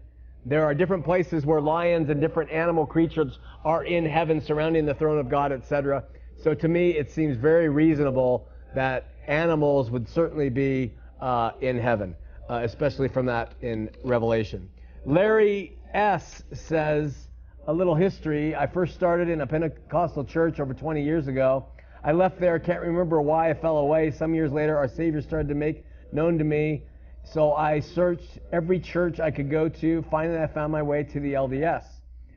There 0.48 0.64
are 0.64 0.72
different 0.72 1.04
places 1.04 1.44
where 1.44 1.60
lions 1.60 2.08
and 2.08 2.22
different 2.22 2.50
animal 2.50 2.86
creatures 2.86 3.38
are 3.66 3.84
in 3.84 4.06
heaven 4.06 4.40
surrounding 4.40 4.86
the 4.86 4.94
throne 4.94 5.18
of 5.18 5.28
God, 5.28 5.52
etc. 5.52 6.04
So 6.42 6.54
to 6.54 6.68
me, 6.68 6.92
it 6.92 7.10
seems 7.10 7.36
very 7.36 7.68
reasonable 7.68 8.48
that 8.74 9.08
animals 9.26 9.90
would 9.90 10.08
certainly 10.08 10.48
be 10.48 10.94
uh, 11.20 11.50
in 11.60 11.78
heaven, 11.78 12.16
uh, 12.48 12.60
especially 12.64 13.08
from 13.08 13.26
that 13.26 13.52
in 13.60 13.90
Revelation. 14.02 14.70
Larry 15.04 15.76
S. 15.92 16.42
says, 16.54 17.28
a 17.66 17.72
little 17.72 17.94
history. 17.94 18.56
I 18.56 18.66
first 18.66 18.94
started 18.94 19.28
in 19.28 19.42
a 19.42 19.46
Pentecostal 19.46 20.24
church 20.24 20.60
over 20.60 20.72
20 20.72 21.02
years 21.02 21.28
ago. 21.28 21.66
I 22.02 22.12
left 22.12 22.40
there, 22.40 22.58
can't 22.58 22.80
remember 22.80 23.20
why 23.20 23.50
I 23.50 23.54
fell 23.54 23.76
away. 23.76 24.10
Some 24.10 24.34
years 24.34 24.50
later, 24.50 24.78
our 24.78 24.88
Savior 24.88 25.20
started 25.20 25.48
to 25.48 25.54
make 25.54 25.84
known 26.10 26.38
to 26.38 26.44
me 26.44 26.84
so 27.32 27.52
I 27.52 27.80
searched 27.80 28.38
every 28.52 28.80
church 28.80 29.20
I 29.20 29.30
could 29.30 29.50
go 29.50 29.68
to. 29.68 30.02
Finally, 30.10 30.38
I 30.38 30.46
found 30.46 30.72
my 30.72 30.82
way 30.82 31.02
to 31.04 31.20
the 31.20 31.34
LDS. 31.34 31.84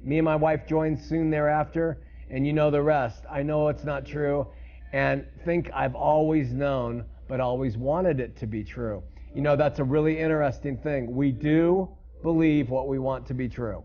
Me 0.04 0.18
and 0.18 0.26
my 0.26 0.36
wife 0.36 0.68
joined 0.68 1.00
soon 1.00 1.30
thereafter, 1.30 2.02
and 2.30 2.46
you 2.46 2.54
know 2.54 2.72
the 2.72 2.82
rest. 2.82 3.24
I 3.30 3.44
know 3.44 3.68
it's 3.70 3.84
not 3.84 4.06
true, 4.06 4.48
and 4.94 5.26
think 5.46 5.70
I've 5.74 5.96
always 5.96 6.52
known, 6.52 7.06
but 7.28 7.40
always 7.40 7.78
wanted 7.78 8.20
it 8.20 8.36
to 8.38 8.48
be 8.48 8.64
true. 8.64 9.04
You 9.34 9.42
know, 9.42 9.56
that's 9.56 9.80
a 9.80 9.84
really 9.84 10.20
interesting 10.20 10.78
thing. 10.78 11.16
We 11.16 11.32
do 11.32 11.90
believe 12.22 12.70
what 12.70 12.88
we 12.88 13.00
want 13.00 13.26
to 13.28 13.34
be 13.34 13.48
true. 13.48 13.84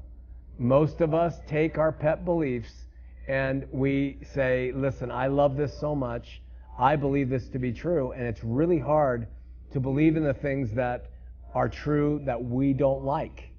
Most 0.59 1.01
of 1.01 1.15
us 1.15 1.39
take 1.47 1.79
our 1.79 1.93
pet 1.93 2.25
beliefs 2.25 2.87
and 3.29 3.67
we 3.73 4.19
say, 4.35 4.73
listen, 4.75 5.11
I 5.11 5.27
love 5.27 5.57
this 5.57 5.79
so 5.79 5.95
much. 5.95 6.43
I 6.79 6.97
believe 6.97 7.29
this 7.29 7.49
to 7.51 7.59
be 7.59 7.73
true. 7.73 8.13
And 8.13 8.23
it's 8.23 8.43
really 8.43 8.79
hard 8.79 9.29
to 9.73 9.81
believe 9.81 10.17
in 10.17 10.25
the 10.25 10.35
things 10.35 10.73
that 10.73 11.07
are 11.55 11.69
true 11.69 12.21
that 12.25 12.43
we 12.43 12.73
don't 12.73 13.05
like. 13.05 13.51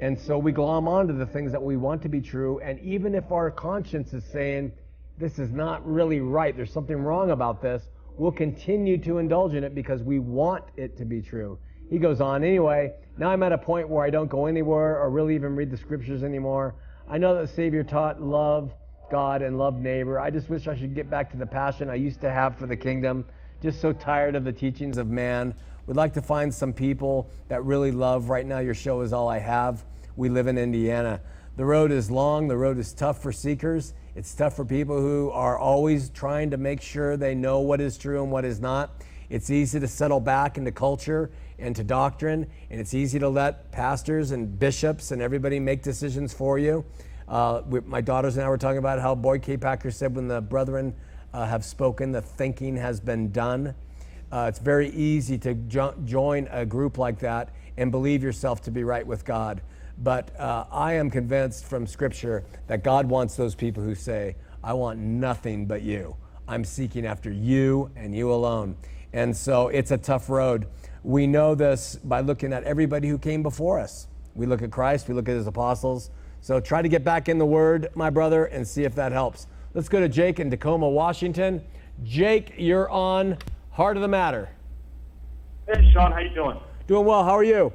And 0.00 0.18
so 0.18 0.38
we 0.38 0.52
glom 0.52 0.86
onto 0.86 1.16
the 1.16 1.26
things 1.26 1.52
that 1.52 1.62
we 1.62 1.76
want 1.76 2.02
to 2.02 2.08
be 2.08 2.20
true. 2.20 2.60
And 2.60 2.78
even 2.80 3.14
if 3.14 3.32
our 3.32 3.50
conscience 3.50 4.12
is 4.12 4.24
saying, 4.24 4.72
this 5.18 5.38
is 5.38 5.50
not 5.50 5.84
really 5.86 6.20
right, 6.20 6.56
there's 6.56 6.72
something 6.72 6.96
wrong 6.96 7.32
about 7.32 7.60
this, 7.60 7.82
we'll 8.16 8.32
continue 8.32 8.96
to 8.98 9.18
indulge 9.18 9.54
in 9.54 9.64
it 9.64 9.74
because 9.74 10.02
we 10.02 10.20
want 10.20 10.64
it 10.76 10.96
to 10.98 11.04
be 11.04 11.20
true. 11.20 11.58
He 11.90 11.98
goes 11.98 12.20
on, 12.20 12.44
anyway, 12.44 12.92
now 13.16 13.30
I'm 13.30 13.42
at 13.42 13.52
a 13.52 13.58
point 13.58 13.88
where 13.88 14.04
I 14.04 14.10
don't 14.10 14.30
go 14.30 14.46
anywhere 14.46 15.00
or 15.00 15.10
really 15.10 15.34
even 15.34 15.56
read 15.56 15.70
the 15.70 15.76
scriptures 15.76 16.22
anymore. 16.22 16.76
I 17.10 17.18
know 17.18 17.34
that 17.34 17.48
the 17.48 17.54
Savior 17.54 17.82
taught 17.82 18.22
love 18.22 18.72
God 19.10 19.42
and 19.42 19.58
love 19.58 19.74
neighbor. 19.74 20.20
I 20.20 20.30
just 20.30 20.48
wish 20.48 20.68
I 20.68 20.76
should 20.76 20.94
get 20.94 21.10
back 21.10 21.30
to 21.32 21.36
the 21.36 21.46
passion 21.46 21.88
I 21.88 21.94
used 21.94 22.20
to 22.20 22.30
have 22.30 22.56
for 22.56 22.66
the 22.66 22.76
kingdom 22.76 23.24
just 23.62 23.80
so 23.80 23.92
tired 23.92 24.36
of 24.36 24.44
the 24.44 24.52
teachings 24.52 24.98
of 24.98 25.08
man. 25.08 25.54
We'd 25.86 25.96
like 25.96 26.12
to 26.14 26.22
find 26.22 26.52
some 26.52 26.72
people 26.72 27.30
that 27.48 27.64
really 27.64 27.90
love. 27.90 28.28
Right 28.28 28.46
now, 28.46 28.58
your 28.58 28.74
show 28.74 29.00
is 29.00 29.12
all 29.12 29.28
I 29.28 29.38
have. 29.38 29.84
We 30.16 30.28
live 30.28 30.46
in 30.46 30.58
Indiana. 30.58 31.20
The 31.56 31.64
road 31.64 31.90
is 31.90 32.10
long, 32.10 32.46
the 32.46 32.56
road 32.56 32.78
is 32.78 32.92
tough 32.92 33.20
for 33.20 33.32
seekers. 33.32 33.94
It's 34.14 34.32
tough 34.34 34.54
for 34.54 34.64
people 34.64 35.00
who 35.00 35.30
are 35.30 35.58
always 35.58 36.10
trying 36.10 36.50
to 36.50 36.56
make 36.56 36.80
sure 36.80 37.16
they 37.16 37.34
know 37.34 37.60
what 37.60 37.80
is 37.80 37.98
true 37.98 38.22
and 38.22 38.30
what 38.30 38.44
is 38.44 38.60
not. 38.60 39.02
It's 39.28 39.50
easy 39.50 39.80
to 39.80 39.88
settle 39.88 40.20
back 40.20 40.56
into 40.56 40.70
culture 40.70 41.30
and 41.58 41.74
to 41.74 41.82
doctrine, 41.82 42.46
and 42.70 42.80
it's 42.80 42.94
easy 42.94 43.18
to 43.18 43.28
let 43.28 43.72
pastors 43.72 44.30
and 44.30 44.58
bishops 44.58 45.10
and 45.10 45.20
everybody 45.20 45.58
make 45.58 45.82
decisions 45.82 46.32
for 46.32 46.58
you. 46.58 46.84
Uh, 47.26 47.62
we, 47.66 47.80
my 47.80 48.00
daughters 48.00 48.36
and 48.36 48.46
I 48.46 48.48
were 48.48 48.58
talking 48.58 48.78
about 48.78 49.00
how 49.00 49.14
Boyd 49.14 49.42
K. 49.42 49.56
Packer 49.56 49.90
said, 49.90 50.14
when 50.14 50.28
the 50.28 50.40
brethren 50.40 50.94
uh, 51.32 51.46
have 51.46 51.64
spoken, 51.64 52.12
the 52.12 52.22
thinking 52.22 52.76
has 52.76 53.00
been 53.00 53.30
done. 53.30 53.74
Uh, 54.30 54.46
it's 54.48 54.58
very 54.58 54.90
easy 54.90 55.38
to 55.38 55.54
jo- 55.54 55.94
join 56.04 56.48
a 56.50 56.66
group 56.66 56.98
like 56.98 57.18
that 57.20 57.50
and 57.76 57.90
believe 57.90 58.22
yourself 58.22 58.60
to 58.62 58.70
be 58.70 58.84
right 58.84 59.06
with 59.06 59.24
God. 59.24 59.62
But 60.02 60.38
uh, 60.38 60.64
I 60.70 60.94
am 60.94 61.10
convinced 61.10 61.64
from 61.64 61.86
Scripture 61.86 62.44
that 62.66 62.84
God 62.84 63.08
wants 63.08 63.36
those 63.36 63.54
people 63.54 63.82
who 63.82 63.94
say, 63.94 64.36
I 64.62 64.72
want 64.74 64.98
nothing 64.98 65.66
but 65.66 65.82
you. 65.82 66.16
I'm 66.46 66.64
seeking 66.64 67.06
after 67.06 67.30
you 67.30 67.90
and 67.96 68.14
you 68.14 68.32
alone. 68.32 68.76
And 69.12 69.36
so 69.36 69.68
it's 69.68 69.90
a 69.90 69.98
tough 69.98 70.28
road. 70.28 70.66
We 71.02 71.26
know 71.26 71.54
this 71.54 71.96
by 71.96 72.20
looking 72.20 72.52
at 72.52 72.64
everybody 72.64 73.08
who 73.08 73.18
came 73.18 73.42
before 73.42 73.78
us. 73.78 74.08
We 74.34 74.46
look 74.46 74.62
at 74.62 74.70
Christ, 74.70 75.08
we 75.08 75.14
look 75.14 75.28
at 75.28 75.34
his 75.34 75.46
apostles. 75.46 76.10
So 76.40 76.60
try 76.60 76.82
to 76.82 76.88
get 76.88 77.02
back 77.02 77.28
in 77.28 77.38
the 77.38 77.46
Word, 77.46 77.88
my 77.94 78.10
brother, 78.10 78.44
and 78.44 78.66
see 78.66 78.84
if 78.84 78.94
that 78.94 79.12
helps. 79.12 79.46
Let's 79.78 79.88
go 79.88 80.00
to 80.00 80.08
Jake 80.08 80.40
in 80.40 80.50
Tacoma, 80.50 80.88
Washington. 80.88 81.62
Jake, 82.02 82.54
you're 82.58 82.90
on 82.90 83.38
Heart 83.70 83.96
of 83.96 84.00
the 84.00 84.08
Matter. 84.08 84.48
Hey, 85.68 85.88
Shawn, 85.92 86.10
how 86.10 86.18
you 86.18 86.30
doing? 86.30 86.58
Doing 86.88 87.06
well. 87.06 87.22
How 87.22 87.36
are 87.36 87.44
you? 87.44 87.72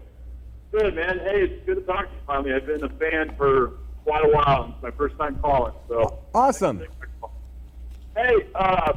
Good, 0.73 0.95
man. 0.95 1.19
Hey, 1.19 1.43
it's 1.43 1.65
good 1.65 1.75
to 1.75 1.81
talk 1.83 2.09
to 2.09 2.11
you 2.11 2.19
finally. 2.27 2.53
I've 2.53 2.65
been 2.65 2.83
a 2.83 2.89
fan 2.89 3.33
for 3.37 3.77
quite 4.03 4.25
a 4.25 4.27
while. 4.27 4.73
It's 4.73 4.83
my 4.83 4.91
first 4.91 5.17
time 5.17 5.39
calling, 5.39 5.71
so. 5.87 6.19
Awesome. 6.35 6.83
Hey, 8.17 8.49
uh, 8.53 8.91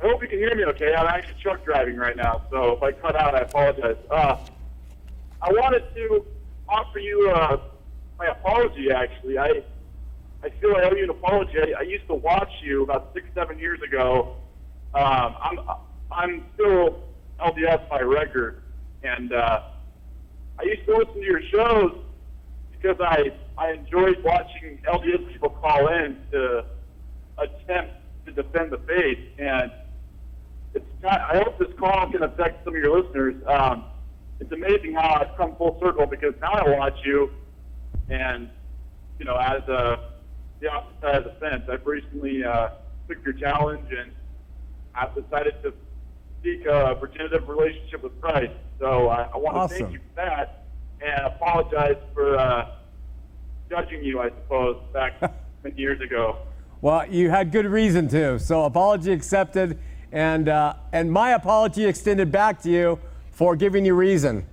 I 0.00 0.06
hope 0.06 0.22
you 0.22 0.28
can 0.28 0.38
hear 0.38 0.54
me 0.54 0.66
okay. 0.66 0.94
I'm 0.94 1.08
actually 1.08 1.34
truck 1.42 1.64
driving 1.64 1.96
right 1.96 2.16
now, 2.16 2.42
so 2.48 2.76
if 2.76 2.82
I 2.84 2.92
cut 2.92 3.16
out, 3.16 3.34
I 3.34 3.40
apologize. 3.40 3.96
Uh, 4.08 4.36
I 5.42 5.50
wanted 5.50 5.82
to 5.96 6.24
offer 6.68 7.00
you 7.00 7.32
uh, 7.34 7.56
my 8.20 8.26
apology, 8.26 8.92
actually. 8.92 9.36
I 9.36 9.64
I 10.42 10.48
feel 10.60 10.74
I 10.76 10.88
owe 10.88 10.94
you 10.94 11.04
an 11.04 11.10
apology. 11.10 11.54
I, 11.58 11.80
I 11.80 11.82
used 11.82 12.06
to 12.08 12.14
watch 12.14 12.50
you 12.62 12.82
about 12.82 13.10
six, 13.14 13.26
seven 13.34 13.58
years 13.58 13.80
ago. 13.82 14.36
Um, 14.94 15.36
I'm 15.40 15.58
I'm 16.10 16.44
still 16.54 17.04
LDS 17.38 17.88
by 17.88 18.00
record, 18.00 18.62
and 19.02 19.32
uh, 19.32 19.60
I 20.58 20.62
used 20.64 20.84
to 20.86 20.96
listen 20.96 21.14
to 21.14 21.24
your 21.24 21.42
shows 21.52 21.98
because 22.72 22.96
I 23.00 23.32
I 23.58 23.72
enjoyed 23.72 24.22
watching 24.24 24.78
LDS 24.88 25.32
people 25.32 25.50
call 25.50 25.88
in 25.88 26.18
to 26.32 26.64
attempt 27.38 27.92
to 28.26 28.32
defend 28.32 28.72
the 28.72 28.78
faith, 28.86 29.18
and 29.38 29.70
it's 30.74 30.86
not, 31.02 31.20
I 31.20 31.38
hope 31.38 31.58
this 31.58 31.68
call 31.78 32.10
can 32.10 32.22
affect 32.22 32.64
some 32.64 32.74
of 32.74 32.82
your 32.82 33.00
listeners. 33.00 33.34
Um, 33.46 33.84
it's 34.38 34.52
amazing 34.52 34.94
how 34.94 35.20
I've 35.20 35.36
come 35.36 35.54
full 35.56 35.78
circle 35.82 36.06
because 36.06 36.34
now 36.40 36.52
I 36.52 36.70
watch 36.70 36.96
you, 37.04 37.30
and 38.08 38.48
you 39.18 39.26
know, 39.26 39.36
as 39.36 39.62
a 39.68 40.10
the 40.60 40.70
opposite 40.70 41.00
side 41.00 41.14
of 41.16 41.24
the 41.24 41.32
fence, 41.40 41.62
I've 41.70 41.86
recently 41.86 42.44
uh, 42.44 42.70
took 43.08 43.24
your 43.24 43.34
challenge 43.34 43.86
and 43.90 44.12
I've 44.94 45.14
decided 45.14 45.54
to 45.62 45.72
seek 46.42 46.66
a 46.66 46.96
regenerative 47.00 47.48
relationship 47.48 48.02
with 48.02 48.18
Christ. 48.20 48.52
So 48.78 49.08
I, 49.08 49.28
I 49.32 49.36
want 49.36 49.54
to 49.56 49.60
Awesome. 49.60 49.78
thank 49.78 49.92
you 49.92 49.98
for 49.98 50.16
that 50.16 50.66
and 51.00 51.26
apologize 51.26 51.96
for 52.14 52.36
uh, 52.38 52.70
judging 53.70 54.02
you, 54.04 54.20
I 54.20 54.28
suppose, 54.28 54.82
back 54.92 55.20
many 55.64 55.78
years 55.78 56.00
ago. 56.00 56.38
Well, 56.82 57.06
you 57.08 57.30
had 57.30 57.52
good 57.52 57.66
reason 57.66 58.08
to. 58.08 58.38
So 58.38 58.64
apology 58.64 59.12
accepted, 59.12 59.78
and 60.12 60.48
uh, 60.48 60.74
and 60.92 61.12
my 61.12 61.32
apology 61.32 61.84
extended 61.84 62.32
back 62.32 62.60
to 62.62 62.70
you 62.70 62.98
for 63.30 63.54
giving 63.54 63.84
you 63.84 63.94
reason. 63.94 64.46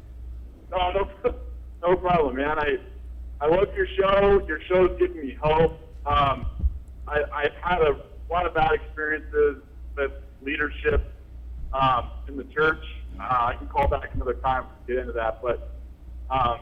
No, 0.71 0.91
no, 0.91 1.09
no 1.81 1.95
problem, 1.95 2.35
man. 2.35 2.59
I 2.59 2.77
I 3.39 3.47
love 3.47 3.73
your 3.75 3.87
show. 3.97 4.45
Your 4.45 4.59
show's 4.67 4.97
giving 4.99 5.21
me 5.21 5.37
hope. 5.41 5.86
Um, 6.07 6.45
I, 7.05 7.23
I've 7.33 7.53
had 7.61 7.81
a 7.81 7.99
lot 8.31 8.45
of 8.45 8.53
bad 8.53 8.71
experiences 8.71 9.61
with 9.97 10.11
leadership 10.41 11.13
um, 11.73 12.11
in 12.29 12.37
the 12.37 12.45
church. 12.45 12.83
Uh, 13.19 13.23
I 13.23 13.55
can 13.57 13.67
call 13.67 13.87
back 13.89 14.11
another 14.13 14.35
time 14.35 14.63
to 14.63 14.93
get 14.93 15.01
into 15.01 15.11
that, 15.13 15.41
but 15.41 15.81
um, 16.29 16.59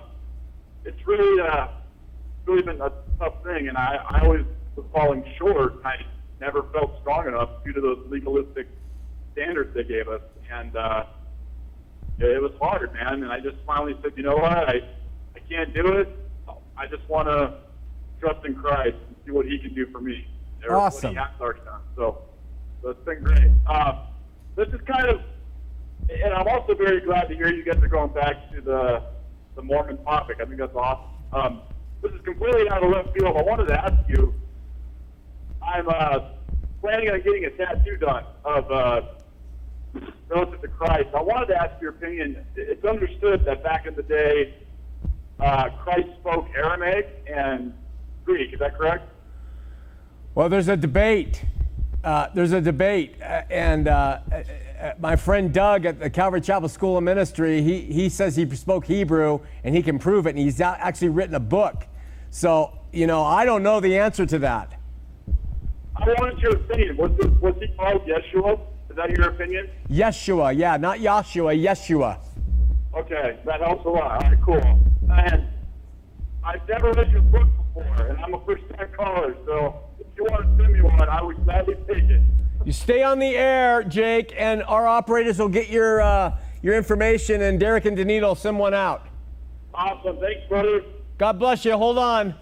it's 0.84 0.98
really 1.06 1.42
uh, 1.42 1.68
really 2.46 2.64
been 2.64 2.82
a 2.82 2.92
tough 3.20 3.44
thing, 3.44 3.68
and 3.68 3.78
I, 3.78 3.98
I 4.10 4.22
always 4.22 4.46
was 4.76 4.86
falling 4.92 5.24
short. 5.38 5.76
I 5.86 5.98
never 6.40 6.64
felt 6.74 7.00
strong 7.02 7.28
enough 7.28 7.50
due 7.64 7.74
to 7.74 7.82
those 7.82 8.00
legalistic 8.10 8.68
standards 9.34 9.76
they 9.76 9.84
gave 9.84 10.08
us, 10.08 10.22
and 10.52 10.76
uh, 10.76 11.04
it 12.18 12.42
was 12.42 12.52
hard, 12.60 12.94
man. 12.94 13.22
And 13.22 13.32
I 13.32 13.40
just 13.40 13.58
finally 13.68 13.96
said, 14.02 14.14
you 14.16 14.24
know 14.24 14.38
what, 14.38 14.70
I 14.70 14.80
I 15.36 15.40
can't 15.48 15.74
do 15.74 15.86
it. 15.98 16.10
I 16.78 16.88
just 16.88 17.08
want 17.08 17.28
to 17.28 17.60
trust 18.20 18.46
in 18.46 18.56
Christ 18.56 18.96
see 19.26 19.32
what 19.32 19.46
He 19.46 19.58
can 19.60 19.74
do 19.74 19.86
for 19.88 20.00
me. 20.02 20.28
or 20.68 20.76
Awesome. 20.76 21.16
What 21.16 21.24
he 21.24 21.32
has 21.32 21.42
already 21.42 21.60
done. 21.66 21.82
So, 21.96 22.22
so 22.82 22.90
it's 22.90 23.06
been 23.06 23.24
great. 23.24 23.52
Um, 23.68 24.00
this 24.56 24.68
is 24.70 24.80
kind 24.88 25.08
of, 25.10 25.22
and 26.10 26.34
I'm 26.34 26.48
also 26.48 26.76
very 26.76 27.02
glad 27.02 27.28
to 27.30 27.36
hear 27.36 27.52
you 27.54 27.64
guys 27.64 27.82
are 27.82 27.88
going 27.88 28.14
back 28.14 28.52
to 28.52 28.62
the 28.62 29.04
the 29.56 29.62
Mormon 29.62 29.98
topic. 30.04 30.38
I 30.42 30.46
think 30.46 30.58
that's 30.58 30.76
awesome. 30.76 31.12
Um, 31.32 31.62
this 32.02 32.12
is 32.12 32.22
completely 32.26 32.70
out 32.70 32.84
of 32.84 32.92
left 32.92 33.18
field. 33.18 33.38
I 33.38 33.42
wanted 33.42 33.68
to 33.68 33.74
ask 33.84 34.10
you. 34.10 34.34
I'm 35.64 35.88
uh, 35.90 36.20
planning 36.82 37.10
on 37.10 37.22
getting 37.22 37.46
a 37.46 37.50
tattoo 37.52 37.98
done 37.98 38.24
of 38.44 38.70
uh, 38.72 39.02
relative 40.30 40.62
to 40.62 40.68
Christ. 40.68 41.08
I 41.16 41.22
wanted 41.22 41.48
to 41.48 41.56
ask 41.62 41.82
your 41.82 41.92
opinion. 41.92 42.46
It's 42.56 42.86
understood 42.86 43.46
that 43.46 43.64
back 43.64 43.88
in 43.88 43.96
the 43.96 44.04
day, 44.04 44.54
uh, 45.40 45.70
Christ 45.84 46.10
spoke 46.20 46.48
Aramaic 46.56 47.26
and 47.34 47.74
Greek. 48.26 48.54
Is 48.54 48.60
that 48.60 48.78
correct? 48.78 49.10
Well, 50.36 50.50
there's 50.50 50.68
a 50.68 50.76
debate. 50.76 51.46
Uh, 52.04 52.28
there's 52.34 52.52
a 52.52 52.60
debate, 52.60 53.16
uh, 53.22 53.44
and 53.50 53.88
uh, 53.88 54.20
uh, 54.30 54.36
uh, 54.36 54.94
my 55.00 55.16
friend 55.16 55.54
Doug 55.54 55.86
at 55.86 55.98
the 55.98 56.10
Calvary 56.10 56.42
Chapel 56.42 56.68
School 56.68 56.98
of 56.98 57.04
Ministry, 57.06 57.62
he, 57.62 57.80
he 57.82 58.10
says 58.10 58.36
he 58.36 58.48
spoke 58.54 58.86
Hebrew 58.86 59.40
and 59.64 59.74
he 59.74 59.82
can 59.82 59.98
prove 59.98 60.28
it, 60.28 60.32
and 60.32 60.40
he's 60.40 60.60
actually 60.60 61.08
written 61.08 61.36
a 61.36 61.40
book. 61.40 61.88
So, 62.32 62.78
you 62.92 63.08
know, 63.08 63.24
I 63.24 63.46
don't 63.46 63.64
know 63.64 63.80
the 63.80 63.98
answer 63.98 64.26
to 64.26 64.38
that. 64.40 64.78
I 65.96 66.06
wanted 66.20 66.38
your 66.40 66.58
opinion. 66.58 66.98
Was, 66.98 67.12
this, 67.18 67.28
he 67.62 67.76
called 67.76 68.06
Yeshua? 68.06 68.60
Is 68.90 68.98
that 68.98 69.10
your 69.12 69.30
opinion? 69.30 69.70
Yeshua, 69.90 70.56
yeah, 70.56 70.76
not 70.76 71.00
Yahshua, 71.00 71.58
Yeshua. 71.64 72.20
Okay, 72.94 73.40
that 73.46 73.62
helps 73.62 73.86
a 73.86 73.90
lot. 73.90 74.24
All 74.24 74.30
right, 74.30 74.42
cool. 74.44 74.80
And 75.10 75.48
I've 76.44 76.68
never 76.68 76.92
read 76.92 77.10
your 77.10 77.22
book 77.22 77.48
before, 77.74 78.08
and 78.08 78.18
I'm 78.20 78.34
a 78.34 78.46
first-time 78.46 78.90
caller, 78.96 79.34
so 79.46 79.80
you 80.18 80.24
want 80.24 80.58
to 80.58 80.64
send 80.64 80.74
me 80.74 80.82
one, 80.82 81.10
I 81.10 81.22
would 81.22 81.44
gladly 81.44 81.76
take 81.88 82.04
it. 82.04 82.22
You 82.64 82.72
stay 82.72 83.04
on 83.04 83.20
the 83.20 83.36
air, 83.36 83.84
Jake, 83.84 84.34
and 84.38 84.64
our 84.64 84.88
operators 84.88 85.38
will 85.38 85.50
get 85.50 85.70
your 85.70 86.02
uh, 86.02 86.38
your 86.62 86.76
information, 86.76 87.44
and 87.44 87.60
Derek 87.60 87.86
and 87.86 87.98
Danita 87.98 88.22
will 88.22 88.36
send 88.36 88.58
one 88.58 88.74
out. 88.74 89.08
Awesome. 89.74 90.18
Thanks, 90.20 90.48
brother. 90.50 90.84
God 91.18 91.38
bless 91.38 91.64
you. 91.64 91.78
Hold 91.78 91.98
on. 91.98 92.34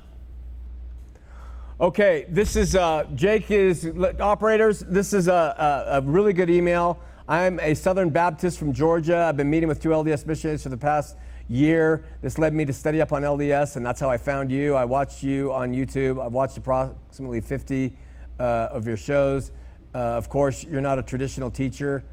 Okay, 1.81 2.25
this 2.29 2.55
is 2.55 2.75
uh, 2.75 3.05
Jake 3.15 3.51
is 3.51 3.91
operators. 4.19 4.79
This 4.79 5.11
is 5.11 5.27
a, 5.27 5.85
a, 5.91 5.97
a 5.97 6.01
really 6.01 6.31
good 6.31 6.49
email. 6.49 6.99
I'm 7.27 7.59
a 7.59 7.73
Southern 7.73 8.09
Baptist 8.09 8.59
from 8.59 8.71
Georgia. 8.71 9.17
I've 9.17 9.37
been 9.37 9.49
meeting 9.49 9.67
with 9.67 9.81
two 9.81 9.89
LDS 9.89 10.25
missionaries 10.25 10.63
for 10.63 10.69
the 10.69 10.77
past 10.77 11.17
year. 11.53 12.03
This 12.21 12.37
led 12.37 12.53
me 12.53 12.65
to 12.65 12.73
study 12.73 13.01
up 13.01 13.13
on 13.13 13.21
LDS, 13.21 13.75
and 13.75 13.85
that's 13.85 13.99
how 13.99 14.09
I 14.09 14.17
found 14.17 14.51
you. 14.51 14.75
I 14.75 14.85
watched 14.85 15.23
you 15.23 15.53
on 15.53 15.71
YouTube. 15.73 16.23
I've 16.23 16.33
watched 16.33 16.57
approximately 16.57 17.41
50 17.41 17.95
uh, 18.39 18.43
of 18.43 18.87
your 18.87 18.97
shows. 18.97 19.51
Uh, 19.93 19.99
of 19.99 20.29
course, 20.29 20.63
you're 20.63 20.81
not 20.81 20.97
a 20.97 21.03
traditional 21.03 21.51
teacher, 21.51 22.03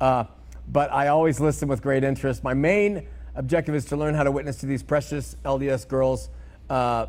uh, 0.00 0.24
but 0.66 0.90
I 0.90 1.08
always 1.08 1.40
listen 1.40 1.68
with 1.68 1.82
great 1.82 2.02
interest. 2.02 2.42
My 2.42 2.54
main 2.54 3.06
objective 3.34 3.74
is 3.74 3.84
to 3.86 3.96
learn 3.96 4.14
how 4.14 4.22
to 4.22 4.32
witness 4.32 4.56
to 4.58 4.66
these 4.66 4.82
precious 4.82 5.36
LDS 5.44 5.86
girls. 5.86 6.30
Uh, 6.70 7.06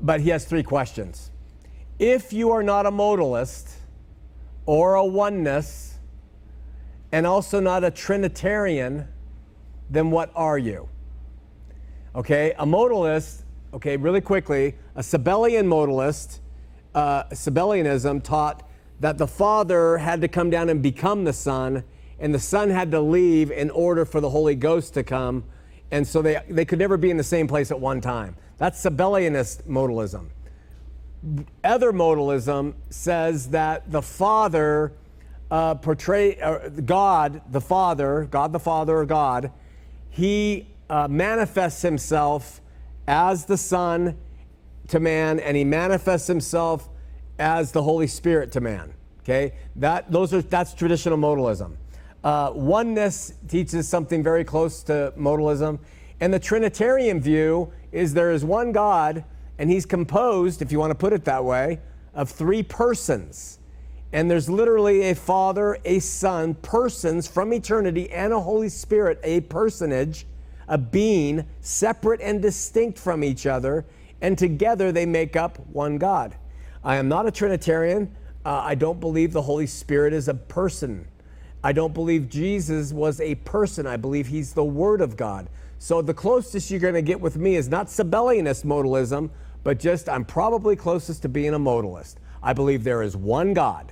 but 0.00 0.20
he 0.20 0.30
has 0.30 0.44
three 0.44 0.62
questions. 0.62 1.30
If 1.98 2.32
you 2.32 2.50
are 2.50 2.62
not 2.62 2.84
a 2.84 2.90
modalist 2.90 3.76
or 4.66 4.94
a 4.94 5.04
oneness, 5.04 5.92
and 7.12 7.26
also 7.26 7.60
not 7.60 7.84
a 7.84 7.90
Trinitarian, 7.90 9.06
then 9.92 10.10
what 10.10 10.30
are 10.34 10.58
you? 10.58 10.88
Okay, 12.14 12.52
a 12.58 12.66
modalist, 12.66 13.42
okay, 13.74 13.96
really 13.96 14.20
quickly, 14.20 14.74
a 14.96 15.00
Sabellian 15.00 15.66
modalist, 15.66 16.40
uh, 16.94 17.24
Sabellianism 17.24 18.22
taught 18.22 18.68
that 19.00 19.18
the 19.18 19.26
Father 19.26 19.98
had 19.98 20.20
to 20.20 20.28
come 20.28 20.50
down 20.50 20.68
and 20.68 20.82
become 20.82 21.24
the 21.24 21.32
Son, 21.32 21.84
and 22.18 22.34
the 22.34 22.38
Son 22.38 22.70
had 22.70 22.90
to 22.90 23.00
leave 23.00 23.50
in 23.50 23.70
order 23.70 24.04
for 24.04 24.20
the 24.20 24.30
Holy 24.30 24.54
Ghost 24.54 24.94
to 24.94 25.02
come. 25.02 25.44
And 25.90 26.06
so 26.06 26.22
they, 26.22 26.40
they 26.48 26.64
could 26.64 26.78
never 26.78 26.96
be 26.96 27.10
in 27.10 27.16
the 27.16 27.24
same 27.24 27.46
place 27.46 27.70
at 27.70 27.78
one 27.78 28.00
time. 28.00 28.36
That's 28.58 28.82
Sabellianist 28.82 29.64
modalism. 29.64 30.28
Other 31.64 31.92
modalism 31.92 32.74
says 32.90 33.48
that 33.50 33.90
the 33.90 34.02
Father 34.02 34.92
uh, 35.50 35.74
portray 35.74 36.40
uh, 36.40 36.68
God, 36.68 37.42
the 37.50 37.60
Father, 37.60 38.26
God 38.30 38.52
the 38.52 38.58
Father 38.58 38.96
or 38.98 39.04
God, 39.04 39.52
he 40.12 40.68
uh, 40.90 41.08
manifests 41.08 41.82
himself 41.82 42.60
as 43.08 43.46
the 43.46 43.56
Son 43.56 44.16
to 44.88 45.00
man, 45.00 45.40
and 45.40 45.56
he 45.56 45.64
manifests 45.64 46.26
himself 46.28 46.88
as 47.38 47.72
the 47.72 47.82
Holy 47.82 48.06
Spirit 48.06 48.52
to 48.52 48.60
man. 48.60 48.92
Okay, 49.20 49.54
that 49.76 50.12
those 50.12 50.34
are 50.34 50.42
that's 50.42 50.74
traditional 50.74 51.16
modalism. 51.16 51.76
Uh, 52.22 52.52
oneness 52.54 53.34
teaches 53.48 53.88
something 53.88 54.22
very 54.22 54.44
close 54.44 54.82
to 54.82 55.12
modalism, 55.16 55.78
and 56.20 56.32
the 56.32 56.38
Trinitarian 56.38 57.20
view 57.20 57.72
is 57.90 58.12
there 58.12 58.30
is 58.30 58.44
one 58.44 58.70
God, 58.70 59.24
and 59.58 59.70
He's 59.70 59.86
composed, 59.86 60.60
if 60.60 60.70
you 60.70 60.78
want 60.78 60.90
to 60.90 60.94
put 60.94 61.14
it 61.14 61.24
that 61.24 61.42
way, 61.42 61.80
of 62.14 62.28
three 62.28 62.62
persons. 62.62 63.60
And 64.12 64.30
there's 64.30 64.50
literally 64.50 65.10
a 65.10 65.14
Father, 65.14 65.78
a 65.84 65.98
Son, 65.98 66.54
persons 66.54 67.26
from 67.26 67.52
eternity, 67.52 68.10
and 68.10 68.32
a 68.32 68.40
Holy 68.40 68.68
Spirit, 68.68 69.18
a 69.22 69.40
personage, 69.40 70.26
a 70.68 70.76
being, 70.76 71.46
separate 71.60 72.20
and 72.20 72.42
distinct 72.42 72.98
from 72.98 73.24
each 73.24 73.46
other, 73.46 73.86
and 74.20 74.36
together 74.36 74.92
they 74.92 75.06
make 75.06 75.34
up 75.34 75.58
one 75.66 75.98
God. 75.98 76.36
I 76.84 76.96
am 76.96 77.08
not 77.08 77.26
a 77.26 77.30
Trinitarian. 77.30 78.14
Uh, 78.44 78.60
I 78.64 78.74
don't 78.74 79.00
believe 79.00 79.32
the 79.32 79.42
Holy 79.42 79.66
Spirit 79.66 80.12
is 80.12 80.28
a 80.28 80.34
person. 80.34 81.06
I 81.64 81.72
don't 81.72 81.94
believe 81.94 82.28
Jesus 82.28 82.92
was 82.92 83.20
a 83.20 83.36
person. 83.36 83.86
I 83.86 83.96
believe 83.96 84.26
he's 84.26 84.52
the 84.52 84.64
Word 84.64 85.00
of 85.00 85.16
God. 85.16 85.48
So 85.78 86.02
the 86.02 86.14
closest 86.14 86.70
you're 86.70 86.80
going 86.80 86.94
to 86.94 87.02
get 87.02 87.20
with 87.20 87.36
me 87.36 87.56
is 87.56 87.68
not 87.68 87.86
Sabellianist 87.86 88.64
modalism, 88.64 89.30
but 89.64 89.78
just 89.78 90.08
I'm 90.08 90.24
probably 90.24 90.76
closest 90.76 91.22
to 91.22 91.28
being 91.28 91.54
a 91.54 91.58
modalist. 91.58 92.16
I 92.42 92.52
believe 92.52 92.82
there 92.84 93.02
is 93.02 93.16
one 93.16 93.54
God. 93.54 93.91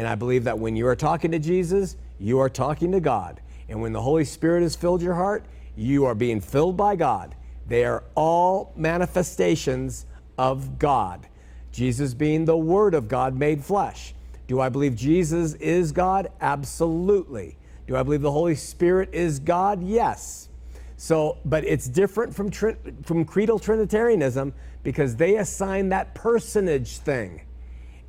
And 0.00 0.08
I 0.08 0.14
believe 0.14 0.44
that 0.44 0.58
when 0.58 0.76
you 0.76 0.86
are 0.86 0.96
talking 0.96 1.30
to 1.32 1.38
Jesus, 1.38 1.94
you 2.18 2.38
are 2.38 2.48
talking 2.48 2.90
to 2.92 3.00
God. 3.00 3.38
And 3.68 3.82
when 3.82 3.92
the 3.92 4.00
Holy 4.00 4.24
Spirit 4.24 4.62
has 4.62 4.74
filled 4.74 5.02
your 5.02 5.12
heart, 5.12 5.44
you 5.76 6.06
are 6.06 6.14
being 6.14 6.40
filled 6.40 6.74
by 6.74 6.96
God. 6.96 7.34
They 7.68 7.84
are 7.84 8.04
all 8.14 8.72
manifestations 8.76 10.06
of 10.38 10.78
God. 10.78 11.26
Jesus 11.70 12.14
being 12.14 12.46
the 12.46 12.56
Word 12.56 12.94
of 12.94 13.08
God 13.08 13.36
made 13.36 13.62
flesh. 13.62 14.14
Do 14.46 14.58
I 14.58 14.70
believe 14.70 14.96
Jesus 14.96 15.52
is 15.56 15.92
God? 15.92 16.28
Absolutely. 16.40 17.58
Do 17.86 17.94
I 17.94 18.02
believe 18.02 18.22
the 18.22 18.32
Holy 18.32 18.54
Spirit 18.54 19.10
is 19.12 19.38
God? 19.38 19.82
Yes. 19.82 20.48
So, 20.96 21.36
but 21.44 21.62
it's 21.64 21.86
different 21.86 22.34
from 22.34 22.50
from 23.02 23.26
creedal 23.26 23.58
Trinitarianism 23.58 24.54
because 24.82 25.16
they 25.16 25.36
assign 25.36 25.90
that 25.90 26.14
personage 26.14 26.96
thing, 26.96 27.42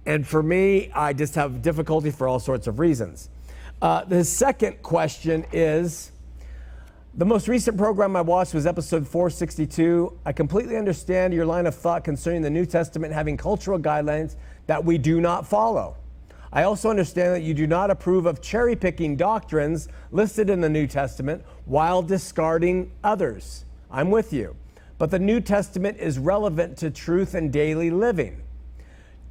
and 0.06 0.26
for 0.26 0.41
me, 0.41 0.91
I 0.93 1.14
just 1.14 1.36
have 1.36 1.62
difficulty 1.62 2.12
for 2.12 2.28
all 2.28 2.39
sorts 2.39 2.68
of 2.68 2.80
reasons. 2.80 3.30
Uh, 3.82 4.04
the 4.04 4.24
second 4.24 4.82
question 4.82 5.45
is 5.52 6.12
the 7.14 7.26
most 7.26 7.47
recent 7.47 7.78
program 7.78 8.16
I 8.16 8.22
watched 8.22 8.54
was 8.54 8.66
episode 8.66 9.08
462. 9.08 10.18
I 10.26 10.32
completely 10.32 10.78
understand 10.78 11.34
your 11.34 11.45
line 11.45 11.66
of 11.66 11.76
thought 11.76 12.04
concerning 12.04 12.41
the 12.41 12.49
New 12.49 12.66
Testament 12.66 13.14
having 13.14 13.38
cultural 13.38 13.78
guidelines 13.78 14.38
that 14.68 14.84
we 14.84 14.97
do 14.97 15.20
not 15.20 15.45
follow. 15.45 15.97
I 16.54 16.64
also 16.64 16.89
understand 16.89 17.36
that 17.36 17.43
you 17.43 17.54
do 17.54 17.68
not 17.68 17.91
approve 17.91 18.26
of 18.26 18.41
cherry 18.41 18.76
picking 18.76 19.16
doctrines 19.16 19.88
listed 20.12 20.49
in 20.49 20.62
the 20.62 20.70
New 20.70 20.88
Testament 20.88 21.43
while 21.66 22.02
discarding 22.02 22.91
others. 23.04 23.66
I'm 23.89 24.12
with 24.12 24.34
you. 24.34 24.56
But 24.97 25.12
the 25.12 25.20
New 25.20 25.41
Testament 25.41 25.97
is 25.99 26.20
relevant 26.20 26.78
to 26.78 26.91
truth 26.91 27.34
and 27.34 27.52
daily 27.52 27.89
living. 27.89 28.41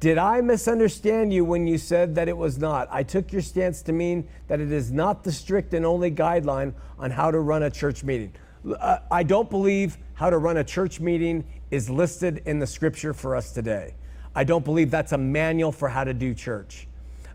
Did 0.01 0.17
I 0.17 0.41
misunderstand 0.41 1.31
you 1.31 1.45
when 1.45 1.67
you 1.67 1.77
said 1.77 2.15
that 2.15 2.27
it 2.27 2.35
was 2.35 2.57
not? 2.57 2.87
I 2.89 3.03
took 3.03 3.31
your 3.31 3.43
stance 3.43 3.83
to 3.83 3.93
mean 3.93 4.27
that 4.47 4.59
it 4.59 4.71
is 4.71 4.91
not 4.91 5.23
the 5.23 5.31
strict 5.31 5.75
and 5.75 5.85
only 5.85 6.09
guideline 6.09 6.73
on 6.97 7.11
how 7.11 7.29
to 7.29 7.39
run 7.39 7.61
a 7.61 7.69
church 7.69 8.03
meeting. 8.03 8.33
Uh, 8.79 8.97
I 9.11 9.21
don't 9.21 9.47
believe 9.47 9.99
how 10.15 10.31
to 10.31 10.39
run 10.39 10.57
a 10.57 10.63
church 10.63 10.99
meeting 10.99 11.43
is 11.69 11.87
listed 11.87 12.41
in 12.47 12.57
the 12.57 12.65
scripture 12.65 13.13
for 13.13 13.35
us 13.35 13.51
today. 13.51 13.93
I 14.33 14.43
don't 14.43 14.65
believe 14.65 14.89
that's 14.89 15.11
a 15.11 15.19
manual 15.19 15.71
for 15.71 15.87
how 15.87 16.03
to 16.03 16.15
do 16.15 16.33
church. 16.33 16.87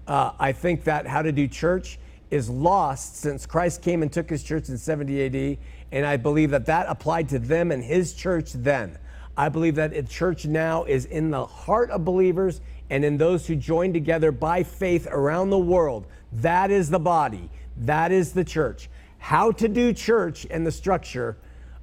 Uh, 0.08 0.32
I 0.36 0.50
think 0.50 0.82
that 0.84 1.06
how 1.06 1.22
to 1.22 1.30
do 1.30 1.46
church 1.46 2.00
is 2.32 2.50
lost 2.50 3.18
since 3.18 3.46
Christ 3.46 3.80
came 3.80 4.02
and 4.02 4.12
took 4.12 4.28
his 4.28 4.42
church 4.42 4.70
in 4.70 4.76
70 4.76 5.26
AD, 5.26 5.58
and 5.92 6.04
I 6.04 6.16
believe 6.16 6.50
that 6.50 6.66
that 6.66 6.86
applied 6.88 7.28
to 7.28 7.38
them 7.38 7.70
and 7.70 7.84
his 7.84 8.12
church 8.12 8.54
then. 8.54 8.98
I 9.36 9.48
believe 9.48 9.74
that 9.74 9.92
the 9.92 10.02
church 10.02 10.46
now 10.46 10.84
is 10.84 11.04
in 11.04 11.30
the 11.30 11.44
heart 11.44 11.90
of 11.90 12.04
believers 12.04 12.60
and 12.88 13.04
in 13.04 13.18
those 13.18 13.46
who 13.46 13.56
join 13.56 13.92
together 13.92 14.32
by 14.32 14.62
faith 14.62 15.06
around 15.10 15.50
the 15.50 15.58
world. 15.58 16.06
That 16.32 16.70
is 16.70 16.88
the 16.90 16.98
body, 16.98 17.50
that 17.78 18.12
is 18.12 18.32
the 18.32 18.44
church. 18.44 18.88
How 19.18 19.52
to 19.52 19.68
do 19.68 19.92
church 19.92 20.46
and 20.50 20.66
the 20.66 20.72
structure. 20.72 21.36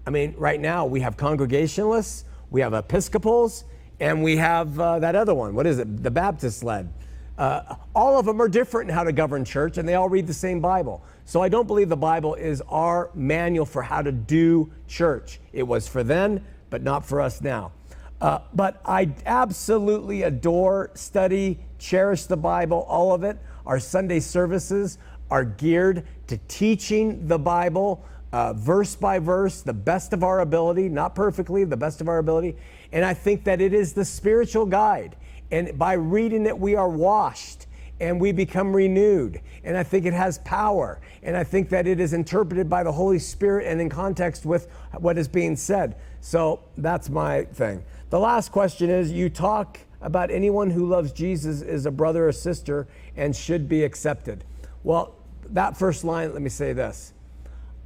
I 0.08 0.10
mean, 0.10 0.34
right 0.38 0.60
now 0.60 0.86
we 0.86 1.02
have 1.02 1.18
congregationalists, 1.18 2.26
we 2.50 2.62
have 2.62 2.74
Episcopals, 2.74 3.66
and 4.00 4.24
we 4.24 4.38
have 4.38 4.80
uh, 4.80 5.00
that 5.00 5.16
other 5.16 5.34
one. 5.34 5.54
What 5.54 5.68
is 5.68 5.80
it? 5.80 6.04
The 6.04 6.12
Baptist 6.12 6.64
led. 6.64 6.92
Uh, 7.38 7.76
all 7.96 8.20
of 8.20 8.26
them 8.26 8.42
are 8.42 8.48
different 8.48 8.90
in 8.90 8.96
how 8.96 9.04
to 9.04 9.12
govern 9.12 9.44
church, 9.44 9.78
and 9.78 9.88
they 9.88 9.96
all 9.96 10.10
read 10.10 10.28
the 10.28 10.34
same 10.34 10.60
Bible. 10.60 11.04
So 11.26 11.42
I 11.42 11.50
don't 11.50 11.68
believe 11.68 11.90
the 11.90 11.98
Bible 11.98 12.36
is 12.36 12.62
our 12.70 13.10
manual 13.16 13.66
for 13.66 13.82
how 13.82 14.02
to 14.02 14.12
do 14.12 14.72
church. 14.88 15.40
It 15.52 15.64
was 15.64 15.88
for 15.88 16.04
then, 16.04 16.44
but 16.74 16.82
not 16.82 17.06
for 17.06 17.22
us 17.22 17.40
now. 17.40 17.72
Uh, 18.20 18.40
but 18.52 18.82
I 18.84 19.14
absolutely 19.28 20.24
adore, 20.24 20.90
study, 20.96 21.60
cherish 21.78 22.24
the 22.24 22.36
Bible, 22.36 22.80
all 22.90 23.14
of 23.14 23.24
it. 23.24 23.38
Our 23.68 23.80
Sunday 23.80 24.20
services 24.20 24.98
are 25.30 25.46
geared 25.46 26.04
to 26.26 26.40
teaching 26.48 27.28
the 27.28 27.38
Bible 27.38 28.04
uh, 28.32 28.54
verse 28.54 28.96
by 28.96 29.20
verse, 29.20 29.62
the 29.62 29.72
best 29.72 30.14
of 30.14 30.24
our 30.24 30.40
ability, 30.40 30.90
not 30.90 31.14
perfectly, 31.14 31.64
the 31.64 31.78
best 31.78 32.02
of 32.02 32.10
our 32.10 32.18
ability. 32.18 32.56
And 32.92 33.06
I 33.06 33.14
think 33.14 33.44
that 33.44 33.62
it 33.62 33.72
is 33.72 33.94
the 33.94 34.04
spiritual 34.04 34.66
guide. 34.66 35.16
And 35.52 35.78
by 35.78 35.94
reading 35.94 36.48
it, 36.48 36.58
we 36.58 36.76
are 36.76 36.90
washed 36.90 37.68
and 38.00 38.20
we 38.20 38.32
become 38.32 38.76
renewed. 38.76 39.40
And 39.64 39.78
I 39.78 39.84
think 39.84 40.08
it 40.08 40.14
has 40.14 40.40
power. 40.40 41.00
And 41.22 41.38
I 41.38 41.44
think 41.44 41.70
that 41.70 41.86
it 41.86 42.00
is 42.00 42.14
interpreted 42.14 42.68
by 42.68 42.82
the 42.82 42.92
Holy 42.92 43.20
Spirit 43.20 43.68
and 43.68 43.80
in 43.80 43.90
context 43.90 44.44
with 44.44 44.72
what 44.98 45.20
is 45.20 45.28
being 45.28 45.56
said. 45.56 45.98
So 46.24 46.62
that's 46.78 47.10
my 47.10 47.44
thing. 47.44 47.84
The 48.10 48.18
last 48.18 48.54
question 48.54 48.90
is 48.90 49.12
you 49.12 49.30
talk 49.30 49.78
about 50.02 50.32
anyone 50.32 50.70
who 50.70 50.88
loves 50.88 51.12
Jesus 51.12 51.62
is 51.62 51.86
a 51.86 51.92
brother 51.92 52.30
or 52.30 52.32
sister 52.32 52.88
and 53.18 53.36
should 53.36 53.68
be 53.68 53.84
accepted. 53.84 54.46
Well, 54.84 55.16
that 55.50 55.76
first 55.76 56.06
line, 56.06 56.32
let 56.32 56.42
me 56.42 56.50
say 56.50 56.72
this. 56.72 57.12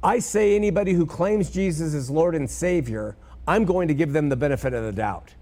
I 0.04 0.20
say 0.20 0.54
anybody 0.54 0.92
who 0.92 1.04
claims 1.04 1.50
Jesus 1.50 1.94
is 1.94 2.10
Lord 2.10 2.36
and 2.36 2.48
Savior, 2.48 3.16
I'm 3.48 3.64
going 3.64 3.88
to 3.88 3.94
give 3.94 4.12
them 4.12 4.28
the 4.28 4.36
benefit 4.36 4.72
of 4.72 4.84
the 4.84 4.92
doubt. 4.92 5.34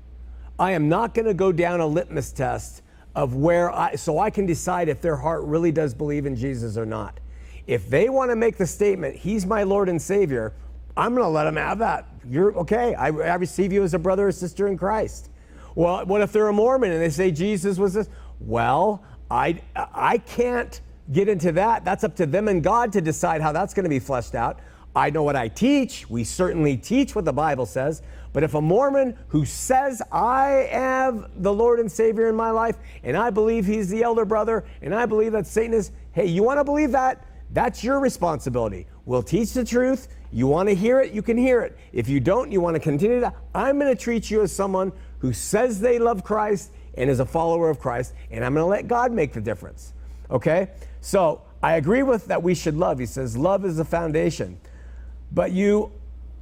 I 0.59 0.71
am 0.71 0.89
not 0.89 1.13
going 1.13 1.27
to 1.27 1.35
go 1.35 1.53
down 1.53 1.81
a 1.81 1.87
litmus 1.87 2.33
test 2.33 2.81
of 3.15 3.35
where 3.35 3.71
I, 3.71 3.97
so 3.97 4.19
I 4.19 4.31
can 4.31 4.47
decide 4.47 4.89
if 4.89 5.03
their 5.03 5.17
heart 5.17 5.43
really 5.43 5.71
does 5.71 5.93
believe 5.93 6.25
in 6.25 6.35
Jesus 6.35 6.79
or 6.79 6.87
not. 6.87 7.21
If 7.67 7.91
they 7.91 8.09
want 8.09 8.31
to 8.31 8.37
make 8.37 8.57
the 8.57 8.67
statement, 8.67 9.17
He's 9.17 9.45
my 9.45 9.65
Lord 9.65 9.91
and 9.91 10.01
Savior, 10.01 10.55
I'm 10.97 11.11
going 11.11 11.25
to 11.25 11.29
let 11.29 11.45
them 11.45 11.57
have 11.57 11.79
that. 11.81 12.09
You're 12.29 12.57
okay. 12.59 12.95
I, 12.95 13.09
I 13.09 13.35
receive 13.37 13.73
you 13.73 13.83
as 13.83 13.95
a 13.95 13.99
brother 13.99 14.29
or 14.29 14.33
sister 14.33 14.69
in 14.69 14.77
Christ. 14.77 15.31
Well, 15.75 16.07
what 16.07 16.23
if 16.23 16.33
they're 16.33 16.49
a 16.49 16.53
Mormon 16.53 16.91
and 16.91 17.01
they 17.01 17.11
say 17.11 17.31
Jesus 17.31 17.79
was 17.79 17.95
this? 17.95 18.09
Well, 18.41 19.03
I, 19.31 19.61
I 19.75 20.19
can't 20.19 20.81
get 21.13 21.29
into 21.29 21.53
that. 21.53 21.85
That's 21.85 22.05
up 22.05 22.17
to 22.17 22.27
them 22.27 22.49
and 22.49 22.63
God 22.63 22.93
to 22.93 23.01
decide 23.01 23.41
how 23.41 23.53
that's 23.53 23.75
going 23.75 23.85
to 23.85 23.91
be 23.91 23.99
fleshed 23.99 24.35
out. 24.35 24.61
I 24.95 25.11
know 25.11 25.23
what 25.23 25.37
I 25.37 25.49
teach. 25.49 26.09
We 26.09 26.25
certainly 26.25 26.77
teach 26.77 27.15
what 27.15 27.27
the 27.27 27.33
Bible 27.33 27.67
says. 27.67 28.03
But 28.33 28.43
if 28.43 28.55
a 28.55 28.61
Mormon 28.61 29.17
who 29.29 29.45
says, 29.45 30.01
I 30.11 30.69
have 30.71 31.31
the 31.43 31.53
Lord 31.53 31.81
and 31.81 31.93
Savior 31.93 32.29
in 32.29 32.35
my 32.35 32.51
life, 32.51 32.77
and 33.03 33.17
I 33.17 33.31
believe 33.31 33.67
he's 33.67 33.89
the 33.89 34.03
elder 34.03 34.25
brother, 34.25 34.65
and 34.81 34.95
I 34.95 35.05
believe 35.05 35.33
that 35.33 35.47
Satan 35.47 35.75
is, 35.75 35.93
hey, 36.13 36.27
you 36.27 36.43
want 36.43 36.59
to 36.59 36.65
believe 36.65 36.93
that? 36.93 37.27
That's 37.53 37.85
your 37.85 38.01
responsibility. 38.01 38.87
We'll 39.05 39.23
teach 39.23 39.53
the 39.53 39.65
truth. 39.65 40.09
You 40.33 40.47
want 40.47 40.69
to 40.69 40.75
hear 40.75 41.01
it, 41.01 41.13
you 41.13 41.23
can 41.23 41.37
hear 41.37 41.63
it. 41.63 41.77
If 41.93 42.09
you 42.09 42.21
don't, 42.21 42.51
you 42.53 42.61
want 42.61 42.75
to 42.75 42.81
continue 42.81 43.21
to, 43.21 43.33
I'm 43.55 43.79
going 43.79 43.95
to 43.95 44.01
treat 44.01 44.31
you 44.31 44.43
as 44.43 44.53
someone 44.53 44.93
who 45.19 45.33
says 45.33 45.81
they 45.81 45.99
love 45.99 46.25
Christ 46.25 46.73
and 46.95 47.11
is 47.11 47.21
a 47.21 47.27
follower 47.27 47.71
of 47.71 47.79
Christ, 47.79 48.15
and 48.31 48.45
I'm 48.45 48.55
going 48.55 48.65
to 48.65 48.69
let 48.69 48.89
God 48.89 49.13
make 49.13 49.33
the 49.33 49.41
difference. 49.41 49.93
Okay? 50.31 50.71
So 51.01 51.43
I 51.63 51.75
agree 51.75 52.03
with 52.03 52.27
that 52.27 52.43
we 52.43 52.55
should 52.55 52.77
love. 52.77 52.99
He 52.99 53.07
says, 53.07 53.37
love 53.37 53.65
is 53.65 53.77
the 53.77 53.85
foundation. 53.85 54.59
But 55.33 55.53
you 55.53 55.93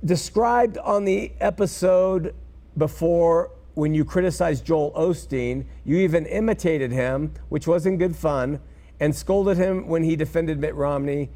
described 0.04 0.78
on 0.78 1.04
the 1.04 1.32
episode 1.40 2.34
before 2.76 3.50
when 3.74 3.94
you 3.94 4.04
criticized 4.04 4.64
Joel 4.64 4.92
Osteen, 4.92 5.64
you 5.84 5.96
even 5.98 6.26
imitated 6.26 6.92
him, 6.92 7.32
which 7.48 7.66
wasn't 7.66 7.98
good 7.98 8.14
fun, 8.14 8.60
and 9.00 9.14
scolded 9.14 9.56
him 9.56 9.88
when 9.88 10.04
he 10.04 10.14
defended 10.14 10.60
Mitt 10.60 10.74
Romney. 10.74 11.30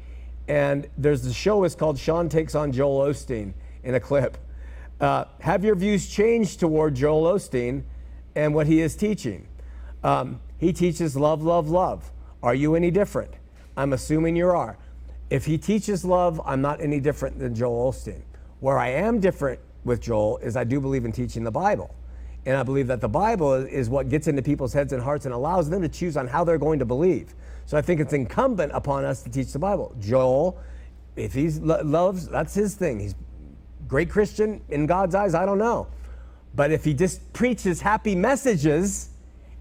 And 0.49 0.89
there's 0.97 1.21
the 1.21 1.31
show 1.31 1.63
is 1.63 1.75
called 1.75 1.99
Shawn 1.99 2.27
Takes 2.27 2.55
on 2.55 2.71
Joel 2.71 3.07
Osteen 3.07 3.53
in 3.83 3.93
a 3.93 3.99
clip. 3.99 4.37
Uh, 4.99 5.25
have 5.41 5.63
your 5.63 5.75
views 5.75 6.09
changed 6.09 6.59
toward 6.59 6.95
Joel 6.95 7.31
Osteen 7.35 7.83
and 8.35 8.53
what 8.55 8.65
he 8.65 8.81
is 8.81 8.95
teaching? 8.95 9.47
Um, 10.03 10.41
he 10.57 10.73
teaches 10.73 11.15
love, 11.15 11.43
love, 11.43 11.69
love. 11.69 12.11
Are 12.41 12.55
you 12.55 12.73
any 12.73 12.89
different? 12.89 13.31
I'm 13.77 13.93
assuming 13.93 14.35
you 14.35 14.47
are. 14.47 14.77
If 15.29 15.45
he 15.45 15.59
teaches 15.59 16.03
love, 16.03 16.41
I'm 16.43 16.61
not 16.61 16.81
any 16.81 16.99
different 16.99 17.37
than 17.37 17.53
Joel 17.53 17.91
Osteen. 17.91 18.23
Where 18.59 18.79
I 18.79 18.89
am 18.89 19.19
different 19.19 19.59
with 19.83 20.01
Joel 20.01 20.39
is 20.39 20.57
I 20.57 20.63
do 20.63 20.81
believe 20.81 21.05
in 21.05 21.11
teaching 21.11 21.43
the 21.43 21.51
Bible. 21.51 21.95
And 22.45 22.55
I 22.57 22.63
believe 22.63 22.87
that 22.87 23.01
the 23.01 23.09
Bible 23.09 23.53
is 23.53 23.89
what 23.89 24.09
gets 24.09 24.27
into 24.27 24.41
people's 24.41 24.73
heads 24.73 24.93
and 24.93 25.01
hearts 25.01 25.25
and 25.25 25.33
allows 25.33 25.69
them 25.69 25.81
to 25.81 25.89
choose 25.89 26.17
on 26.17 26.27
how 26.27 26.43
they're 26.43 26.57
going 26.57 26.79
to 26.79 26.85
believe. 26.85 27.33
So 27.65 27.77
I 27.77 27.81
think 27.81 27.99
it's 27.99 28.13
incumbent 28.13 28.71
upon 28.73 29.05
us 29.05 29.21
to 29.23 29.29
teach 29.29 29.51
the 29.53 29.59
Bible. 29.59 29.95
Joel, 29.99 30.59
if 31.15 31.33
he 31.33 31.49
lo- 31.49 31.81
loves, 31.83 32.27
that's 32.27 32.53
his 32.53 32.75
thing. 32.75 32.99
He's 32.99 33.15
great 33.87 34.09
Christian 34.09 34.61
in 34.69 34.85
God's 34.85 35.15
eyes, 35.15 35.35
I 35.35 35.45
don't 35.45 35.57
know. 35.57 35.87
But 36.55 36.71
if 36.71 36.83
he 36.83 36.93
just 36.93 37.31
preaches 37.33 37.81
happy 37.81 38.15
messages 38.15 39.09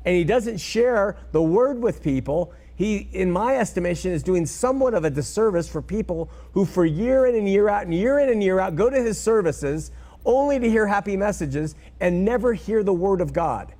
and 0.04 0.16
he 0.16 0.24
doesn't 0.24 0.58
share 0.58 1.16
the 1.32 1.42
word 1.42 1.82
with 1.82 2.02
people, 2.02 2.52
he, 2.76 3.08
in 3.12 3.30
my 3.30 3.56
estimation, 3.56 4.12
is 4.12 4.22
doing 4.22 4.46
somewhat 4.46 4.94
of 4.94 5.04
a 5.04 5.10
disservice 5.10 5.68
for 5.68 5.82
people 5.82 6.30
who, 6.52 6.64
for 6.64 6.84
year 6.84 7.26
in 7.26 7.34
and 7.34 7.48
year 7.48 7.68
out 7.68 7.82
and 7.84 7.92
year 7.92 8.20
in 8.20 8.28
and 8.28 8.42
year 8.42 8.60
out, 8.60 8.76
go 8.76 8.88
to 8.88 9.02
his 9.02 9.20
services 9.20 9.90
only 10.28 10.60
to 10.60 10.70
hear 10.70 10.86
happy 10.86 11.16
messages 11.16 11.74
and 11.98 12.24
never 12.24 12.52
hear 12.52 12.84
the 12.84 12.92
word 12.92 13.20
of 13.20 13.32
God. 13.32 13.72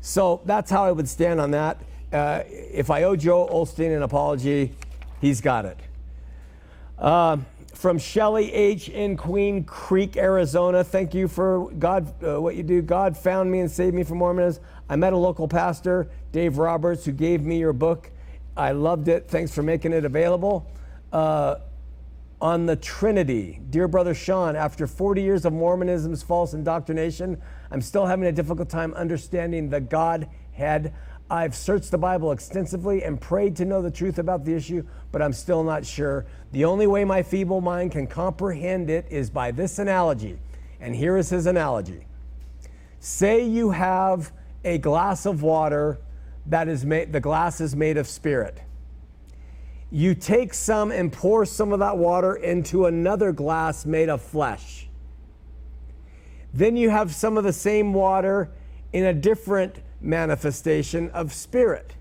So 0.00 0.40
that's 0.44 0.70
how 0.70 0.84
I 0.84 0.92
would 0.92 1.08
stand 1.08 1.40
on 1.40 1.50
that. 1.50 1.82
Uh, 2.12 2.44
if 2.46 2.90
I 2.90 3.02
owe 3.02 3.16
Joe 3.16 3.46
Osteen 3.52 3.94
an 3.94 4.02
apology, 4.02 4.72
he's 5.20 5.40
got 5.40 5.64
it. 5.64 5.78
Uh, 6.96 7.38
from 7.74 7.98
Shelly 7.98 8.52
H. 8.52 8.88
in 8.88 9.16
Queen 9.16 9.64
Creek, 9.64 10.16
Arizona. 10.16 10.84
Thank 10.84 11.12
you 11.12 11.28
for 11.28 11.70
God, 11.72 12.24
uh, 12.24 12.40
what 12.40 12.54
you 12.54 12.62
do. 12.62 12.80
God 12.80 13.16
found 13.16 13.50
me 13.50 13.58
and 13.58 13.70
saved 13.70 13.94
me 13.94 14.04
from 14.04 14.18
Mormonism. 14.18 14.62
I 14.88 14.96
met 14.96 15.12
a 15.12 15.16
local 15.16 15.48
pastor, 15.48 16.08
Dave 16.30 16.56
Roberts, 16.56 17.04
who 17.04 17.12
gave 17.12 17.42
me 17.42 17.58
your 17.58 17.72
book. 17.72 18.10
I 18.56 18.70
loved 18.72 19.08
it. 19.08 19.28
Thanks 19.28 19.52
for 19.52 19.62
making 19.62 19.92
it 19.92 20.04
available. 20.04 20.70
Uh, 21.12 21.56
on 22.40 22.66
the 22.66 22.76
Trinity, 22.76 23.60
dear 23.70 23.88
brother 23.88 24.14
Shawn, 24.14 24.56
after 24.56 24.86
40 24.86 25.22
years 25.22 25.44
of 25.44 25.52
Mormonism's 25.52 26.22
false 26.22 26.52
indoctrination, 26.52 27.40
I'm 27.70 27.80
still 27.80 28.06
having 28.06 28.26
a 28.26 28.32
difficult 28.32 28.68
time 28.68 28.92
understanding 28.94 29.70
the 29.70 29.80
Godhead. 29.80 30.92
I've 31.30 31.56
searched 31.56 31.90
the 31.90 31.98
Bible 31.98 32.32
extensively 32.32 33.02
and 33.02 33.20
prayed 33.20 33.56
to 33.56 33.64
know 33.64 33.80
the 33.80 33.90
truth 33.90 34.18
about 34.18 34.44
the 34.44 34.54
issue, 34.54 34.86
but 35.12 35.22
I'm 35.22 35.32
still 35.32 35.64
not 35.64 35.84
sure. 35.86 36.26
The 36.52 36.66
only 36.66 36.86
way 36.86 37.04
my 37.04 37.22
feeble 37.22 37.60
mind 37.60 37.92
can 37.92 38.06
comprehend 38.06 38.90
it 38.90 39.06
is 39.10 39.30
by 39.30 39.50
this 39.50 39.78
analogy. 39.78 40.38
And 40.78 40.94
here 40.94 41.16
is 41.16 41.30
his 41.30 41.46
analogy 41.46 42.06
Say 43.00 43.46
you 43.46 43.70
have 43.70 44.32
a 44.64 44.78
glass 44.78 45.26
of 45.26 45.42
water 45.42 45.98
that 46.46 46.68
is 46.68 46.84
made, 46.84 47.12
the 47.12 47.20
glass 47.20 47.60
is 47.60 47.74
made 47.74 47.96
of 47.96 48.06
spirit. 48.06 48.60
You 49.90 50.14
take 50.14 50.52
some 50.52 50.90
and 50.90 51.12
pour 51.12 51.44
some 51.44 51.72
of 51.72 51.78
that 51.78 51.96
water 51.96 52.34
into 52.34 52.86
another 52.86 53.32
glass 53.32 53.86
made 53.86 54.08
of 54.08 54.20
flesh. 54.20 54.88
Then 56.52 56.76
you 56.76 56.90
have 56.90 57.14
some 57.14 57.36
of 57.36 57.44
the 57.44 57.52
same 57.52 57.92
water 57.92 58.50
in 58.92 59.04
a 59.04 59.12
different 59.12 59.82
manifestation 60.00 61.10
of 61.10 61.32
spirit. 61.32 61.94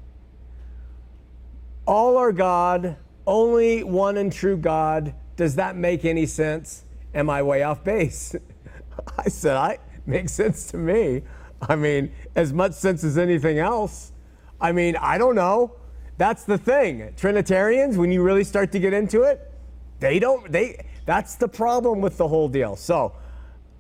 All 1.85 2.17
are 2.17 2.31
God, 2.31 2.97
only 3.27 3.83
one 3.83 4.17
and 4.17 4.31
true 4.31 4.57
God. 4.57 5.13
Does 5.35 5.55
that 5.55 5.75
make 5.75 6.05
any 6.05 6.25
sense? 6.25 6.85
Am 7.13 7.29
I 7.29 7.43
way 7.43 7.63
off 7.63 7.83
base? 7.83 8.35
I 9.17 9.29
said, 9.29 9.55
I 9.55 9.77
makes 10.05 10.31
sense 10.31 10.67
to 10.67 10.77
me. 10.77 11.23
I 11.61 11.75
mean, 11.75 12.11
as 12.35 12.53
much 12.53 12.73
sense 12.73 13.03
as 13.03 13.17
anything 13.17 13.59
else. 13.59 14.11
I 14.59 14.71
mean, 14.71 14.95
I 14.97 15.17
don't 15.17 15.35
know. 15.35 15.75
That's 16.17 16.43
the 16.43 16.57
thing. 16.57 17.13
Trinitarians, 17.17 17.97
when 17.97 18.11
you 18.11 18.23
really 18.23 18.43
start 18.43 18.71
to 18.71 18.79
get 18.79 18.93
into 18.93 19.23
it, 19.23 19.51
they 19.99 20.19
don't 20.19 20.51
they 20.51 20.85
that's 21.05 21.35
the 21.35 21.47
problem 21.47 22.01
with 22.01 22.17
the 22.17 22.27
whole 22.27 22.49
deal. 22.49 22.75
So, 22.75 23.13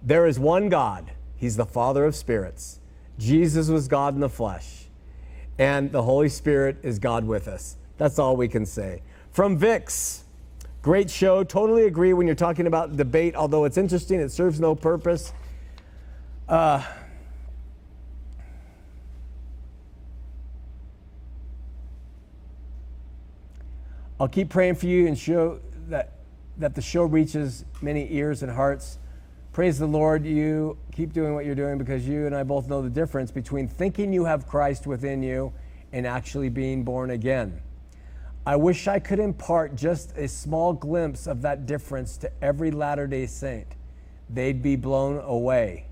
there 0.03 0.27
is 0.27 0.37
one 0.37 0.69
God. 0.69 1.11
He's 1.35 1.55
the 1.55 1.65
Father 1.65 2.05
of 2.05 2.15
spirits. 2.15 2.79
Jesus 3.17 3.69
was 3.69 3.87
God 3.87 4.13
in 4.13 4.19
the 4.19 4.29
flesh, 4.29 4.85
and 5.57 5.91
the 5.91 6.03
Holy 6.03 6.29
Spirit 6.29 6.77
is 6.83 6.99
God 6.99 7.25
with 7.25 7.47
us. 7.47 7.77
That's 7.97 8.19
all 8.19 8.35
we 8.35 8.47
can 8.47 8.65
say. 8.65 9.01
From 9.31 9.57
Vix, 9.57 10.25
great 10.81 11.09
show. 11.09 11.43
Totally 11.43 11.85
agree 11.85 12.13
when 12.13 12.27
you're 12.27 12.35
talking 12.35 12.67
about 12.67 12.97
debate, 12.97 13.35
although 13.35 13.63
it's 13.65 13.77
interesting, 13.77 14.19
it 14.19 14.31
serves 14.31 14.59
no 14.59 14.75
purpose. 14.75 15.33
Uh, 16.47 16.83
I'll 24.19 24.29
keep 24.29 24.49
praying 24.49 24.75
for 24.75 24.85
you 24.85 25.07
and 25.07 25.17
show 25.17 25.59
that 25.87 26.13
that 26.57 26.73
the 26.73 26.81
show 26.81 27.03
reaches 27.03 27.65
many 27.81 28.07
ears 28.13 28.41
and 28.41 28.51
hearts. 28.51 28.97
Praise 29.51 29.77
the 29.77 29.87
Lord, 29.87 30.25
you 30.25 30.77
keep 30.93 31.11
doing 31.11 31.33
what 31.33 31.45
you're 31.45 31.55
doing 31.55 31.77
because 31.77 32.07
you 32.07 32.25
and 32.25 32.35
I 32.35 32.43
both 32.43 32.69
know 32.69 32.81
the 32.81 32.89
difference 32.89 33.29
between 33.31 33.67
thinking 33.67 34.13
you 34.13 34.25
have 34.25 34.47
Christ 34.47 34.87
within 34.87 35.21
you 35.21 35.53
and 35.91 36.07
actually 36.07 36.49
being 36.49 36.83
born 36.83 37.09
again. 37.09 37.61
I 38.45 38.55
wish 38.55 38.87
I 38.87 38.99
could 38.99 39.19
impart 39.19 39.75
just 39.75 40.15
a 40.17 40.27
small 40.27 40.71
glimpse 40.71 41.27
of 41.27 41.41
that 41.41 41.65
difference 41.65 42.17
to 42.17 42.31
every 42.43 42.71
Latter 42.71 43.07
day 43.07 43.25
Saint. 43.25 43.67
They'd 44.29 44.61
be 44.61 44.75
blown 44.75 45.19
away. 45.19 45.87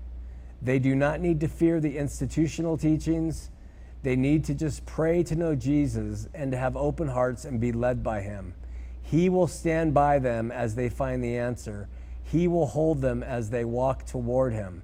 They 0.62 0.78
do 0.78 0.94
not 0.94 1.20
need 1.20 1.40
to 1.40 1.48
fear 1.48 1.78
the 1.78 1.98
institutional 1.98 2.78
teachings. 2.78 3.50
They 4.04 4.14
need 4.14 4.44
to 4.44 4.54
just 4.54 4.86
pray 4.86 5.24
to 5.24 5.34
know 5.34 5.56
Jesus 5.56 6.28
and 6.32 6.52
to 6.52 6.56
have 6.56 6.76
open 6.76 7.08
hearts 7.08 7.44
and 7.44 7.58
be 7.58 7.72
led 7.72 8.04
by 8.04 8.20
Him. 8.20 8.54
He 9.02 9.28
will 9.28 9.48
stand 9.48 9.92
by 9.92 10.20
them 10.20 10.52
as 10.52 10.76
they 10.76 10.88
find 10.88 11.24
the 11.24 11.36
answer 11.36 11.88
he 12.24 12.48
will 12.48 12.66
hold 12.66 13.00
them 13.00 13.22
as 13.22 13.50
they 13.50 13.64
walk 13.64 14.06
toward 14.06 14.52
Him. 14.54 14.82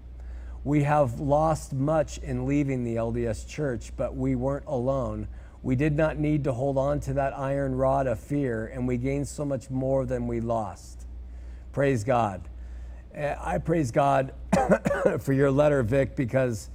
We 0.63 0.83
have 0.83 1.19
lost 1.19 1.73
much 1.73 2.19
in 2.19 2.47
leaving 2.47 2.85
the 2.85 2.97
LDS 2.97 3.49
church, 3.49 3.93
but 3.97 4.15
we 4.15 4.35
weren't 4.35 4.67
alone. 4.67 5.27
We 5.63 5.75
did 5.75 5.97
not 5.97 6.19
need 6.19 6.45
to 6.45 6.53
hold 6.53 6.77
on 6.77 7.01
to 7.01 7.15
that 7.15 7.37
iron 7.37 7.75
rod 7.75 8.07
of 8.07 8.21
fear, 8.21 8.67
and 8.67 8.87
we 8.87 8.99
gained 8.99 9.27
so 9.27 9.45
much 9.45 9.71
more 9.71 10.05
than 10.05 10.27
we 10.27 10.41
lost. 10.41 11.07
Praise 11.73 12.05
God. 12.05 12.49
Eh, 13.15 13.35
I 13.41 13.59
praise 13.59 13.91
God 13.91 14.35
for 15.21 15.33
your 15.33 15.51
letter, 15.51 15.83
Vic, 15.83 16.15
because 16.15 16.69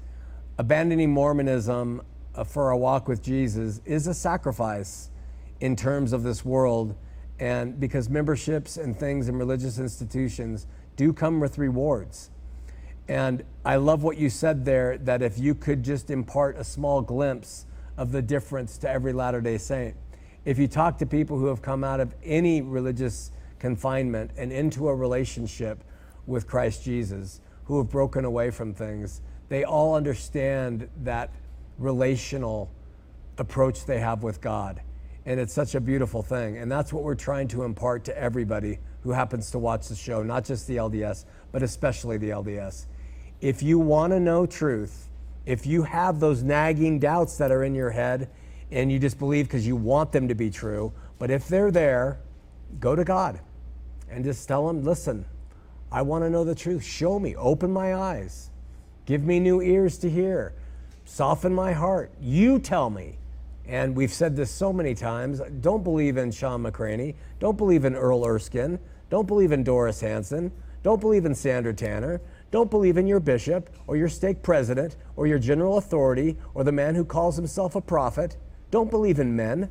abandoning 0.58 1.12
Mormonism 1.12 2.02
Uh, 2.36 2.44
for 2.44 2.72
a 2.72 2.78
walk 2.78 3.08
with 3.08 3.22
Jesus 3.22 3.82
is 3.86 4.08
a 4.08 4.14
sacrifice 4.14 5.10
in 5.62 5.76
terms 5.76 6.12
of 6.12 6.24
this 6.24 6.44
world 6.44 6.96
and 7.40 7.80
because 7.80 8.10
memberships 8.10 8.76
and 8.76 8.98
things 8.98 9.30
in 9.30 9.38
religious 9.38 9.80
institutions 9.80 10.68
do 10.98 11.14
come 11.14 11.40
with 11.40 11.58
rewards. 11.58 12.30
And 13.08 13.44
I 13.64 13.78
love 13.78 14.04
what 14.04 14.18
you 14.18 14.30
said 14.30 14.66
there 14.66 14.98
that 15.00 15.22
if 15.22 15.38
you 15.38 15.56
could 15.56 15.84
just 15.84 16.10
impart 16.10 16.58
a 16.58 16.64
small 16.64 17.02
glimpse 17.02 17.66
of 17.98 18.12
the 18.12 18.22
difference 18.22 18.78
to 18.80 18.90
every 18.90 19.14
Latter 19.14 19.40
day 19.40 19.58
Saint. 19.58 19.96
If 20.44 20.60
you 20.60 20.68
talk 20.68 20.98
to 20.98 21.06
people 21.06 21.38
who 21.38 21.46
have 21.48 21.62
come 21.62 21.84
out 21.84 22.00
of 22.00 22.14
any 22.24 22.62
religious 22.62 23.32
confinement 23.60 24.32
and 24.36 24.52
into 24.52 24.90
a 24.90 24.96
relationship 24.96 25.84
with 26.26 26.48
Christ 26.48 26.84
Jesus, 26.84 27.40
who 27.66 27.78
have 27.78 27.90
broken 27.90 28.26
away 28.26 28.52
from 28.52 28.74
things, 28.74 29.22
they 29.50 29.64
all 29.64 29.96
understand 29.96 30.90
that 31.04 31.32
relational 31.78 32.70
approach 33.38 33.86
they 33.86 34.00
have 34.00 34.24
with 34.24 34.42
God. 34.42 34.82
And 35.26 35.40
it's 35.40 35.54
such 35.54 35.76
a 35.76 35.82
beautiful 35.82 36.22
thing. 36.22 36.58
And 36.58 36.72
that's 36.72 36.94
what 36.94 37.04
we're 37.04 37.16
trying 37.16 37.48
to 37.50 37.64
impart 37.64 38.04
to 38.06 38.18
everybody 38.18 38.80
who 39.02 39.12
happens 39.12 39.52
to 39.52 39.60
watch 39.60 39.88
the 39.88 39.96
show, 39.96 40.24
not 40.24 40.46
just 40.46 40.68
the 40.68 40.78
LDS, 40.78 41.26
but 41.52 41.64
especially 41.64 42.18
the 42.18 42.30
LDS. 42.30 42.86
If 43.42 43.62
you 43.62 43.80
want 43.80 44.14
to 44.14 44.20
know 44.20 44.46
truth, 44.46 45.10
if 45.46 45.66
you 45.66 45.84
have 45.84 46.20
those 46.20 46.44
nagging 46.44 47.00
doubts 47.00 47.38
that 47.38 47.52
are 47.52 47.64
in 47.64 47.76
your 47.76 47.92
head 47.92 48.30
and 48.72 48.92
you 48.92 49.00
just 49.00 49.20
believe 49.20 49.46
because 49.46 49.66
you 49.66 49.76
want 49.76 50.12
them 50.12 50.28
to 50.28 50.36
be 50.36 50.50
true, 50.50 50.92
but 51.20 51.30
if 51.30 51.48
they're 51.48 51.72
there, 51.72 52.20
go 52.80 52.96
to 52.96 53.04
God 53.04 53.40
and 54.10 54.24
just 54.24 54.48
tell 54.48 54.70
him, 54.70 54.84
listen, 54.84 55.26
I 55.92 56.02
want 56.02 56.24
to 56.24 56.30
know 56.30 56.44
the 56.44 56.56
truth. 56.56 56.84
Show 56.84 57.20
me, 57.20 57.36
open 57.36 57.72
my 57.72 57.96
eyes, 57.96 58.50
give 59.06 59.24
me 59.24 59.40
new 59.40 59.62
ears 59.62 59.98
to 60.00 60.10
hear, 60.10 60.54
soften 61.06 61.54
my 61.54 61.72
heart. 61.72 62.12
You 62.20 62.60
tell 62.60 62.90
me 62.90 63.18
and 63.68 63.96
we've 63.96 64.14
said 64.14 64.36
this 64.36 64.52
so 64.52 64.72
many 64.72 64.94
times 64.94 65.42
don't 65.62 65.84
believe 65.84 66.18
in 66.18 66.32
Shawn 66.32 66.64
McCraney. 66.64 67.16
Don't 67.40 67.58
believe 67.58 67.86
in 67.86 67.96
Earl 67.96 68.26
Erskine. 68.26 68.80
Don't 69.10 69.28
believe 69.28 69.52
in 69.52 69.64
Doris 69.64 70.02
Hanson. 70.02 70.52
Don't 70.84 71.02
believe 71.02 71.26
in 71.26 71.34
Sandra 71.34 71.74
Tanner. 71.74 72.22
Don't 72.52 72.70
believe 72.70 72.98
in 72.98 73.08
your 73.08 73.20
bishop 73.20 73.70
or 73.88 73.98
your 73.98 74.08
stake 74.08 74.44
president 74.44 74.98
or 75.16 75.26
your 75.26 75.40
general 75.40 75.78
authority 75.78 76.38
or 76.54 76.64
the 76.64 76.72
man 76.72 76.94
who 76.94 77.04
calls 77.04 77.36
himself 77.36 77.76
a 77.76 77.82
prophet. 77.82 78.38
Don't 78.70 78.92
believe 78.92 79.20
in 79.20 79.36
men. 79.36 79.70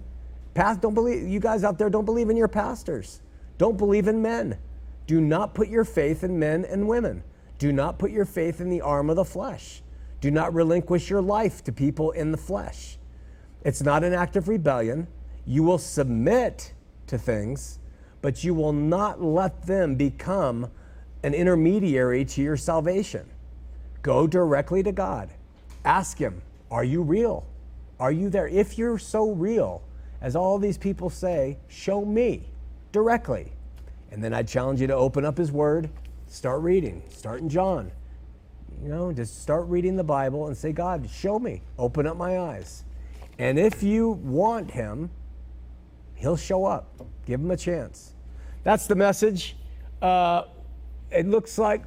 Don't 0.54 0.94
believe 0.94 1.28
you 1.28 1.40
guys 1.40 1.64
out 1.64 1.78
there 1.78 1.90
don't 1.90 2.04
believe 2.04 2.30
in 2.30 2.36
your 2.36 2.48
pastors. 2.48 3.20
Don't 3.58 3.76
believe 3.76 4.08
in 4.08 4.22
men. 4.22 4.58
Do 5.06 5.20
not 5.20 5.54
put 5.54 5.68
your 5.68 5.84
faith 5.84 6.24
in 6.24 6.38
men 6.38 6.64
and 6.64 6.88
women. 6.88 7.22
Do 7.58 7.72
not 7.72 7.98
put 7.98 8.10
your 8.10 8.24
faith 8.24 8.60
in 8.60 8.70
the 8.70 8.80
arm 8.80 9.08
of 9.10 9.16
the 9.16 9.24
flesh. 9.24 9.82
Do 10.24 10.30
not 10.30 10.54
relinquish 10.54 11.10
your 11.10 11.20
life 11.20 11.62
to 11.64 11.70
people 11.70 12.10
in 12.12 12.32
the 12.32 12.38
flesh. 12.38 12.96
It's 13.62 13.82
not 13.82 14.02
an 14.02 14.14
act 14.14 14.36
of 14.36 14.48
rebellion. 14.48 15.06
You 15.44 15.62
will 15.62 15.76
submit 15.76 16.72
to 17.08 17.18
things, 17.18 17.78
but 18.22 18.42
you 18.42 18.54
will 18.54 18.72
not 18.72 19.22
let 19.22 19.66
them 19.66 19.96
become 19.96 20.70
an 21.22 21.34
intermediary 21.34 22.24
to 22.24 22.40
your 22.40 22.56
salvation. 22.56 23.28
Go 24.00 24.26
directly 24.26 24.82
to 24.84 24.92
God. 24.92 25.28
Ask 25.84 26.16
Him, 26.16 26.40
Are 26.70 26.84
you 26.84 27.02
real? 27.02 27.44
Are 28.00 28.10
you 28.10 28.30
there? 28.30 28.48
If 28.48 28.78
you're 28.78 28.96
so 28.96 29.30
real, 29.30 29.82
as 30.22 30.34
all 30.34 30.58
these 30.58 30.78
people 30.78 31.10
say, 31.10 31.58
show 31.68 32.02
me 32.02 32.48
directly. 32.92 33.52
And 34.10 34.24
then 34.24 34.32
I 34.32 34.42
challenge 34.42 34.80
you 34.80 34.86
to 34.86 34.94
open 34.94 35.26
up 35.26 35.36
His 35.36 35.52
Word, 35.52 35.90
start 36.28 36.62
reading, 36.62 37.02
start 37.10 37.42
in 37.42 37.50
John. 37.50 37.92
You 38.84 38.90
know, 38.90 39.10
just 39.12 39.40
start 39.40 39.66
reading 39.68 39.96
the 39.96 40.04
Bible 40.04 40.46
and 40.46 40.54
say, 40.54 40.70
God, 40.70 41.08
show 41.08 41.38
me, 41.38 41.62
open 41.78 42.06
up 42.06 42.18
my 42.18 42.38
eyes. 42.38 42.84
And 43.38 43.58
if 43.58 43.82
you 43.82 44.10
want 44.10 44.70
Him, 44.70 45.08
He'll 46.16 46.36
show 46.36 46.66
up. 46.66 46.90
Give 47.24 47.40
Him 47.40 47.50
a 47.50 47.56
chance. 47.56 48.12
That's 48.62 48.86
the 48.86 48.94
message. 48.94 49.56
Uh, 50.02 50.42
it 51.10 51.26
looks 51.26 51.56
like 51.56 51.82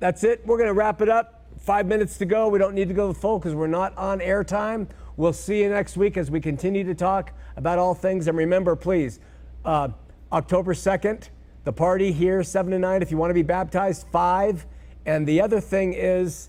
that's 0.00 0.24
it. 0.24 0.44
We're 0.44 0.56
going 0.56 0.66
to 0.66 0.74
wrap 0.74 1.00
it 1.00 1.08
up. 1.08 1.46
Five 1.60 1.86
minutes 1.86 2.18
to 2.18 2.24
go. 2.24 2.48
We 2.48 2.58
don't 2.58 2.74
need 2.74 2.88
to 2.88 2.94
go 2.94 3.12
full 3.12 3.38
because 3.38 3.54
we're 3.54 3.68
not 3.68 3.96
on 3.96 4.18
airtime. 4.18 4.88
We'll 5.16 5.32
see 5.32 5.62
you 5.62 5.68
next 5.68 5.96
week 5.96 6.16
as 6.16 6.28
we 6.28 6.40
continue 6.40 6.82
to 6.82 6.94
talk 6.94 7.32
about 7.56 7.78
all 7.78 7.94
things. 7.94 8.26
And 8.26 8.36
remember, 8.36 8.74
please, 8.74 9.20
uh, 9.64 9.90
October 10.32 10.74
2nd, 10.74 11.28
the 11.62 11.72
party 11.72 12.10
here, 12.10 12.42
7 12.42 12.72
to 12.72 12.80
9. 12.80 13.00
If 13.00 13.12
you 13.12 13.16
want 13.16 13.30
to 13.30 13.34
be 13.34 13.42
baptized, 13.42 14.08
5. 14.10 14.66
And 15.06 15.26
the 15.26 15.40
other 15.40 15.60
thing 15.60 15.94
is, 15.94 16.48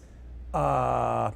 uh, 0.54 1.32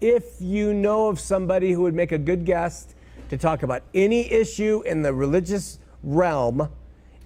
if 0.00 0.40
you 0.40 0.74
know 0.74 1.08
of 1.08 1.18
somebody 1.18 1.72
who 1.72 1.82
would 1.82 1.94
make 1.94 2.12
a 2.12 2.18
good 2.18 2.44
guest 2.44 2.94
to 3.30 3.36
talk 3.36 3.62
about 3.62 3.82
any 3.94 4.30
issue 4.30 4.82
in 4.86 5.02
the 5.02 5.12
religious 5.12 5.78
realm 6.02 6.68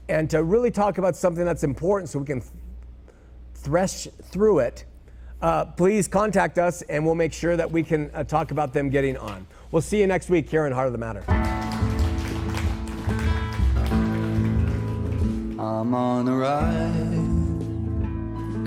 and 0.08 0.28
to 0.30 0.42
really 0.42 0.70
talk 0.70 0.98
about 0.98 1.16
something 1.16 1.44
that's 1.44 1.64
important 1.64 2.08
so 2.08 2.18
we 2.18 2.26
can 2.26 2.42
thresh 3.54 4.08
through 4.22 4.60
it, 4.60 4.84
uh, 5.42 5.64
please 5.64 6.06
contact 6.08 6.58
us 6.58 6.82
and 6.82 7.04
we'll 7.04 7.14
make 7.14 7.32
sure 7.32 7.56
that 7.56 7.70
we 7.70 7.82
can 7.82 8.10
uh, 8.14 8.22
talk 8.24 8.50
about 8.50 8.72
them 8.72 8.88
getting 8.90 9.16
on. 9.16 9.46
We'll 9.70 9.82
see 9.82 10.00
you 10.00 10.06
next 10.06 10.28
week 10.30 10.48
here 10.48 10.66
in 10.66 10.72
Heart 10.72 10.86
of 10.88 10.92
the 10.92 10.98
Matter. 10.98 11.24
I'm 15.58 15.94
on 15.94 16.28
a 16.28 16.36
ride, 16.36 17.31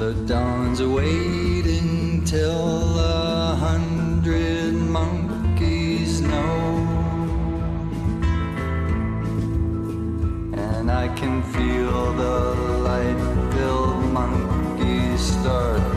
the 0.00 0.14
dawn's 0.26 0.82
waiting 0.82 2.24
till 2.24 2.98
a 2.98 3.54
hundred 3.54 4.72
monkeys 4.72 6.22
know. 6.22 6.88
And 10.54 10.90
I 10.90 11.08
can 11.14 11.42
feel 11.52 12.14
the 12.14 12.54
light-filled 12.88 14.04
monkeys 14.10 15.20
start 15.20 15.89